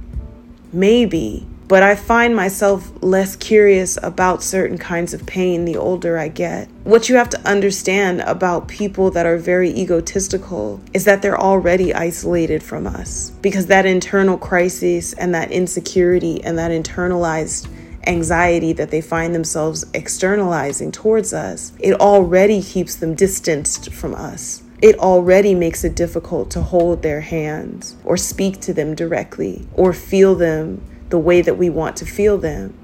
maybe 0.74 1.46
but 1.68 1.82
I 1.82 1.96
find 1.96 2.36
myself 2.36 2.92
less 3.02 3.36
curious 3.36 3.98
about 4.04 4.44
certain 4.44 4.78
kinds 4.78 5.14
of 5.14 5.26
pain 5.26 5.66
the 5.66 5.78
older 5.78 6.18
I 6.18 6.28
get. 6.28 6.68
What 6.84 7.10
you 7.10 7.16
have 7.16 7.30
to 7.30 7.48
understand 7.48 8.22
about 8.22 8.68
people 8.68 9.10
that 9.12 9.26
are 9.26 9.38
very 9.38 9.70
egotistical 9.72 10.80
is 10.94 11.06
that 11.06 11.22
they're 11.22 11.40
already 11.40 11.94
isolated 11.94 12.62
from 12.62 12.86
us 12.86 13.32
because 13.42 13.66
that 13.68 13.86
internal 13.86 14.38
crisis 14.38 15.14
and 15.14 15.34
that 15.34 15.52
insecurity 15.52 16.44
and 16.44 16.58
that 16.58 16.72
internalized 16.72 17.68
anxiety 18.08 18.72
that 18.74 18.92
they 18.92 19.02
find 19.02 19.34
themselves 19.34 19.86
externalizing 19.94 20.92
towards 20.92 21.34
us, 21.34 21.74
it 21.80 21.94
already 22.00 22.62
keeps 22.62 22.96
them 22.96 23.16
distanced 23.16 23.92
from 23.92 24.14
us. 24.14 24.62
It 24.82 25.00
already 25.00 25.56
makes 25.56 25.84
it 25.84 25.96
difficult 25.96 26.52
to 26.52 26.62
hold 26.62 27.02
their 27.02 27.22
hands 27.22 27.96
or 28.04 28.18
speak 28.18 28.60
to 28.62 28.74
them 28.74 28.94
directly 28.94 29.68
or 29.74 29.94
feel 29.94 30.36
them 30.36 30.82
the 31.10 31.20
way 31.20 31.42
that 31.42 31.58
we 31.58 31.70
want 31.70 31.98
to 31.98 32.06
feel 32.06 32.38
them. 32.38 32.78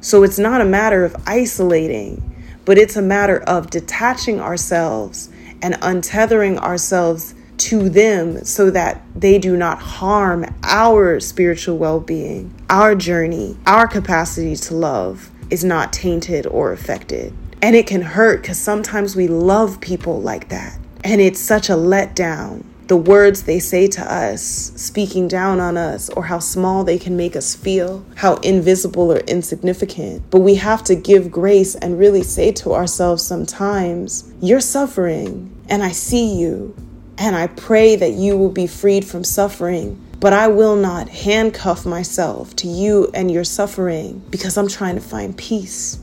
So 0.00 0.22
it's 0.22 0.38
not 0.38 0.60
a 0.60 0.64
matter 0.64 1.04
of 1.04 1.14
isolating, 1.26 2.26
but 2.64 2.78
it's 2.78 2.96
a 2.96 3.02
matter 3.02 3.40
of 3.42 3.70
detaching 3.70 4.40
ourselves 4.40 5.30
and 5.62 5.74
untethering 5.74 6.58
ourselves 6.58 7.34
to 7.58 7.90
them 7.90 8.42
so 8.44 8.70
that 8.70 9.02
they 9.14 9.38
do 9.38 9.56
not 9.56 9.78
harm 9.78 10.46
our 10.62 11.20
spiritual 11.20 11.76
well 11.76 12.00
being, 12.00 12.54
our 12.70 12.94
journey, 12.94 13.56
our 13.66 13.86
capacity 13.86 14.56
to 14.56 14.74
love 14.74 15.30
is 15.50 15.62
not 15.62 15.92
tainted 15.92 16.46
or 16.46 16.72
affected. 16.72 17.34
And 17.60 17.76
it 17.76 17.86
can 17.86 18.00
hurt 18.00 18.40
because 18.40 18.58
sometimes 18.58 19.14
we 19.14 19.28
love 19.28 19.80
people 19.82 20.22
like 20.22 20.48
that. 20.48 20.78
And 21.04 21.20
it's 21.20 21.40
such 21.40 21.68
a 21.68 21.74
letdown 21.74 22.64
the 22.90 22.96
words 22.96 23.44
they 23.44 23.60
say 23.60 23.86
to 23.86 24.12
us, 24.12 24.72
speaking 24.74 25.28
down 25.28 25.60
on 25.60 25.76
us, 25.76 26.08
or 26.08 26.24
how 26.24 26.40
small 26.40 26.82
they 26.82 26.98
can 26.98 27.16
make 27.16 27.36
us 27.36 27.54
feel, 27.54 28.04
how 28.16 28.34
invisible 28.38 29.12
or 29.12 29.18
insignificant. 29.28 30.28
But 30.28 30.40
we 30.40 30.56
have 30.56 30.82
to 30.84 30.96
give 30.96 31.30
grace 31.30 31.76
and 31.76 32.00
really 32.00 32.24
say 32.24 32.50
to 32.50 32.72
ourselves 32.72 33.24
sometimes, 33.24 34.34
You're 34.40 34.58
suffering, 34.58 35.56
and 35.68 35.84
I 35.84 35.92
see 35.92 36.34
you, 36.34 36.74
and 37.16 37.36
I 37.36 37.46
pray 37.46 37.94
that 37.94 38.14
you 38.14 38.36
will 38.36 38.50
be 38.50 38.66
freed 38.66 39.04
from 39.04 39.22
suffering. 39.22 40.04
But 40.18 40.32
I 40.32 40.48
will 40.48 40.74
not 40.74 41.08
handcuff 41.08 41.86
myself 41.86 42.56
to 42.56 42.66
you 42.66 43.08
and 43.14 43.30
your 43.30 43.44
suffering 43.44 44.20
because 44.30 44.58
I'm 44.58 44.68
trying 44.68 44.96
to 44.96 45.00
find 45.00 45.38
peace. 45.38 46.00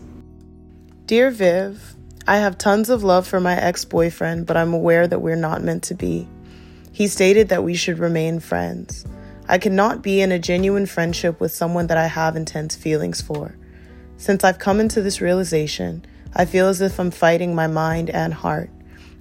Dear 1.05 1.31
Viv, 1.31 1.95
I 2.25 2.37
have 2.37 2.57
tons 2.57 2.89
of 2.89 3.03
love 3.03 3.27
for 3.27 3.41
my 3.41 3.57
ex 3.57 3.83
boyfriend, 3.83 4.45
but 4.45 4.55
I'm 4.55 4.73
aware 4.73 5.05
that 5.05 5.19
we're 5.19 5.35
not 5.35 5.61
meant 5.61 5.83
to 5.83 5.93
be. 5.93 6.29
He 6.97 7.07
stated 7.07 7.49
that 7.49 7.63
we 7.63 7.75
should 7.75 7.99
remain 7.99 8.39
friends. 8.39 9.05
I 9.47 9.59
cannot 9.59 10.01
be 10.01 10.19
in 10.19 10.31
a 10.31 10.39
genuine 10.39 10.87
friendship 10.87 11.39
with 11.39 11.53
someone 11.53 11.85
that 11.85 11.97
I 11.99 12.07
have 12.07 12.35
intense 12.35 12.75
feelings 12.75 13.21
for. 13.21 13.55
Since 14.17 14.43
I've 14.43 14.57
come 14.57 14.79
into 14.79 15.03
this 15.03 15.21
realization, 15.21 16.03
I 16.33 16.45
feel 16.45 16.67
as 16.67 16.81
if 16.81 16.99
I'm 16.99 17.11
fighting 17.11 17.53
my 17.53 17.67
mind 17.67 18.09
and 18.09 18.33
heart. 18.33 18.71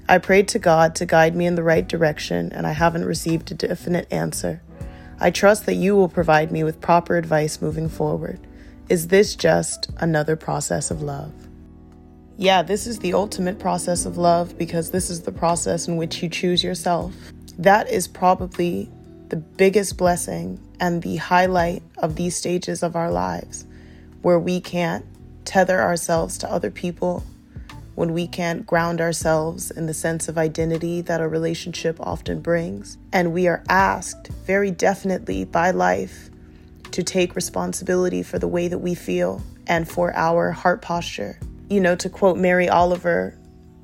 I 0.09 0.16
prayed 0.16 0.49
to 0.49 0.59
God 0.59 0.95
to 0.95 1.05
guide 1.05 1.37
me 1.37 1.45
in 1.45 1.55
the 1.55 1.62
right 1.62 1.87
direction, 1.87 2.51
and 2.51 2.66
I 2.66 2.72
haven't 2.72 3.05
received 3.05 3.53
a 3.53 3.55
definite 3.55 4.11
answer. 4.11 4.62
I 5.20 5.31
trust 5.31 5.66
that 5.66 5.74
you 5.74 5.97
will 5.97 6.09
provide 6.09 6.51
me 6.51 6.64
with 6.64 6.81
proper 6.81 7.18
advice 7.18 7.61
moving 7.61 7.91
forward. 7.91 8.41
Is 8.89 9.09
this 9.09 9.37
just 9.37 9.91
another 9.99 10.35
process 10.35 10.91
of 10.91 11.03
love? 11.03 11.35
Yeah, 12.39 12.62
this 12.62 12.87
is 12.87 13.01
the 13.01 13.12
ultimate 13.12 13.59
process 13.59 14.07
of 14.07 14.16
love 14.16 14.57
because 14.57 14.93
this 14.93 15.11
is 15.11 15.20
the 15.20 15.33
process 15.33 15.89
in 15.89 15.99
which 15.99 16.22
you 16.22 16.31
choose 16.31 16.64
yourself. 16.64 17.12
That 17.59 17.90
is 17.90 18.07
probably 18.07 18.90
the 19.28 19.36
biggest 19.36 19.96
blessing 19.96 20.61
and 20.78 21.02
the 21.02 21.16
highlight 21.16 21.82
of 21.98 22.16
these 22.16 22.36
stages 22.36 22.82
of 22.82 22.94
our 22.94 23.11
lives 23.11 23.66
where 24.22 24.38
we 24.38 24.61
can't 24.61 25.04
tether 25.44 25.80
ourselves 25.80 26.36
to 26.38 26.50
other 26.50 26.70
people, 26.70 27.24
when 27.94 28.12
we 28.12 28.26
can't 28.26 28.66
ground 28.66 29.00
ourselves 29.00 29.70
in 29.70 29.86
the 29.86 29.94
sense 29.94 30.28
of 30.28 30.36
identity 30.36 31.00
that 31.00 31.20
a 31.20 31.28
relationship 31.28 31.98
often 32.00 32.40
brings. 32.40 32.98
And 33.12 33.32
we 33.32 33.46
are 33.46 33.64
asked 33.68 34.28
very 34.46 34.70
definitely 34.70 35.44
by 35.44 35.70
life 35.70 36.28
to 36.90 37.02
take 37.02 37.34
responsibility 37.34 38.22
for 38.22 38.38
the 38.38 38.48
way 38.48 38.68
that 38.68 38.78
we 38.78 38.94
feel 38.94 39.42
and 39.66 39.88
for 39.88 40.14
our 40.14 40.52
heart 40.52 40.82
posture. 40.82 41.38
You 41.70 41.80
know, 41.80 41.96
to 41.96 42.11
quote 42.11 42.36
Mary 42.36 42.68
Oliver, 42.68 43.38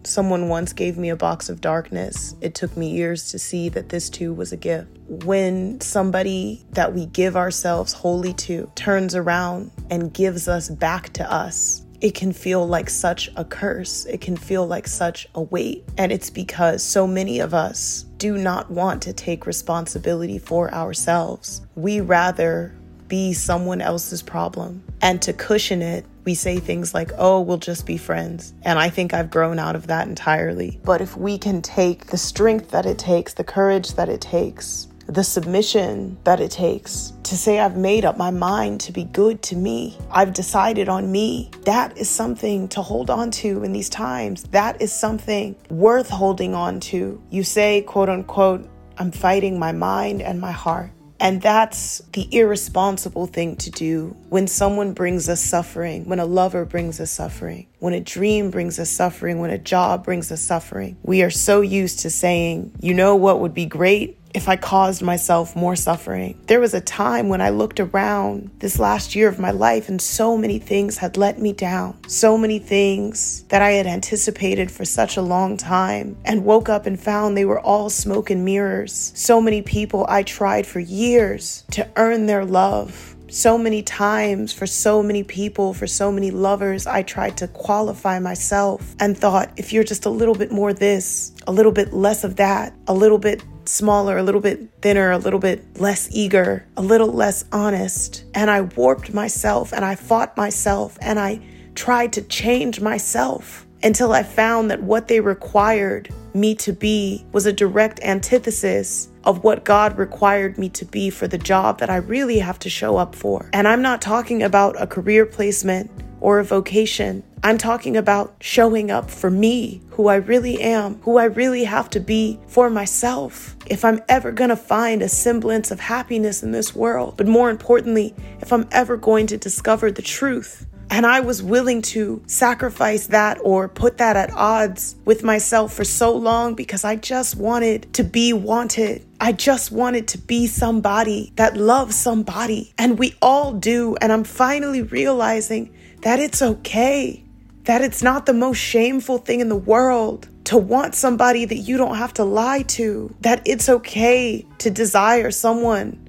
Someone 0.04 0.48
once 0.48 0.72
gave 0.72 0.98
me 0.98 1.10
a 1.10 1.16
box 1.16 1.48
of 1.48 1.60
darkness. 1.60 2.34
It 2.40 2.54
took 2.54 2.76
me 2.76 2.90
years 2.90 3.30
to 3.30 3.38
see 3.38 3.68
that 3.70 3.88
this 3.88 4.10
too 4.10 4.32
was 4.32 4.52
a 4.52 4.56
gift. 4.56 4.88
When 5.08 5.80
somebody 5.80 6.64
that 6.72 6.92
we 6.92 7.06
give 7.06 7.36
ourselves 7.36 7.92
wholly 7.92 8.32
to 8.34 8.70
turns 8.74 9.14
around 9.14 9.70
and 9.90 10.12
gives 10.12 10.48
us 10.48 10.68
back 10.68 11.12
to 11.14 11.32
us, 11.32 11.84
it 12.00 12.16
can 12.16 12.32
feel 12.32 12.66
like 12.66 12.90
such 12.90 13.30
a 13.36 13.44
curse. 13.44 14.06
It 14.06 14.20
can 14.20 14.36
feel 14.36 14.66
like 14.66 14.88
such 14.88 15.28
a 15.36 15.42
weight. 15.42 15.84
And 15.96 16.10
it's 16.10 16.30
because 16.30 16.82
so 16.82 17.06
many 17.06 17.38
of 17.38 17.54
us 17.54 18.04
do 18.16 18.36
not 18.36 18.70
want 18.70 19.02
to 19.02 19.12
take 19.12 19.46
responsibility 19.46 20.38
for 20.38 20.74
ourselves. 20.74 21.62
We 21.76 22.00
rather 22.00 22.74
be 23.06 23.32
someone 23.34 23.80
else's 23.80 24.22
problem. 24.22 24.82
And 25.00 25.22
to 25.22 25.32
cushion 25.32 25.80
it, 25.80 26.04
we 26.24 26.34
say 26.34 26.58
things 26.58 26.94
like, 26.94 27.10
oh, 27.18 27.40
we'll 27.40 27.58
just 27.58 27.86
be 27.86 27.96
friends. 27.96 28.54
And 28.62 28.78
I 28.78 28.90
think 28.90 29.12
I've 29.12 29.30
grown 29.30 29.58
out 29.58 29.76
of 29.76 29.86
that 29.88 30.08
entirely. 30.08 30.80
But 30.84 31.00
if 31.00 31.16
we 31.16 31.38
can 31.38 31.62
take 31.62 32.06
the 32.06 32.18
strength 32.18 32.70
that 32.70 32.86
it 32.86 32.98
takes, 32.98 33.34
the 33.34 33.44
courage 33.44 33.94
that 33.94 34.08
it 34.08 34.20
takes, 34.20 34.88
the 35.06 35.24
submission 35.24 36.16
that 36.24 36.40
it 36.40 36.50
takes 36.50 37.12
to 37.24 37.36
say, 37.36 37.58
I've 37.58 37.76
made 37.76 38.04
up 38.04 38.16
my 38.16 38.30
mind 38.30 38.80
to 38.82 38.92
be 38.92 39.04
good 39.04 39.42
to 39.42 39.56
me. 39.56 39.98
I've 40.10 40.32
decided 40.32 40.88
on 40.88 41.10
me. 41.10 41.50
That 41.64 41.96
is 41.98 42.08
something 42.08 42.68
to 42.68 42.82
hold 42.82 43.10
on 43.10 43.30
to 43.32 43.64
in 43.64 43.72
these 43.72 43.88
times. 43.88 44.44
That 44.44 44.80
is 44.80 44.92
something 44.92 45.56
worth 45.70 46.08
holding 46.08 46.54
on 46.54 46.80
to. 46.80 47.20
You 47.30 47.42
say, 47.42 47.82
quote 47.82 48.08
unquote, 48.08 48.68
I'm 48.98 49.10
fighting 49.10 49.58
my 49.58 49.72
mind 49.72 50.22
and 50.22 50.40
my 50.40 50.52
heart. 50.52 50.92
And 51.22 51.40
that's 51.40 52.02
the 52.14 52.26
irresponsible 52.32 53.28
thing 53.28 53.54
to 53.58 53.70
do 53.70 54.16
when 54.28 54.48
someone 54.48 54.92
brings 54.92 55.28
us 55.28 55.40
suffering, 55.40 56.04
when 56.06 56.18
a 56.18 56.24
lover 56.24 56.64
brings 56.64 56.98
us 56.98 57.12
suffering, 57.12 57.68
when 57.78 57.94
a 57.94 58.00
dream 58.00 58.50
brings 58.50 58.80
us 58.80 58.90
suffering, 58.90 59.38
when 59.38 59.50
a 59.50 59.56
job 59.56 60.04
brings 60.04 60.32
us 60.32 60.40
suffering. 60.40 60.96
We 61.04 61.22
are 61.22 61.30
so 61.30 61.60
used 61.60 62.00
to 62.00 62.10
saying, 62.10 62.72
you 62.80 62.92
know 62.92 63.14
what 63.14 63.38
would 63.38 63.54
be 63.54 63.66
great? 63.66 64.18
If 64.34 64.48
I 64.48 64.56
caused 64.56 65.02
myself 65.02 65.54
more 65.54 65.76
suffering. 65.76 66.38
There 66.46 66.60
was 66.60 66.74
a 66.74 66.80
time 66.80 67.28
when 67.28 67.40
I 67.40 67.50
looked 67.50 67.80
around 67.80 68.50
this 68.58 68.78
last 68.78 69.14
year 69.14 69.28
of 69.28 69.38
my 69.38 69.50
life 69.50 69.88
and 69.88 70.00
so 70.00 70.36
many 70.36 70.58
things 70.58 70.98
had 70.98 71.16
let 71.16 71.38
me 71.38 71.52
down. 71.52 71.98
So 72.08 72.38
many 72.38 72.58
things 72.58 73.44
that 73.44 73.62
I 73.62 73.72
had 73.72 73.86
anticipated 73.86 74.70
for 74.70 74.84
such 74.84 75.16
a 75.16 75.22
long 75.22 75.56
time 75.56 76.16
and 76.24 76.44
woke 76.44 76.68
up 76.68 76.86
and 76.86 76.98
found 76.98 77.36
they 77.36 77.44
were 77.44 77.60
all 77.60 77.90
smoke 77.90 78.30
and 78.30 78.44
mirrors. 78.44 79.12
So 79.14 79.40
many 79.40 79.62
people 79.62 80.06
I 80.08 80.22
tried 80.22 80.66
for 80.66 80.80
years 80.80 81.64
to 81.72 81.88
earn 81.96 82.26
their 82.26 82.44
love 82.44 83.12
So 83.32 83.56
many 83.56 83.82
times, 83.82 84.52
for 84.52 84.66
so 84.66 85.02
many 85.02 85.24
people, 85.24 85.72
for 85.72 85.86
so 85.86 86.12
many 86.12 86.30
lovers, 86.30 86.86
I 86.86 87.02
tried 87.02 87.38
to 87.38 87.48
qualify 87.48 88.18
myself 88.18 88.94
and 89.00 89.16
thought 89.16 89.50
if 89.56 89.72
you're 89.72 89.84
just 89.84 90.04
a 90.04 90.10
little 90.10 90.34
bit 90.34 90.52
more 90.52 90.74
this, 90.74 91.32
a 91.46 91.52
little 91.52 91.72
bit 91.72 91.94
less 91.94 92.24
of 92.24 92.36
that, 92.36 92.74
a 92.88 92.92
little 92.92 93.16
bit 93.16 93.42
smaller, 93.68 94.18
a 94.18 94.22
little 94.22 94.40
bit 94.40 94.68
thinner, 94.80 95.10
a 95.10 95.18
little 95.18 95.38
bit 95.38 95.80
less 95.80 96.08
eager, 96.12 96.66
a 96.76 96.82
little 96.82 97.12
less 97.12 97.44
honest. 97.52 98.24
And 98.34 98.50
I 98.50 98.62
warped 98.62 99.12
myself 99.14 99.72
and 99.72 99.84
I 99.84 99.94
fought 99.94 100.36
myself 100.36 100.98
and 101.00 101.18
I 101.18 101.40
tried 101.74 102.12
to 102.14 102.22
change 102.22 102.80
myself 102.80 103.66
until 103.82 104.12
I 104.12 104.22
found 104.22 104.70
that 104.70 104.82
what 104.82 105.08
they 105.08 105.20
required 105.20 106.08
me 106.34 106.54
to 106.54 106.72
be 106.72 107.24
was 107.32 107.46
a 107.46 107.52
direct 107.52 108.00
antithesis 108.00 109.08
of 109.24 109.44
what 109.44 109.64
God 109.64 109.98
required 109.98 110.58
me 110.58 110.68
to 110.70 110.84
be 110.84 111.10
for 111.10 111.28
the 111.28 111.38
job 111.38 111.78
that 111.78 111.90
I 111.90 111.96
really 111.96 112.38
have 112.38 112.58
to 112.60 112.70
show 112.70 112.96
up 112.96 113.14
for. 113.14 113.50
And 113.52 113.68
I'm 113.68 113.82
not 113.82 114.02
talking 114.02 114.42
about 114.42 114.80
a 114.80 114.86
career 114.86 115.26
placement 115.26 115.90
or 116.22 116.38
a 116.38 116.44
vocation. 116.44 117.24
I'm 117.42 117.58
talking 117.58 117.96
about 117.96 118.36
showing 118.40 118.92
up 118.92 119.10
for 119.10 119.28
me, 119.28 119.82
who 119.90 120.06
I 120.06 120.14
really 120.14 120.62
am, 120.62 121.00
who 121.02 121.18
I 121.18 121.24
really 121.24 121.64
have 121.64 121.90
to 121.90 122.00
be 122.00 122.38
for 122.46 122.70
myself. 122.70 123.56
If 123.66 123.84
I'm 123.84 124.00
ever 124.08 124.30
gonna 124.30 124.56
find 124.56 125.02
a 125.02 125.08
semblance 125.08 125.72
of 125.72 125.80
happiness 125.80 126.44
in 126.44 126.52
this 126.52 126.76
world, 126.76 127.16
but 127.16 127.26
more 127.26 127.50
importantly, 127.50 128.14
if 128.40 128.52
I'm 128.52 128.68
ever 128.70 128.96
going 128.96 129.26
to 129.26 129.36
discover 129.36 129.90
the 129.90 130.00
truth, 130.00 130.64
and 130.92 131.06
I 131.06 131.20
was 131.20 131.42
willing 131.42 131.80
to 131.82 132.22
sacrifice 132.26 133.06
that 133.06 133.38
or 133.42 133.66
put 133.66 133.96
that 133.96 134.14
at 134.14 134.30
odds 134.34 134.94
with 135.06 135.24
myself 135.24 135.72
for 135.72 135.84
so 135.84 136.14
long 136.14 136.54
because 136.54 136.84
I 136.84 136.96
just 136.96 137.34
wanted 137.34 137.94
to 137.94 138.04
be 138.04 138.34
wanted. 138.34 139.02
I 139.18 139.32
just 139.32 139.72
wanted 139.72 140.06
to 140.08 140.18
be 140.18 140.46
somebody 140.46 141.32
that 141.36 141.56
loves 141.56 141.96
somebody. 141.96 142.74
And 142.76 142.98
we 142.98 143.14
all 143.22 143.54
do. 143.54 143.96
And 144.02 144.12
I'm 144.12 144.22
finally 144.22 144.82
realizing 144.82 145.74
that 146.02 146.20
it's 146.20 146.42
okay, 146.42 147.24
that 147.64 147.80
it's 147.80 148.02
not 148.02 148.26
the 148.26 148.34
most 148.34 148.58
shameful 148.58 149.16
thing 149.16 149.40
in 149.40 149.48
the 149.48 149.56
world 149.56 150.28
to 150.44 150.58
want 150.58 150.94
somebody 150.94 151.46
that 151.46 151.56
you 151.56 151.78
don't 151.78 151.96
have 151.96 152.12
to 152.14 152.24
lie 152.24 152.62
to, 152.62 153.14
that 153.22 153.40
it's 153.46 153.70
okay 153.70 154.46
to 154.58 154.70
desire 154.70 155.30
someone 155.30 156.01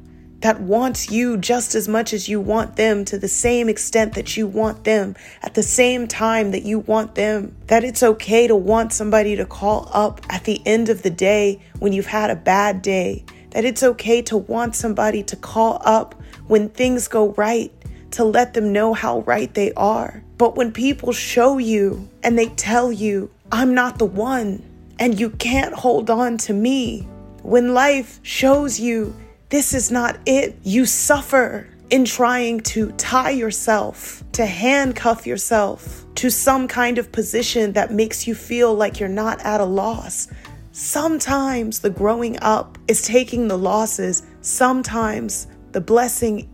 that 0.43 0.59
wants 0.59 1.09
you 1.09 1.37
just 1.37 1.73
as 1.73 1.87
much 1.87 2.11
as 2.11 2.27
you 2.27 2.37
want 2.37 2.75
them 2.75 3.05
to 3.05 3.17
the 3.17 3.29
same 3.29 3.69
extent 3.69 4.13
that 4.13 4.35
you 4.35 4.45
want 4.45 4.83
them 4.83 5.15
at 5.41 5.53
the 5.53 5.63
same 5.63 6.05
time 6.05 6.51
that 6.51 6.63
you 6.63 6.79
want 6.79 7.15
them. 7.15 7.55
That 7.67 7.85
it's 7.85 8.03
okay 8.03 8.47
to 8.47 8.55
want 8.55 8.91
somebody 8.91 9.37
to 9.37 9.45
call 9.45 9.89
up 9.93 10.19
at 10.29 10.43
the 10.43 10.61
end 10.65 10.89
of 10.89 11.01
the 11.01 11.09
day 11.09 11.61
when 11.79 11.93
you've 11.93 12.07
had 12.07 12.29
a 12.29 12.35
bad 12.35 12.81
day. 12.81 13.23
That 13.51 13.63
it's 13.63 13.83
okay 13.83 14.21
to 14.23 14.35
want 14.35 14.75
somebody 14.75 15.23
to 15.23 15.37
call 15.37 15.81
up 15.85 16.13
when 16.47 16.67
things 16.67 17.07
go 17.07 17.29
right, 17.35 17.71
to 18.11 18.25
let 18.25 18.53
them 18.53 18.73
know 18.73 18.93
how 18.93 19.21
right 19.21 19.53
they 19.53 19.71
are. 19.75 20.21
But 20.37 20.57
when 20.57 20.73
people 20.73 21.13
show 21.13 21.57
you 21.57 22.09
and 22.21 22.37
they 22.37 22.47
tell 22.47 22.91
you, 22.91 23.31
I'm 23.49 23.73
not 23.73 23.97
the 23.97 24.05
one, 24.05 24.61
and 24.99 25.17
you 25.17 25.29
can't 25.29 25.73
hold 25.73 26.09
on 26.09 26.37
to 26.39 26.53
me, 26.53 27.07
when 27.43 27.73
life 27.73 28.19
shows 28.23 28.77
you 28.77 29.15
this 29.53 29.71
is 29.75 29.91
not 29.91 30.17
it. 30.25 30.57
You 30.63 30.83
suffer 30.83 31.67
in 31.91 32.05
trying 32.05 32.61
to 32.61 32.91
tie 32.93 33.29
yourself, 33.29 34.23
to 34.31 34.47
handcuff 34.47 35.27
yourself 35.27 36.05
to 36.15 36.31
some 36.31 36.67
kind 36.67 36.97
of 36.97 37.11
position 37.11 37.73
that 37.73 37.91
makes 37.91 38.25
you 38.25 38.33
feel 38.33 38.73
like 38.73 38.99
you're 38.99 39.07
not 39.07 39.39
at 39.41 39.61
a 39.61 39.63
loss. 39.63 40.27
Sometimes 40.71 41.81
the 41.81 41.91
growing 41.91 42.39
up 42.41 42.79
is 42.87 43.03
taking 43.03 43.47
the 43.47 43.55
losses. 43.55 44.23
Sometimes 44.41 45.45
the 45.71 45.81
blessing 45.81 46.49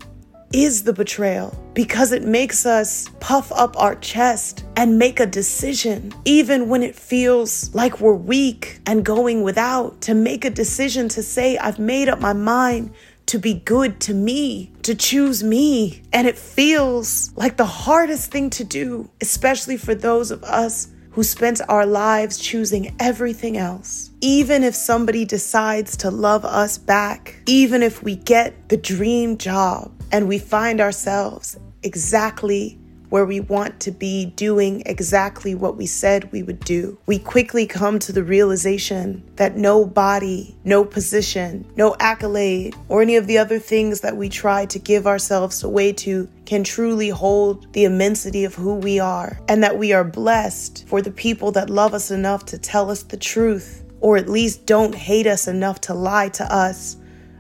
is 0.54 0.84
the 0.84 0.93
betrayal 0.93 1.56
because 1.74 2.12
it 2.12 2.24
makes 2.24 2.66
us 2.66 3.10
puff 3.20 3.52
up 3.52 3.80
our 3.80 3.95
chest 3.95 4.66
and 4.76 4.97
make 4.97 5.20
a 5.20 5.26
decision, 5.26 6.14
even 6.26 6.70
when 6.70 6.84
it 6.84 6.95
feels 6.95 7.74
like 7.76 8.00
we're 8.00 8.14
weak 8.14 8.80
and 8.86 9.06
going 9.06 9.43
without, 9.43 10.02
to 10.02 10.14
make 10.14 10.45
a 10.45 10.50
decision 10.50 11.08
to 11.10 11.22
say, 11.22 11.58
I've 11.58 11.80
made 11.80 12.10
up 12.10 12.20
my 12.20 12.34
mind 12.34 12.91
to 13.28 13.38
be 13.38 13.54
good 13.54 14.00
to 14.02 14.14
me, 14.14 14.72
to 14.82 14.95
choose 14.95 15.43
me. 15.43 16.02
And 16.12 16.28
it 16.28 16.38
feels 16.38 17.32
like 17.36 17.58
the 17.58 17.66
hardest 17.66 18.32
thing 18.32 18.50
to 18.52 18.64
do, 18.64 19.08
especially 19.22 19.78
for 19.78 19.93
those 19.93 20.32
of 20.32 20.43
us 20.43 20.88
who 21.12 21.24
spent 21.24 21.62
our 21.68 21.86
lives 21.86 22.38
choosing 22.38 22.95
everything 22.99 23.57
else. 23.57 24.12
Even 24.22 24.64
if 24.64 24.76
somebody 24.76 25.26
decides 25.26 25.97
to 25.97 26.10
love 26.10 26.45
us 26.45 26.78
back, 26.78 27.41
even 27.45 27.84
if 27.84 28.03
we 28.03 28.16
get 28.16 28.70
the 28.70 28.78
dream 28.78 29.38
job 29.38 29.91
and 30.12 30.28
we 30.28 30.39
find 30.39 30.80
ourselves 30.82 31.57
exactly 31.84 32.79
where 33.10 33.26
we 33.26 33.39
want 33.39 33.80
to 33.82 33.91
be 33.91 34.26
doing 34.26 34.84
exactly 34.86 35.55
what 35.55 35.78
we 35.78 35.86
said 35.86 36.32
we 36.32 36.43
would 36.43 36.60
do. 36.62 36.97
We 37.05 37.20
quickly 37.20 37.66
come 37.66 37.99
to 37.99 38.12
the 38.12 38.24
realization 38.24 39.24
that 39.36 39.57
no 39.57 39.86
body, 39.86 40.55
no 40.64 40.86
position, 40.86 41.66
no 41.76 41.95
accolade, 41.99 42.76
or 42.88 43.01
any 43.01 43.16
of 43.16 43.28
the 43.28 43.38
other 43.38 43.60
things 43.60 44.01
that 44.01 44.18
we 44.18 44.30
try 44.30 44.66
to 44.68 44.80
give 44.80 45.07
ourselves 45.07 45.64
away 45.64 45.93
to 45.93 46.30
can 46.45 46.64
truly 46.64 47.10
hold 47.10 47.72
the 47.74 47.84
immensity 47.84 48.43
of 48.43 48.55
who 48.55 48.76
we 48.76 48.99
are, 48.99 49.39
and 49.47 49.64
that 49.64 49.78
we 49.78 49.93
are 49.93 50.03
blessed 50.03 50.88
for 50.88 51.01
the 51.01 51.12
people 51.12 51.51
that 51.51 51.70
love 51.70 51.93
us 51.93 52.12
enough 52.12 52.45
to 52.45 52.57
tell 52.57 52.89
us 52.89 53.03
the 53.03 53.18
truth, 53.18 53.84
or 54.01 54.18
at 54.18 54.30
least 54.30 54.66
don't 54.66 54.95
hate 54.95 55.28
us 55.28 55.47
enough 55.47 55.82
to 55.82 55.93
lie 55.93 56.30
to 56.30 56.43
us 56.53 56.97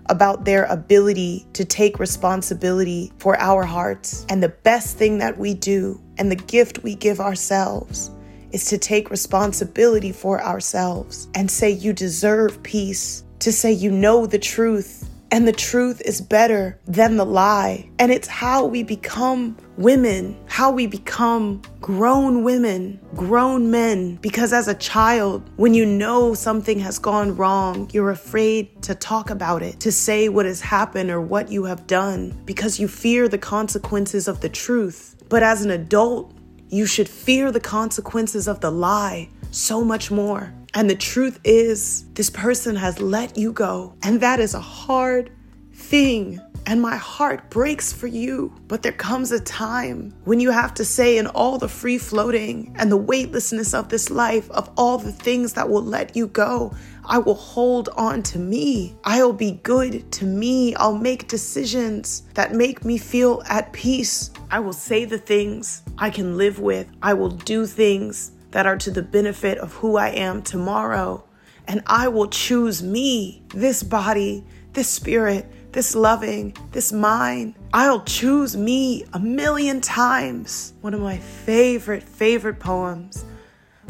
about 0.09 0.43
their 0.43 0.65
ability 0.65 1.47
to 1.53 1.63
take 1.63 1.99
responsibility 1.99 3.11
for 3.17 3.39
our 3.39 3.63
hearts. 3.63 4.25
And 4.29 4.43
the 4.43 4.49
best 4.49 4.97
thing 4.97 5.19
that 5.19 5.37
we 5.37 5.53
do 5.53 6.01
and 6.17 6.31
the 6.31 6.35
gift 6.35 6.83
we 6.83 6.95
give 6.95 7.19
ourselves 7.19 8.11
is 8.51 8.65
to 8.65 8.77
take 8.77 9.11
responsibility 9.11 10.11
for 10.11 10.41
ourselves 10.43 11.29
and 11.35 11.49
say, 11.49 11.69
You 11.69 11.93
deserve 11.93 12.61
peace, 12.63 13.23
to 13.39 13.51
say, 13.51 13.71
You 13.71 13.91
know 13.91 14.25
the 14.25 14.39
truth 14.39 15.08
and 15.31 15.47
the 15.47 15.53
truth 15.53 16.01
is 16.01 16.21
better 16.21 16.79
than 16.85 17.17
the 17.17 17.25
lie. 17.25 17.89
And 17.99 18.11
it's 18.11 18.27
how 18.27 18.65
we 18.65 18.83
become 18.83 19.57
women, 19.77 20.37
how 20.47 20.71
we 20.71 20.87
become 20.87 21.61
grown 21.79 22.43
women, 22.43 22.99
grown 23.15 23.69
men. 23.69 24.15
Because 24.17 24.53
as 24.53 24.67
a 24.67 24.73
child, 24.73 25.47
when 25.57 25.73
you 25.73 25.85
know 25.85 26.33
something 26.33 26.79
has 26.79 26.97
gone 26.97 27.35
wrong, 27.35 27.89
you're 27.93 28.09
afraid 28.09 28.81
to 28.83 28.95
talk 28.95 29.29
about 29.29 29.61
it, 29.61 29.79
to 29.81 29.91
say 29.91 30.29
what 30.29 30.45
has 30.45 30.61
happened 30.61 31.11
or 31.11 31.21
what 31.21 31.51
you 31.51 31.63
have 31.65 31.85
done, 31.85 32.41
because 32.45 32.79
you 32.79 32.87
fear 32.87 33.27
the 33.27 33.37
consequences 33.37 34.27
of 34.27 34.41
the 34.41 34.49
truth. 34.49 35.15
But 35.29 35.43
as 35.43 35.63
an 35.63 35.71
adult, 35.71 36.33
you 36.69 36.85
should 36.85 37.09
fear 37.09 37.51
the 37.51 37.59
consequences 37.59 38.47
of 38.47 38.61
the 38.61 38.71
lie 38.71 39.29
so 39.51 39.83
much 39.83 40.11
more. 40.11 40.53
And 40.73 40.89
the 40.89 40.95
truth 40.95 41.39
is, 41.43 42.05
this 42.13 42.29
person 42.29 42.75
has 42.75 42.99
let 42.99 43.37
you 43.37 43.51
go. 43.51 43.95
And 44.03 44.21
that 44.21 44.39
is 44.39 44.53
a 44.53 44.59
hard 44.59 45.31
thing. 45.73 46.39
And 46.65 46.81
my 46.81 46.97
heart 46.97 47.49
breaks 47.49 47.91
for 47.91 48.05
you. 48.05 48.53
But 48.67 48.83
there 48.83 48.91
comes 48.91 49.31
a 49.31 49.39
time 49.39 50.13
when 50.25 50.39
you 50.39 50.51
have 50.51 50.75
to 50.75 50.85
say, 50.85 51.17
in 51.17 51.25
all 51.27 51.57
the 51.57 51.67
free 51.67 51.97
floating 51.97 52.75
and 52.77 52.91
the 52.91 52.97
weightlessness 52.97 53.73
of 53.73 53.89
this 53.89 54.11
life, 54.11 54.49
of 54.51 54.69
all 54.77 54.99
the 54.99 55.11
things 55.11 55.53
that 55.53 55.67
will 55.67 55.81
let 55.81 56.15
you 56.15 56.27
go, 56.27 56.75
I 57.05 57.17
will 57.17 57.33
hold 57.33 57.89
on 57.97 58.21
to 58.23 58.37
me. 58.37 58.95
I'll 59.03 59.33
be 59.33 59.53
good 59.63 60.11
to 60.11 60.25
me. 60.25 60.75
I'll 60.75 60.97
make 60.97 61.27
decisions 61.27 62.21
that 62.35 62.53
make 62.53 62.85
me 62.85 62.99
feel 62.99 63.41
at 63.49 63.73
peace. 63.73 64.29
I 64.51 64.59
will 64.59 64.73
say 64.73 65.05
the 65.05 65.17
things 65.17 65.81
I 65.97 66.11
can 66.11 66.37
live 66.37 66.59
with. 66.59 66.87
I 67.01 67.15
will 67.15 67.29
do 67.29 67.65
things 67.65 68.33
that 68.51 68.65
are 68.65 68.77
to 68.77 68.91
the 68.91 69.03
benefit 69.03 69.57
of 69.57 69.73
who 69.73 69.97
I 69.97 70.09
am 70.09 70.41
tomorrow. 70.41 71.23
And 71.67 71.83
I 71.85 72.07
will 72.07 72.27
choose 72.27 72.81
me, 72.81 73.43
this 73.49 73.83
body, 73.83 74.43
this 74.73 74.89
spirit, 74.89 75.45
this 75.71 75.95
loving, 75.95 76.55
this 76.71 76.91
mind. 76.91 77.55
I'll 77.73 78.03
choose 78.03 78.57
me 78.57 79.05
a 79.13 79.19
million 79.19 79.81
times. 79.81 80.73
One 80.81 80.93
of 80.93 81.01
my 81.01 81.17
favorite, 81.17 82.03
favorite 82.03 82.59
poems 82.59 83.23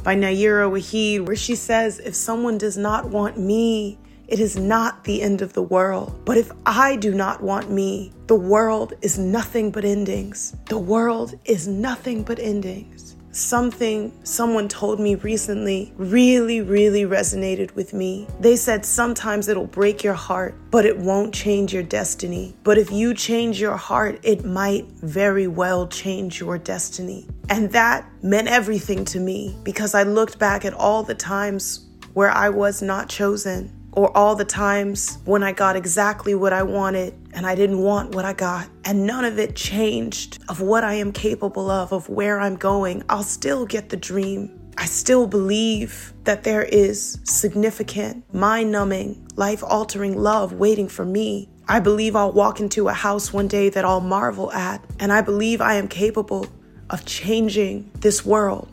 by 0.03 0.15
Nayyirah 0.15 0.71
Waheed, 0.71 1.25
where 1.25 1.35
she 1.35 1.55
says, 1.55 1.99
If 1.99 2.15
someone 2.15 2.57
does 2.57 2.77
not 2.77 3.09
want 3.09 3.37
me, 3.37 3.97
it 4.27 4.39
is 4.39 4.57
not 4.57 5.05
the 5.05 5.21
end 5.21 5.41
of 5.41 5.53
the 5.53 5.63
world. 5.63 6.21
But 6.25 6.37
if 6.37 6.51
I 6.65 6.95
do 6.95 7.13
not 7.13 7.41
want 7.41 7.71
me, 7.71 8.11
the 8.27 8.35
world 8.35 8.93
is 9.01 9.17
nothing 9.17 9.71
but 9.71 9.83
endings. 9.83 10.55
The 10.67 10.77
world 10.77 11.33
is 11.45 11.67
nothing 11.67 12.23
but 12.23 12.39
endings. 12.39 13.08
Something 13.31 14.11
someone 14.23 14.67
told 14.67 14.99
me 14.99 15.15
recently 15.15 15.93
really, 15.97 16.61
really 16.61 17.03
resonated 17.03 17.75
with 17.75 17.93
me. 17.93 18.27
They 18.39 18.55
said 18.55 18.85
sometimes 18.85 19.47
it'll 19.47 19.67
break 19.67 20.03
your 20.03 20.15
heart, 20.15 20.55
but 20.71 20.85
it 20.85 20.97
won't 20.97 21.33
change 21.33 21.73
your 21.73 21.83
destiny. 21.83 22.55
But 22.63 22.77
if 22.77 22.91
you 22.91 23.13
change 23.13 23.61
your 23.61 23.77
heart, 23.77 24.19
it 24.23 24.45
might 24.45 24.87
very 24.87 25.47
well 25.47 25.87
change 25.87 26.39
your 26.39 26.57
destiny. 26.57 27.27
And 27.49 27.71
that 27.71 28.09
meant 28.23 28.47
everything 28.47 29.05
to 29.05 29.19
me 29.19 29.57
because 29.63 29.93
I 29.93 30.03
looked 30.03 30.39
back 30.39 30.65
at 30.65 30.73
all 30.73 31.03
the 31.03 31.15
times 31.15 31.85
where 32.13 32.31
I 32.31 32.49
was 32.49 32.81
not 32.81 33.09
chosen, 33.09 33.78
or 33.93 34.15
all 34.15 34.35
the 34.35 34.45
times 34.45 35.17
when 35.25 35.43
I 35.43 35.51
got 35.51 35.75
exactly 35.75 36.35
what 36.35 36.53
I 36.53 36.63
wanted 36.63 37.13
and 37.33 37.45
I 37.45 37.55
didn't 37.55 37.79
want 37.79 38.15
what 38.15 38.25
I 38.25 38.33
got. 38.33 38.69
And 38.85 39.05
none 39.05 39.25
of 39.25 39.39
it 39.39 39.55
changed 39.55 40.39
of 40.49 40.61
what 40.61 40.83
I 40.83 40.93
am 40.95 41.11
capable 41.11 41.69
of, 41.69 41.91
of 41.91 42.09
where 42.09 42.39
I'm 42.39 42.55
going. 42.55 43.03
I'll 43.09 43.23
still 43.23 43.65
get 43.65 43.89
the 43.89 43.97
dream. 43.97 44.55
I 44.77 44.85
still 44.85 45.27
believe 45.27 46.13
that 46.23 46.43
there 46.43 46.63
is 46.63 47.19
significant, 47.23 48.33
mind 48.33 48.71
numbing, 48.71 49.27
life 49.35 49.63
altering 49.63 50.17
love 50.17 50.53
waiting 50.53 50.87
for 50.87 51.03
me. 51.03 51.49
I 51.67 51.79
believe 51.79 52.15
I'll 52.15 52.31
walk 52.31 52.59
into 52.59 52.87
a 52.87 52.93
house 52.93 53.33
one 53.33 53.47
day 53.47 53.69
that 53.69 53.85
I'll 53.85 54.01
marvel 54.01 54.51
at, 54.53 54.83
and 54.99 55.11
I 55.11 55.21
believe 55.21 55.61
I 55.61 55.75
am 55.75 55.87
capable 55.87 56.47
of 56.89 57.05
changing 57.05 57.91
this 57.95 58.25
world. 58.25 58.69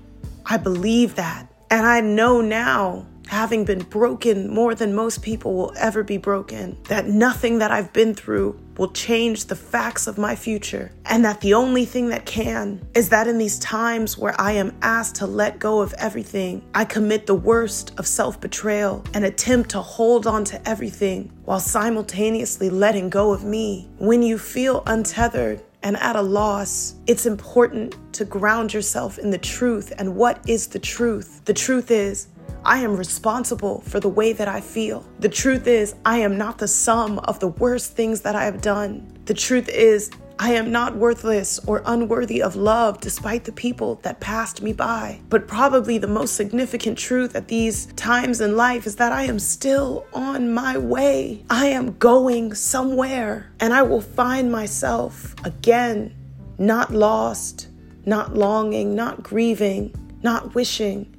I 0.47 0.57
believe 0.57 1.17
that. 1.17 1.53
And 1.71 1.85
I 1.85 2.01
know 2.01 2.41
now 2.41 3.07
having 3.27 3.65
been 3.65 3.83
broken 3.83 4.49
more 4.49 4.75
than 4.75 4.95
most 4.95 5.23
people 5.23 5.55
will 5.55 5.73
ever 5.79 6.03
be 6.03 6.17
broken, 6.17 6.77
that 6.85 7.07
nothing 7.07 7.59
that 7.59 7.71
I've 7.71 7.93
been 7.93 8.15
through 8.15 8.59
will 8.77 8.91
change 8.93 9.47
the 9.47 9.57
facts 9.57 10.07
of 10.07 10.19
my 10.19 10.37
future, 10.37 10.93
and 11.07 11.25
that 11.25 11.41
the 11.41 11.55
only 11.55 11.85
thing 11.85 12.09
that 12.09 12.27
can 12.27 12.81
is 12.95 13.09
that 13.09 13.27
in 13.27 13.39
these 13.39 13.59
times 13.59 14.19
where 14.19 14.39
I 14.41 14.53
am 14.53 14.77
asked 14.83 15.17
to 15.17 15.27
let 15.27 15.59
go 15.59 15.81
of 15.81 15.95
everything, 15.95 16.63
I 16.75 16.85
commit 16.85 17.27
the 17.27 17.35
worst 17.35 17.93
of 17.99 18.07
self 18.07 18.41
betrayal 18.41 19.05
and 19.15 19.25
attempt 19.25 19.71
to 19.71 19.81
hold 19.81 20.27
on 20.27 20.45
to 20.45 20.69
everything 20.69 21.33
while 21.45 21.61
simultaneously 21.61 22.71
letting 22.71 23.09
go 23.09 23.33
of 23.33 23.45
me. 23.45 23.89
When 23.99 24.23
you 24.23 24.39
feel 24.39 24.83
untethered, 24.87 25.63
and 25.83 25.97
at 25.99 26.17
a 26.17 26.21
loss, 26.21 26.97
it's 27.07 27.27
important 27.27 27.95
to 28.13 28.25
ground 28.25 28.75
yourself 28.75 29.19
in 29.19 29.31
the 29.31 29.39
truth. 29.39 29.93
And 29.99 30.17
what 30.17 30.41
is 30.49 30.67
the 30.67 30.81
truth? 30.81 31.45
The 31.45 31.55
truth 31.55 31.93
is 31.93 32.27
I 32.65 32.79
am 32.79 32.97
responsible 32.97 33.81
for 33.83 34.01
the 34.01 34.09
way 34.09 34.33
that 34.33 34.49
I 34.49 34.61
feel. 34.61 35.07
The 35.21 35.29
truth 35.29 35.67
is, 35.67 35.95
I 36.05 36.19
am 36.19 36.37
not 36.37 36.59
the 36.59 36.69
sum 36.69 37.19
of 37.21 37.39
the 37.39 37.49
worst 37.49 37.93
things 37.93 38.23
that 38.23 38.35
I 38.35 38.45
have 38.45 38.61
done. 38.61 39.07
The 39.27 39.35
truth 39.35 39.69
is, 39.69 40.11
I 40.39 40.53
am 40.53 40.71
not 40.71 40.97
worthless 40.97 41.59
or 41.67 41.83
unworthy 41.87 42.43
of 42.43 42.57
love 42.57 43.01
despite 43.01 43.45
the 43.45 43.53
people 43.53 43.95
that 44.03 44.21
passed 44.21 44.61
me 44.61 44.75
by. 44.75 45.21
But 45.31 45.49
probably 45.49 45.97
the 45.97 46.09
most 46.09 46.35
significant 46.35 46.99
truth 46.99 47.35
at 47.35 47.49
these 47.49 47.87
times 47.97 48.43
in 48.43 48.55
life 48.55 48.87
is 48.87 48.97
that 48.97 49.13
I 49.13 49.23
am 49.23 49.39
still 49.39 50.05
on 50.13 50.53
my 50.53 50.77
way. 50.77 51.43
I 51.49 51.69
am 51.69 51.97
going 51.97 52.53
somewhere 52.53 53.51
and 53.61 53.73
I 53.73 53.83
will 53.83 54.03
find 54.03 54.53
myself 54.53 55.35
again, 55.45 56.15
not 56.59 56.93
lost, 56.93 57.69
not 58.05 58.35
longing, 58.35 58.95
not 58.95 59.23
grieving, 59.23 59.95
not 60.23 60.55
wishing, 60.55 61.16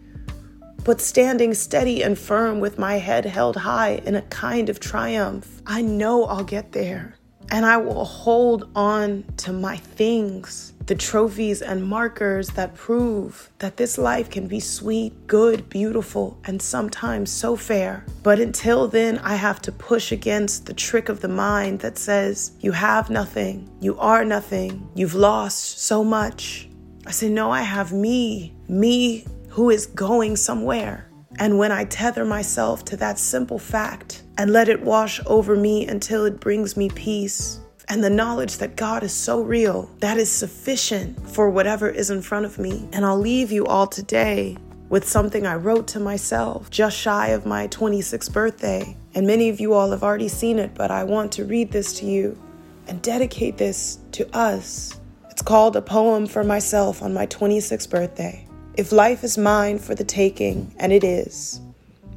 but 0.88 1.02
standing 1.02 1.54
steady 1.54 2.02
and 2.02 2.18
firm 2.18 2.62
with 2.62 2.80
my 2.80 2.96
head 2.96 3.26
held 3.26 3.58
high 3.58 3.96
in 4.06 4.16
a 4.16 4.22
kind 4.22 4.70
of 4.70 4.80
triumph. 4.80 5.62
I 5.68 5.82
know 5.82 6.24
I'll 6.24 6.46
get 6.46 6.72
there. 6.72 7.18
And 7.52 7.66
I 7.66 7.76
will 7.76 8.06
hold 8.06 8.70
on 8.74 9.26
to 9.38 9.52
my 9.52 9.76
things, 9.76 10.72
the 10.86 10.96
trophies 10.96 11.62
and 11.62 11.86
markers 11.86 12.52
that 12.52 12.74
prove 12.74 13.52
that 13.60 13.76
this 13.76 13.98
life 13.98 14.30
can 14.30 14.48
be 14.48 14.62
sweet, 14.62 15.28
good, 15.28 15.68
beautiful, 15.68 16.40
and 16.46 16.62
sometimes 16.62 17.32
so 17.32 17.58
fair. 17.58 18.06
But 18.24 18.40
until 18.40 18.88
then, 18.88 19.18
I 19.18 19.36
have 19.36 19.62
to 19.64 19.74
push 19.74 20.14
against 20.14 20.68
the 20.68 20.74
trick 20.74 21.10
of 21.10 21.20
the 21.20 21.28
mind 21.28 21.82
that 21.82 21.98
says, 21.98 22.54
You 22.62 22.72
have 22.72 23.10
nothing, 23.10 23.70
you 23.82 24.00
are 24.00 24.24
nothing, 24.24 24.90
you've 24.96 25.16
lost 25.16 25.80
so 25.80 26.02
much. 26.02 26.70
I 27.06 27.12
say, 27.12 27.28
No, 27.28 27.52
I 27.52 27.64
have 27.64 27.92
me, 27.92 28.54
me 28.70 29.26
who 29.58 29.72
is 29.72 29.88
going 29.88 30.36
somewhere. 30.36 31.10
And 31.40 31.58
when 31.58 31.72
I 31.72 31.86
tether 31.86 32.24
myself 32.24 32.86
to 32.86 32.98
that 32.98 33.18
simple 33.18 33.58
fact 33.58 34.22
and 34.38 34.54
let 34.54 34.70
it 34.70 34.84
wash 34.84 35.20
over 35.26 35.56
me 35.56 35.88
until 35.88 36.26
it 36.26 36.40
brings 36.40 36.78
me 36.78 36.90
peace 36.90 37.60
and 37.90 38.04
the 38.04 38.10
knowledge 38.12 38.60
that 38.60 38.76
God 38.76 39.02
is 39.02 39.12
so 39.12 39.42
real, 39.42 39.90
that 39.98 40.20
is 40.20 40.32
sufficient 40.32 41.28
for 41.28 41.50
whatever 41.50 41.90
is 41.90 42.12
in 42.12 42.22
front 42.22 42.46
of 42.46 42.60
me. 42.60 42.88
And 42.94 43.04
I'll 43.04 43.18
leave 43.18 43.52
you 43.52 43.66
all 43.66 43.88
today 43.88 44.58
with 44.90 45.10
something 45.10 45.48
I 45.48 45.56
wrote 45.56 45.88
to 45.88 46.00
myself 46.00 46.70
just 46.70 46.96
shy 46.96 47.30
of 47.30 47.48
my 47.48 47.68
26th 47.70 48.32
birthday. 48.32 48.96
And 49.16 49.26
many 49.26 49.50
of 49.50 49.60
you 49.60 49.74
all 49.74 49.90
have 49.90 50.04
already 50.04 50.28
seen 50.28 50.60
it, 50.60 50.76
but 50.76 50.92
I 50.92 51.04
want 51.04 51.32
to 51.32 51.46
read 51.46 51.72
this 51.72 51.98
to 52.00 52.06
you 52.06 52.40
and 52.86 53.02
dedicate 53.02 53.58
this 53.58 53.98
to 54.12 54.38
us. 54.38 55.00
It's 55.32 55.42
called 55.42 55.76
A 55.76 55.82
Poem 55.82 56.28
for 56.28 56.44
Myself 56.44 57.02
on 57.02 57.12
my 57.12 57.26
26th 57.26 57.90
birthday. 57.90 58.47
If 58.78 58.92
life 58.92 59.24
is 59.24 59.40
mine 59.40 59.80
for 59.80 59.96
the 59.96 60.04
taking, 60.04 60.72
and 60.78 60.94
it 60.94 61.04
is, 61.04 61.60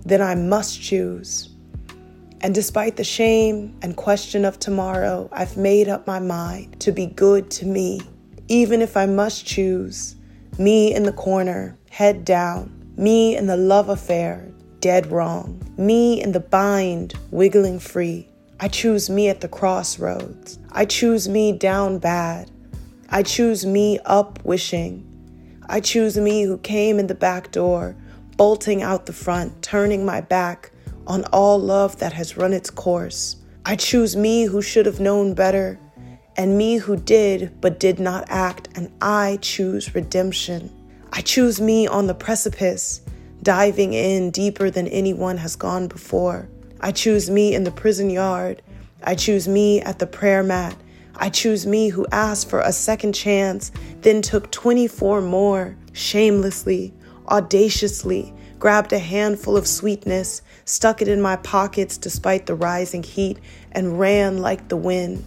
then 0.04 0.20
I 0.20 0.34
must 0.34 0.78
choose. 0.82 1.48
And 2.42 2.54
despite 2.54 2.96
the 2.96 3.04
shame 3.04 3.74
and 3.80 3.96
question 3.96 4.44
of 4.44 4.58
tomorrow, 4.58 5.30
I've 5.32 5.56
made 5.56 5.88
up 5.88 6.06
my 6.06 6.18
mind 6.18 6.78
to 6.80 6.92
be 6.92 7.06
good 7.06 7.50
to 7.52 7.64
me, 7.64 8.02
even 8.48 8.82
if 8.82 8.94
I 8.94 9.06
must 9.06 9.46
choose 9.46 10.16
me 10.58 10.94
in 10.94 11.04
the 11.04 11.12
corner, 11.12 11.78
head 11.88 12.26
down, 12.26 12.92
me 12.94 13.38
in 13.38 13.46
the 13.46 13.56
love 13.56 13.88
affair, 13.88 14.46
dead 14.80 15.10
wrong, 15.10 15.62
me 15.78 16.22
in 16.22 16.32
the 16.32 16.40
bind, 16.40 17.14
wiggling 17.30 17.78
free. 17.78 18.28
I 18.60 18.68
choose 18.68 19.08
me 19.08 19.30
at 19.30 19.40
the 19.40 19.48
crossroads. 19.48 20.58
I 20.72 20.84
choose 20.84 21.26
me 21.26 21.52
down 21.52 22.00
bad. 22.00 22.50
I 23.08 23.22
choose 23.22 23.64
me 23.64 23.98
up 24.04 24.44
wishing. 24.44 25.06
I 25.70 25.78
choose 25.78 26.18
me 26.18 26.42
who 26.42 26.58
came 26.58 26.98
in 26.98 27.06
the 27.06 27.14
back 27.14 27.52
door, 27.52 27.94
bolting 28.36 28.82
out 28.82 29.06
the 29.06 29.12
front, 29.12 29.62
turning 29.62 30.04
my 30.04 30.20
back 30.20 30.72
on 31.06 31.22
all 31.32 31.60
love 31.60 32.00
that 32.00 32.12
has 32.12 32.36
run 32.36 32.52
its 32.52 32.70
course. 32.70 33.36
I 33.64 33.76
choose 33.76 34.16
me 34.16 34.46
who 34.46 34.62
should 34.62 34.84
have 34.84 34.98
known 34.98 35.32
better, 35.32 35.78
and 36.36 36.58
me 36.58 36.78
who 36.78 36.96
did 36.96 37.60
but 37.60 37.78
did 37.78 38.00
not 38.00 38.24
act, 38.28 38.68
and 38.74 38.90
I 39.00 39.38
choose 39.42 39.94
redemption. 39.94 40.74
I 41.12 41.20
choose 41.20 41.60
me 41.60 41.86
on 41.86 42.08
the 42.08 42.14
precipice, 42.14 43.02
diving 43.44 43.92
in 43.92 44.32
deeper 44.32 44.70
than 44.70 44.88
anyone 44.88 45.36
has 45.36 45.54
gone 45.54 45.86
before. 45.86 46.48
I 46.80 46.90
choose 46.90 47.30
me 47.30 47.54
in 47.54 47.62
the 47.62 47.70
prison 47.70 48.10
yard. 48.10 48.60
I 49.04 49.14
choose 49.14 49.46
me 49.46 49.80
at 49.82 50.00
the 50.00 50.06
prayer 50.08 50.42
mat 50.42 50.76
I 51.20 51.28
choose 51.28 51.66
me 51.66 51.90
who 51.90 52.06
asked 52.10 52.48
for 52.48 52.60
a 52.60 52.72
second 52.72 53.12
chance, 53.12 53.70
then 54.00 54.22
took 54.22 54.50
24 54.50 55.20
more, 55.20 55.76
shamelessly, 55.92 56.94
audaciously, 57.28 58.32
grabbed 58.58 58.94
a 58.94 58.98
handful 58.98 59.54
of 59.54 59.66
sweetness, 59.66 60.40
stuck 60.64 61.02
it 61.02 61.08
in 61.08 61.20
my 61.20 61.36
pockets 61.36 61.98
despite 61.98 62.46
the 62.46 62.54
rising 62.54 63.02
heat, 63.02 63.38
and 63.72 64.00
ran 64.00 64.38
like 64.38 64.68
the 64.68 64.78
wind. 64.78 65.22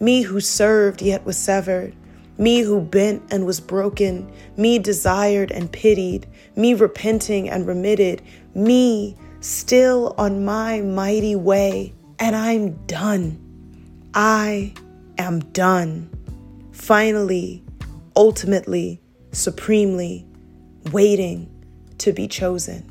Me 0.00 0.22
who 0.22 0.40
served 0.40 1.02
yet 1.02 1.26
was 1.26 1.36
severed, 1.36 1.94
me 2.38 2.60
who 2.60 2.80
bent 2.80 3.22
and 3.30 3.44
was 3.44 3.60
broken, 3.60 4.32
me 4.56 4.78
desired 4.78 5.52
and 5.52 5.70
pitied, 5.70 6.26
me 6.56 6.72
repenting 6.72 7.50
and 7.50 7.66
remitted, 7.66 8.22
me 8.54 9.14
still 9.40 10.14
on 10.16 10.46
my 10.46 10.80
mighty 10.80 11.36
way, 11.36 11.92
and 12.18 12.34
I'm 12.34 12.72
done. 12.86 13.38
I 14.14 14.72
am 15.18 15.40
done. 15.40 16.10
Finally, 16.72 17.62
ultimately, 18.16 19.00
supremely, 19.32 20.26
waiting 20.92 21.50
to 21.98 22.12
be 22.12 22.28
chosen. 22.28 22.90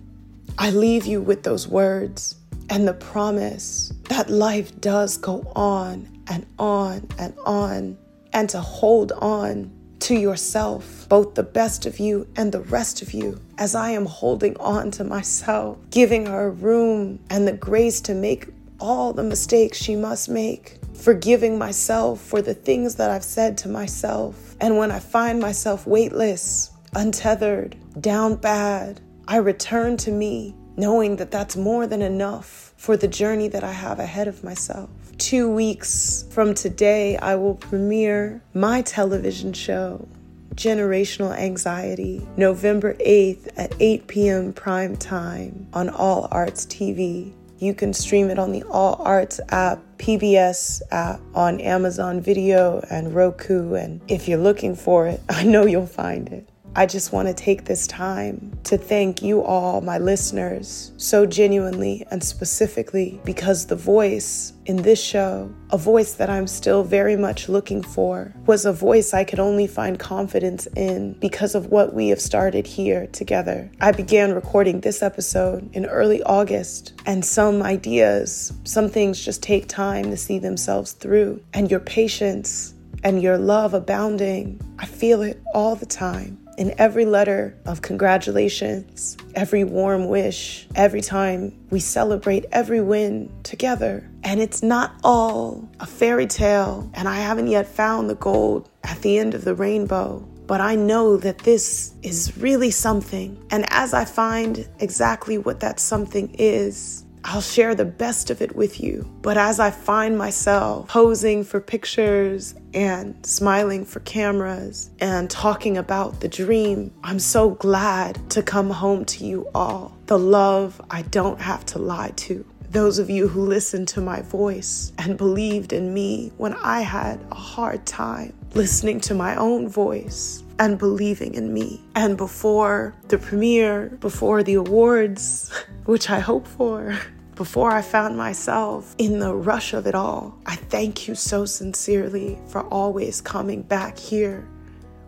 I 0.58 0.70
leave 0.70 1.06
you 1.06 1.22
with 1.22 1.44
those 1.44 1.68
words 1.68 2.36
and 2.70 2.88
the 2.88 2.94
promise 2.94 3.92
that 4.10 4.30
life 4.30 4.80
does 4.80 5.18
go 5.18 5.52
on 5.56 6.08
and 6.28 6.46
on 6.58 7.08
and 7.18 7.34
on, 7.46 7.98
and 8.32 8.50
to 8.50 8.60
hold 8.62 9.12
on 9.14 9.72
to 10.00 10.16
yourself, 10.16 11.08
both 11.08 11.36
the 11.36 11.44
best 11.44 11.86
of 11.86 12.00
you 12.00 12.28
and 12.36 12.52
the 12.52 12.62
rest 12.62 13.02
of 13.02 13.14
you, 13.14 13.40
as 13.58 13.74
I 13.76 13.92
am 13.92 14.06
holding 14.06 14.58
on 14.58 14.92
to 14.92 15.04
myself, 15.04 15.78
giving 15.92 16.26
her 16.26 16.52
room 16.52 17.20
and 17.30 17.48
the 17.48 17.54
grace 17.54 18.02
to 18.02 18.14
make 18.14 18.48
all 18.80 19.14
the 19.14 19.24
mistakes 19.24 19.78
she 19.78 19.96
must 19.96 20.30
make 20.30 20.80
forgiving 20.94 21.58
myself 21.58 22.22
for 22.22 22.42
the 22.42 22.54
things 22.54 22.96
that 22.96 23.12
I've 23.12 23.24
said 23.24 23.58
to 23.60 23.70
myself. 23.70 24.56
And 24.62 24.78
when 24.78 24.92
I 24.92 25.00
find 25.00 25.40
myself 25.40 25.86
weightless, 25.86 26.72
untethered, 26.96 27.76
down 28.00 28.36
bad, 28.36 29.02
I 29.28 29.38
return 29.38 29.98
to 29.98 30.12
me, 30.12 30.56
knowing 30.78 31.18
that 31.18 31.32
that's 31.32 31.56
more 31.56 31.88
than 31.88 32.02
enough 32.02 32.74
for 32.78 32.96
the 32.96 33.08
journey 33.08 33.48
that 33.50 33.64
I 33.64 33.72
have 33.72 34.00
ahead 34.00 34.28
of 34.28 34.44
myself. 34.44 34.90
Two 35.18 35.50
weeks 35.50 36.26
from 36.32 36.54
today, 36.54 37.18
I 37.18 37.36
will 37.36 37.56
premiere 37.56 38.42
my 38.54 38.82
television 38.82 39.54
show, 39.54 40.08
Generational 40.56 41.36
Anxiety, 41.38 42.26
November 42.38 42.94
8th 42.96 43.50
at 43.58 43.74
8 43.80 44.08
p.m. 44.08 44.54
prime 44.54 44.96
time 44.96 45.68
on 45.74 45.90
All 45.90 46.28
Arts 46.32 46.66
TV. 46.66 47.34
You 47.64 47.74
can 47.74 47.94
stream 47.94 48.30
it 48.30 48.38
on 48.38 48.52
the 48.52 48.64
All 48.64 49.02
Arts 49.02 49.40
app, 49.48 49.80
PBS 49.98 50.82
app, 50.92 51.22
on 51.34 51.62
Amazon 51.62 52.20
Video 52.20 52.86
and 52.90 53.16
Roku. 53.16 53.76
And 53.76 54.02
if 54.10 54.28
you're 54.28 54.38
looking 54.38 54.76
for 54.76 55.08
it, 55.08 55.22
I 55.30 55.46
know 55.46 55.66
you'll 55.66 55.88
find 55.88 56.28
it. 56.28 56.50
I 56.76 56.88
just 56.88 57.14
want 57.14 57.28
to 57.28 57.36
take 57.36 57.66
this 57.66 57.86
time 57.86 58.58
to 58.64 58.80
thank 58.80 59.22
you 59.22 59.44
all, 59.44 59.82
my 59.82 60.00
listeners, 60.00 60.92
so 60.98 61.24
genuinely 61.28 62.04
and 62.10 62.24
specifically 62.24 63.22
because 63.24 63.68
the 63.68 63.76
voice 63.76 64.54
in 64.66 64.78
this 64.78 65.00
show, 65.00 65.54
a 65.70 65.78
voice 65.78 66.14
that 66.14 66.32
I'm 66.32 66.48
still 66.48 66.84
very 66.84 67.16
much 67.16 67.48
looking 67.48 67.84
for, 67.84 68.34
was 68.48 68.66
a 68.66 68.74
voice 68.74 69.14
I 69.14 69.24
could 69.24 69.40
only 69.40 69.68
find 69.68 70.00
confidence 70.00 70.66
in 70.76 71.14
because 71.20 71.54
of 71.54 71.68
what 71.68 71.94
we 71.94 72.08
have 72.08 72.22
started 72.22 72.66
here 72.66 73.06
together. 73.08 73.70
I 73.80 73.92
began 73.92 74.34
recording 74.34 74.82
this 74.82 75.04
episode 75.04 75.70
in 75.76 75.86
early 75.86 76.24
August, 76.24 76.94
and 77.06 77.24
some 77.24 77.62
ideas, 77.62 78.52
some 78.64 78.90
things 78.90 79.24
just 79.24 79.44
take 79.44 79.68
time 79.68 80.06
to 80.06 80.18
see 80.18 80.40
themselves 80.40 80.94
through, 80.94 81.44
and 81.54 81.70
your 81.70 81.82
patience 81.82 82.74
and 83.04 83.22
your 83.22 83.38
love 83.38 83.76
abounding. 83.76 84.60
I 84.80 84.88
feel 84.88 85.22
it 85.22 85.40
all 85.54 85.76
the 85.76 85.86
time 85.86 86.43
in 86.58 86.74
every 86.78 87.06
letter 87.06 87.58
of 87.66 87.82
congratulations, 87.82 89.18
every 89.36 89.64
warm 89.64 90.08
wish, 90.08 90.68
every 90.76 91.02
time 91.02 91.54
we 91.70 91.80
celebrate 91.80 92.46
every 92.52 92.82
win 92.82 93.32
together. 93.44 94.10
And 94.24 94.40
it's 94.40 94.64
not 94.64 94.96
all 95.04 95.70
a 95.80 95.86
fairy 95.86 96.28
tale, 96.28 96.90
and 96.94 97.08
I 97.08 97.18
haven't 97.18 97.48
yet 97.48 97.68
found 97.68 98.10
the 98.10 98.16
gold 98.16 98.70
at 98.84 99.02
the 99.02 99.18
end 99.18 99.34
of 99.34 99.44
the 99.44 99.56
rainbow. 99.56 100.28
But 100.46 100.60
I 100.60 100.76
know 100.76 101.18
that 101.18 101.40
this 101.40 101.94
is 102.02 102.38
really 102.38 102.70
something. 102.70 103.42
And 103.50 103.66
as 103.70 103.94
I 103.94 104.06
find 104.06 104.68
exactly 104.80 105.38
what 105.38 105.62
that 105.62 105.80
something 105.80 106.36
is, 106.38 107.03
I'll 107.26 107.42
share 107.42 107.74
the 107.74 107.86
best 107.86 108.30
of 108.30 108.42
it 108.42 108.56
with 108.56 108.82
you. 108.82 109.10
But 109.22 109.38
as 109.38 109.60
I 109.60 109.72
find 109.72 110.18
myself 110.18 110.90
posing 110.90 111.44
for 111.44 111.60
pictures 111.60 112.54
and 112.74 113.26
smiling 113.26 113.86
for 113.86 114.02
cameras 114.02 114.90
and 115.00 115.30
talking 115.30 115.78
about 115.78 116.20
the 116.20 116.28
dream, 116.28 116.94
I'm 117.04 117.20
so 117.20 117.52
glad 117.52 118.30
to 118.32 118.44
come 118.44 118.70
home 118.70 119.06
to 119.06 119.26
you 119.26 119.48
all. 119.56 119.98
The 120.08 120.20
love 120.20 120.82
I 120.90 121.04
don't 121.04 121.40
have 121.40 121.66
to 121.68 121.80
lie 121.80 122.12
to. 122.18 122.46
Those 122.70 123.00
of 123.00 123.10
you 123.10 123.28
who 123.28 123.46
listened 123.46 123.88
to 123.90 124.02
my 124.02 124.22
voice 124.22 124.92
and 124.98 125.18
believed 125.18 125.74
in 125.74 125.94
me 125.94 126.34
when 126.38 126.54
I 126.56 126.82
had 126.82 127.24
a 127.32 127.36
hard 127.36 127.86
time 127.86 128.34
listening 128.56 129.00
to 129.02 129.14
my 129.14 129.36
own 129.36 129.68
voice 129.68 130.44
and 130.60 130.78
believing 130.78 131.34
in 131.36 131.54
me. 131.54 131.82
And 131.96 132.18
before 132.18 132.96
the 133.08 133.18
premiere, 133.18 133.90
before 134.00 134.44
the 134.44 134.56
awards, 134.56 135.52
which 135.86 136.10
I 136.10 136.20
hope 136.20 136.48
for, 136.48 136.98
before 137.36 137.72
I 137.72 137.82
found 137.82 138.16
myself 138.16 138.96
in 138.98 139.20
the 139.20 139.34
rush 139.34 139.74
of 139.74 139.88
it 139.88 139.96
all, 139.96 140.38
I 140.46 140.56
thank 140.56 141.08
you 141.08 141.16
so 141.16 141.46
sincerely 141.46 142.38
for 142.48 142.62
always 142.68 143.22
coming 143.22 143.64
back 143.64 143.98
here 143.98 144.48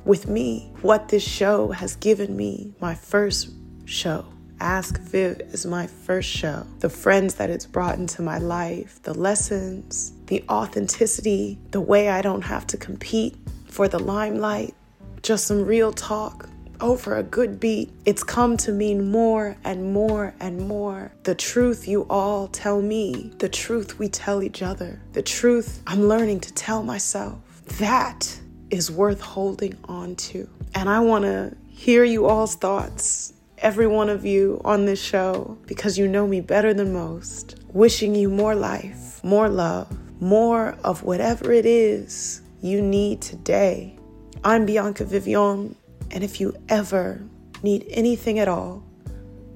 with 0.06 0.28
me. 0.28 0.72
What 0.82 1.10
this 1.10 1.24
show 1.24 1.72
has 1.72 1.96
given 1.96 2.36
me, 2.36 2.74
my 2.80 2.96
first 2.96 3.50
show. 3.86 4.26
Ask 4.60 5.00
Viv 5.02 5.42
is 5.52 5.66
my 5.66 5.86
first 5.86 6.30
show. 6.30 6.66
The 6.80 6.90
friends 6.90 7.36
that 7.36 7.50
it's 7.50 7.66
brought 7.66 7.98
into 7.98 8.22
my 8.22 8.38
life, 8.38 9.02
the 9.04 9.14
lessons, 9.14 10.14
the 10.28 10.44
authenticity, 10.50 11.60
the 11.72 11.82
way 11.82 12.10
I 12.10 12.22
don't 12.22 12.42
have 12.42 12.66
to 12.68 12.78
compete 12.78 13.36
for 13.68 13.88
the 13.88 14.00
limelight, 14.00 14.74
just 15.22 15.46
some 15.46 15.66
real 15.66 15.92
talk 15.92 16.50
Oh, 16.80 16.96
over 16.96 17.18
a 17.18 17.24
good 17.24 17.60
beat. 17.60 17.92
It's 18.06 18.24
come 18.24 18.58
to 18.58 18.72
mean 18.72 19.12
more 19.12 19.58
and 19.64 19.94
more 19.94 20.34
and 20.40 20.68
more. 20.68 21.12
The 21.24 21.36
truth 21.36 21.88
you 21.88 22.06
all 22.10 22.48
tell 22.48 22.82
me, 22.82 23.34
the 23.40 23.50
truth 23.50 24.00
we 24.00 24.08
tell 24.08 24.42
each 24.42 24.62
other, 24.62 25.02
the 25.14 25.22
truth 25.22 25.82
I'm 25.86 26.08
learning 26.08 26.40
to 26.42 26.54
tell 26.54 26.84
myself. 26.84 27.40
That 27.80 28.40
is 28.70 28.90
worth 28.90 29.22
holding 29.22 29.78
on 29.86 30.16
to. 30.16 30.50
And 30.74 30.90
I 30.90 31.00
want 31.00 31.26
to 31.26 31.56
hear 31.68 32.04
you 32.04 32.26
all's 32.26 32.56
thoughts, 32.56 33.34
every 33.58 33.88
one 33.88 34.10
of 34.10 34.26
you 34.26 34.62
on 34.64 34.86
this 34.86 35.02
show, 35.02 35.58
because 35.68 35.98
you 35.98 36.08
know 36.08 36.28
me 36.28 36.42
better 36.42 36.74
than 36.74 36.94
most. 36.94 37.56
Wishing 37.74 38.16
you 38.16 38.30
more 38.30 38.56
life, 38.56 39.24
more 39.24 39.50
love, 39.50 39.88
more 40.22 40.78
of 40.84 41.04
whatever 41.04 41.52
it 41.52 41.66
is 41.66 42.42
you 42.62 42.82
need 42.82 43.22
today. 43.22 43.98
I'm 44.44 44.66
Bianca 44.66 45.04
Vivian 45.04 45.76
and 46.12 46.24
if 46.24 46.40
you 46.40 46.56
ever 46.70 47.22
need 47.64 47.86
anything 47.90 48.40
at 48.40 48.48
all, 48.48 48.84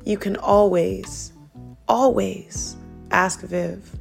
you 0.06 0.18
can 0.18 0.36
always, 0.38 1.34
always 1.88 2.76
ask 3.12 3.42
Viv. 3.42 3.99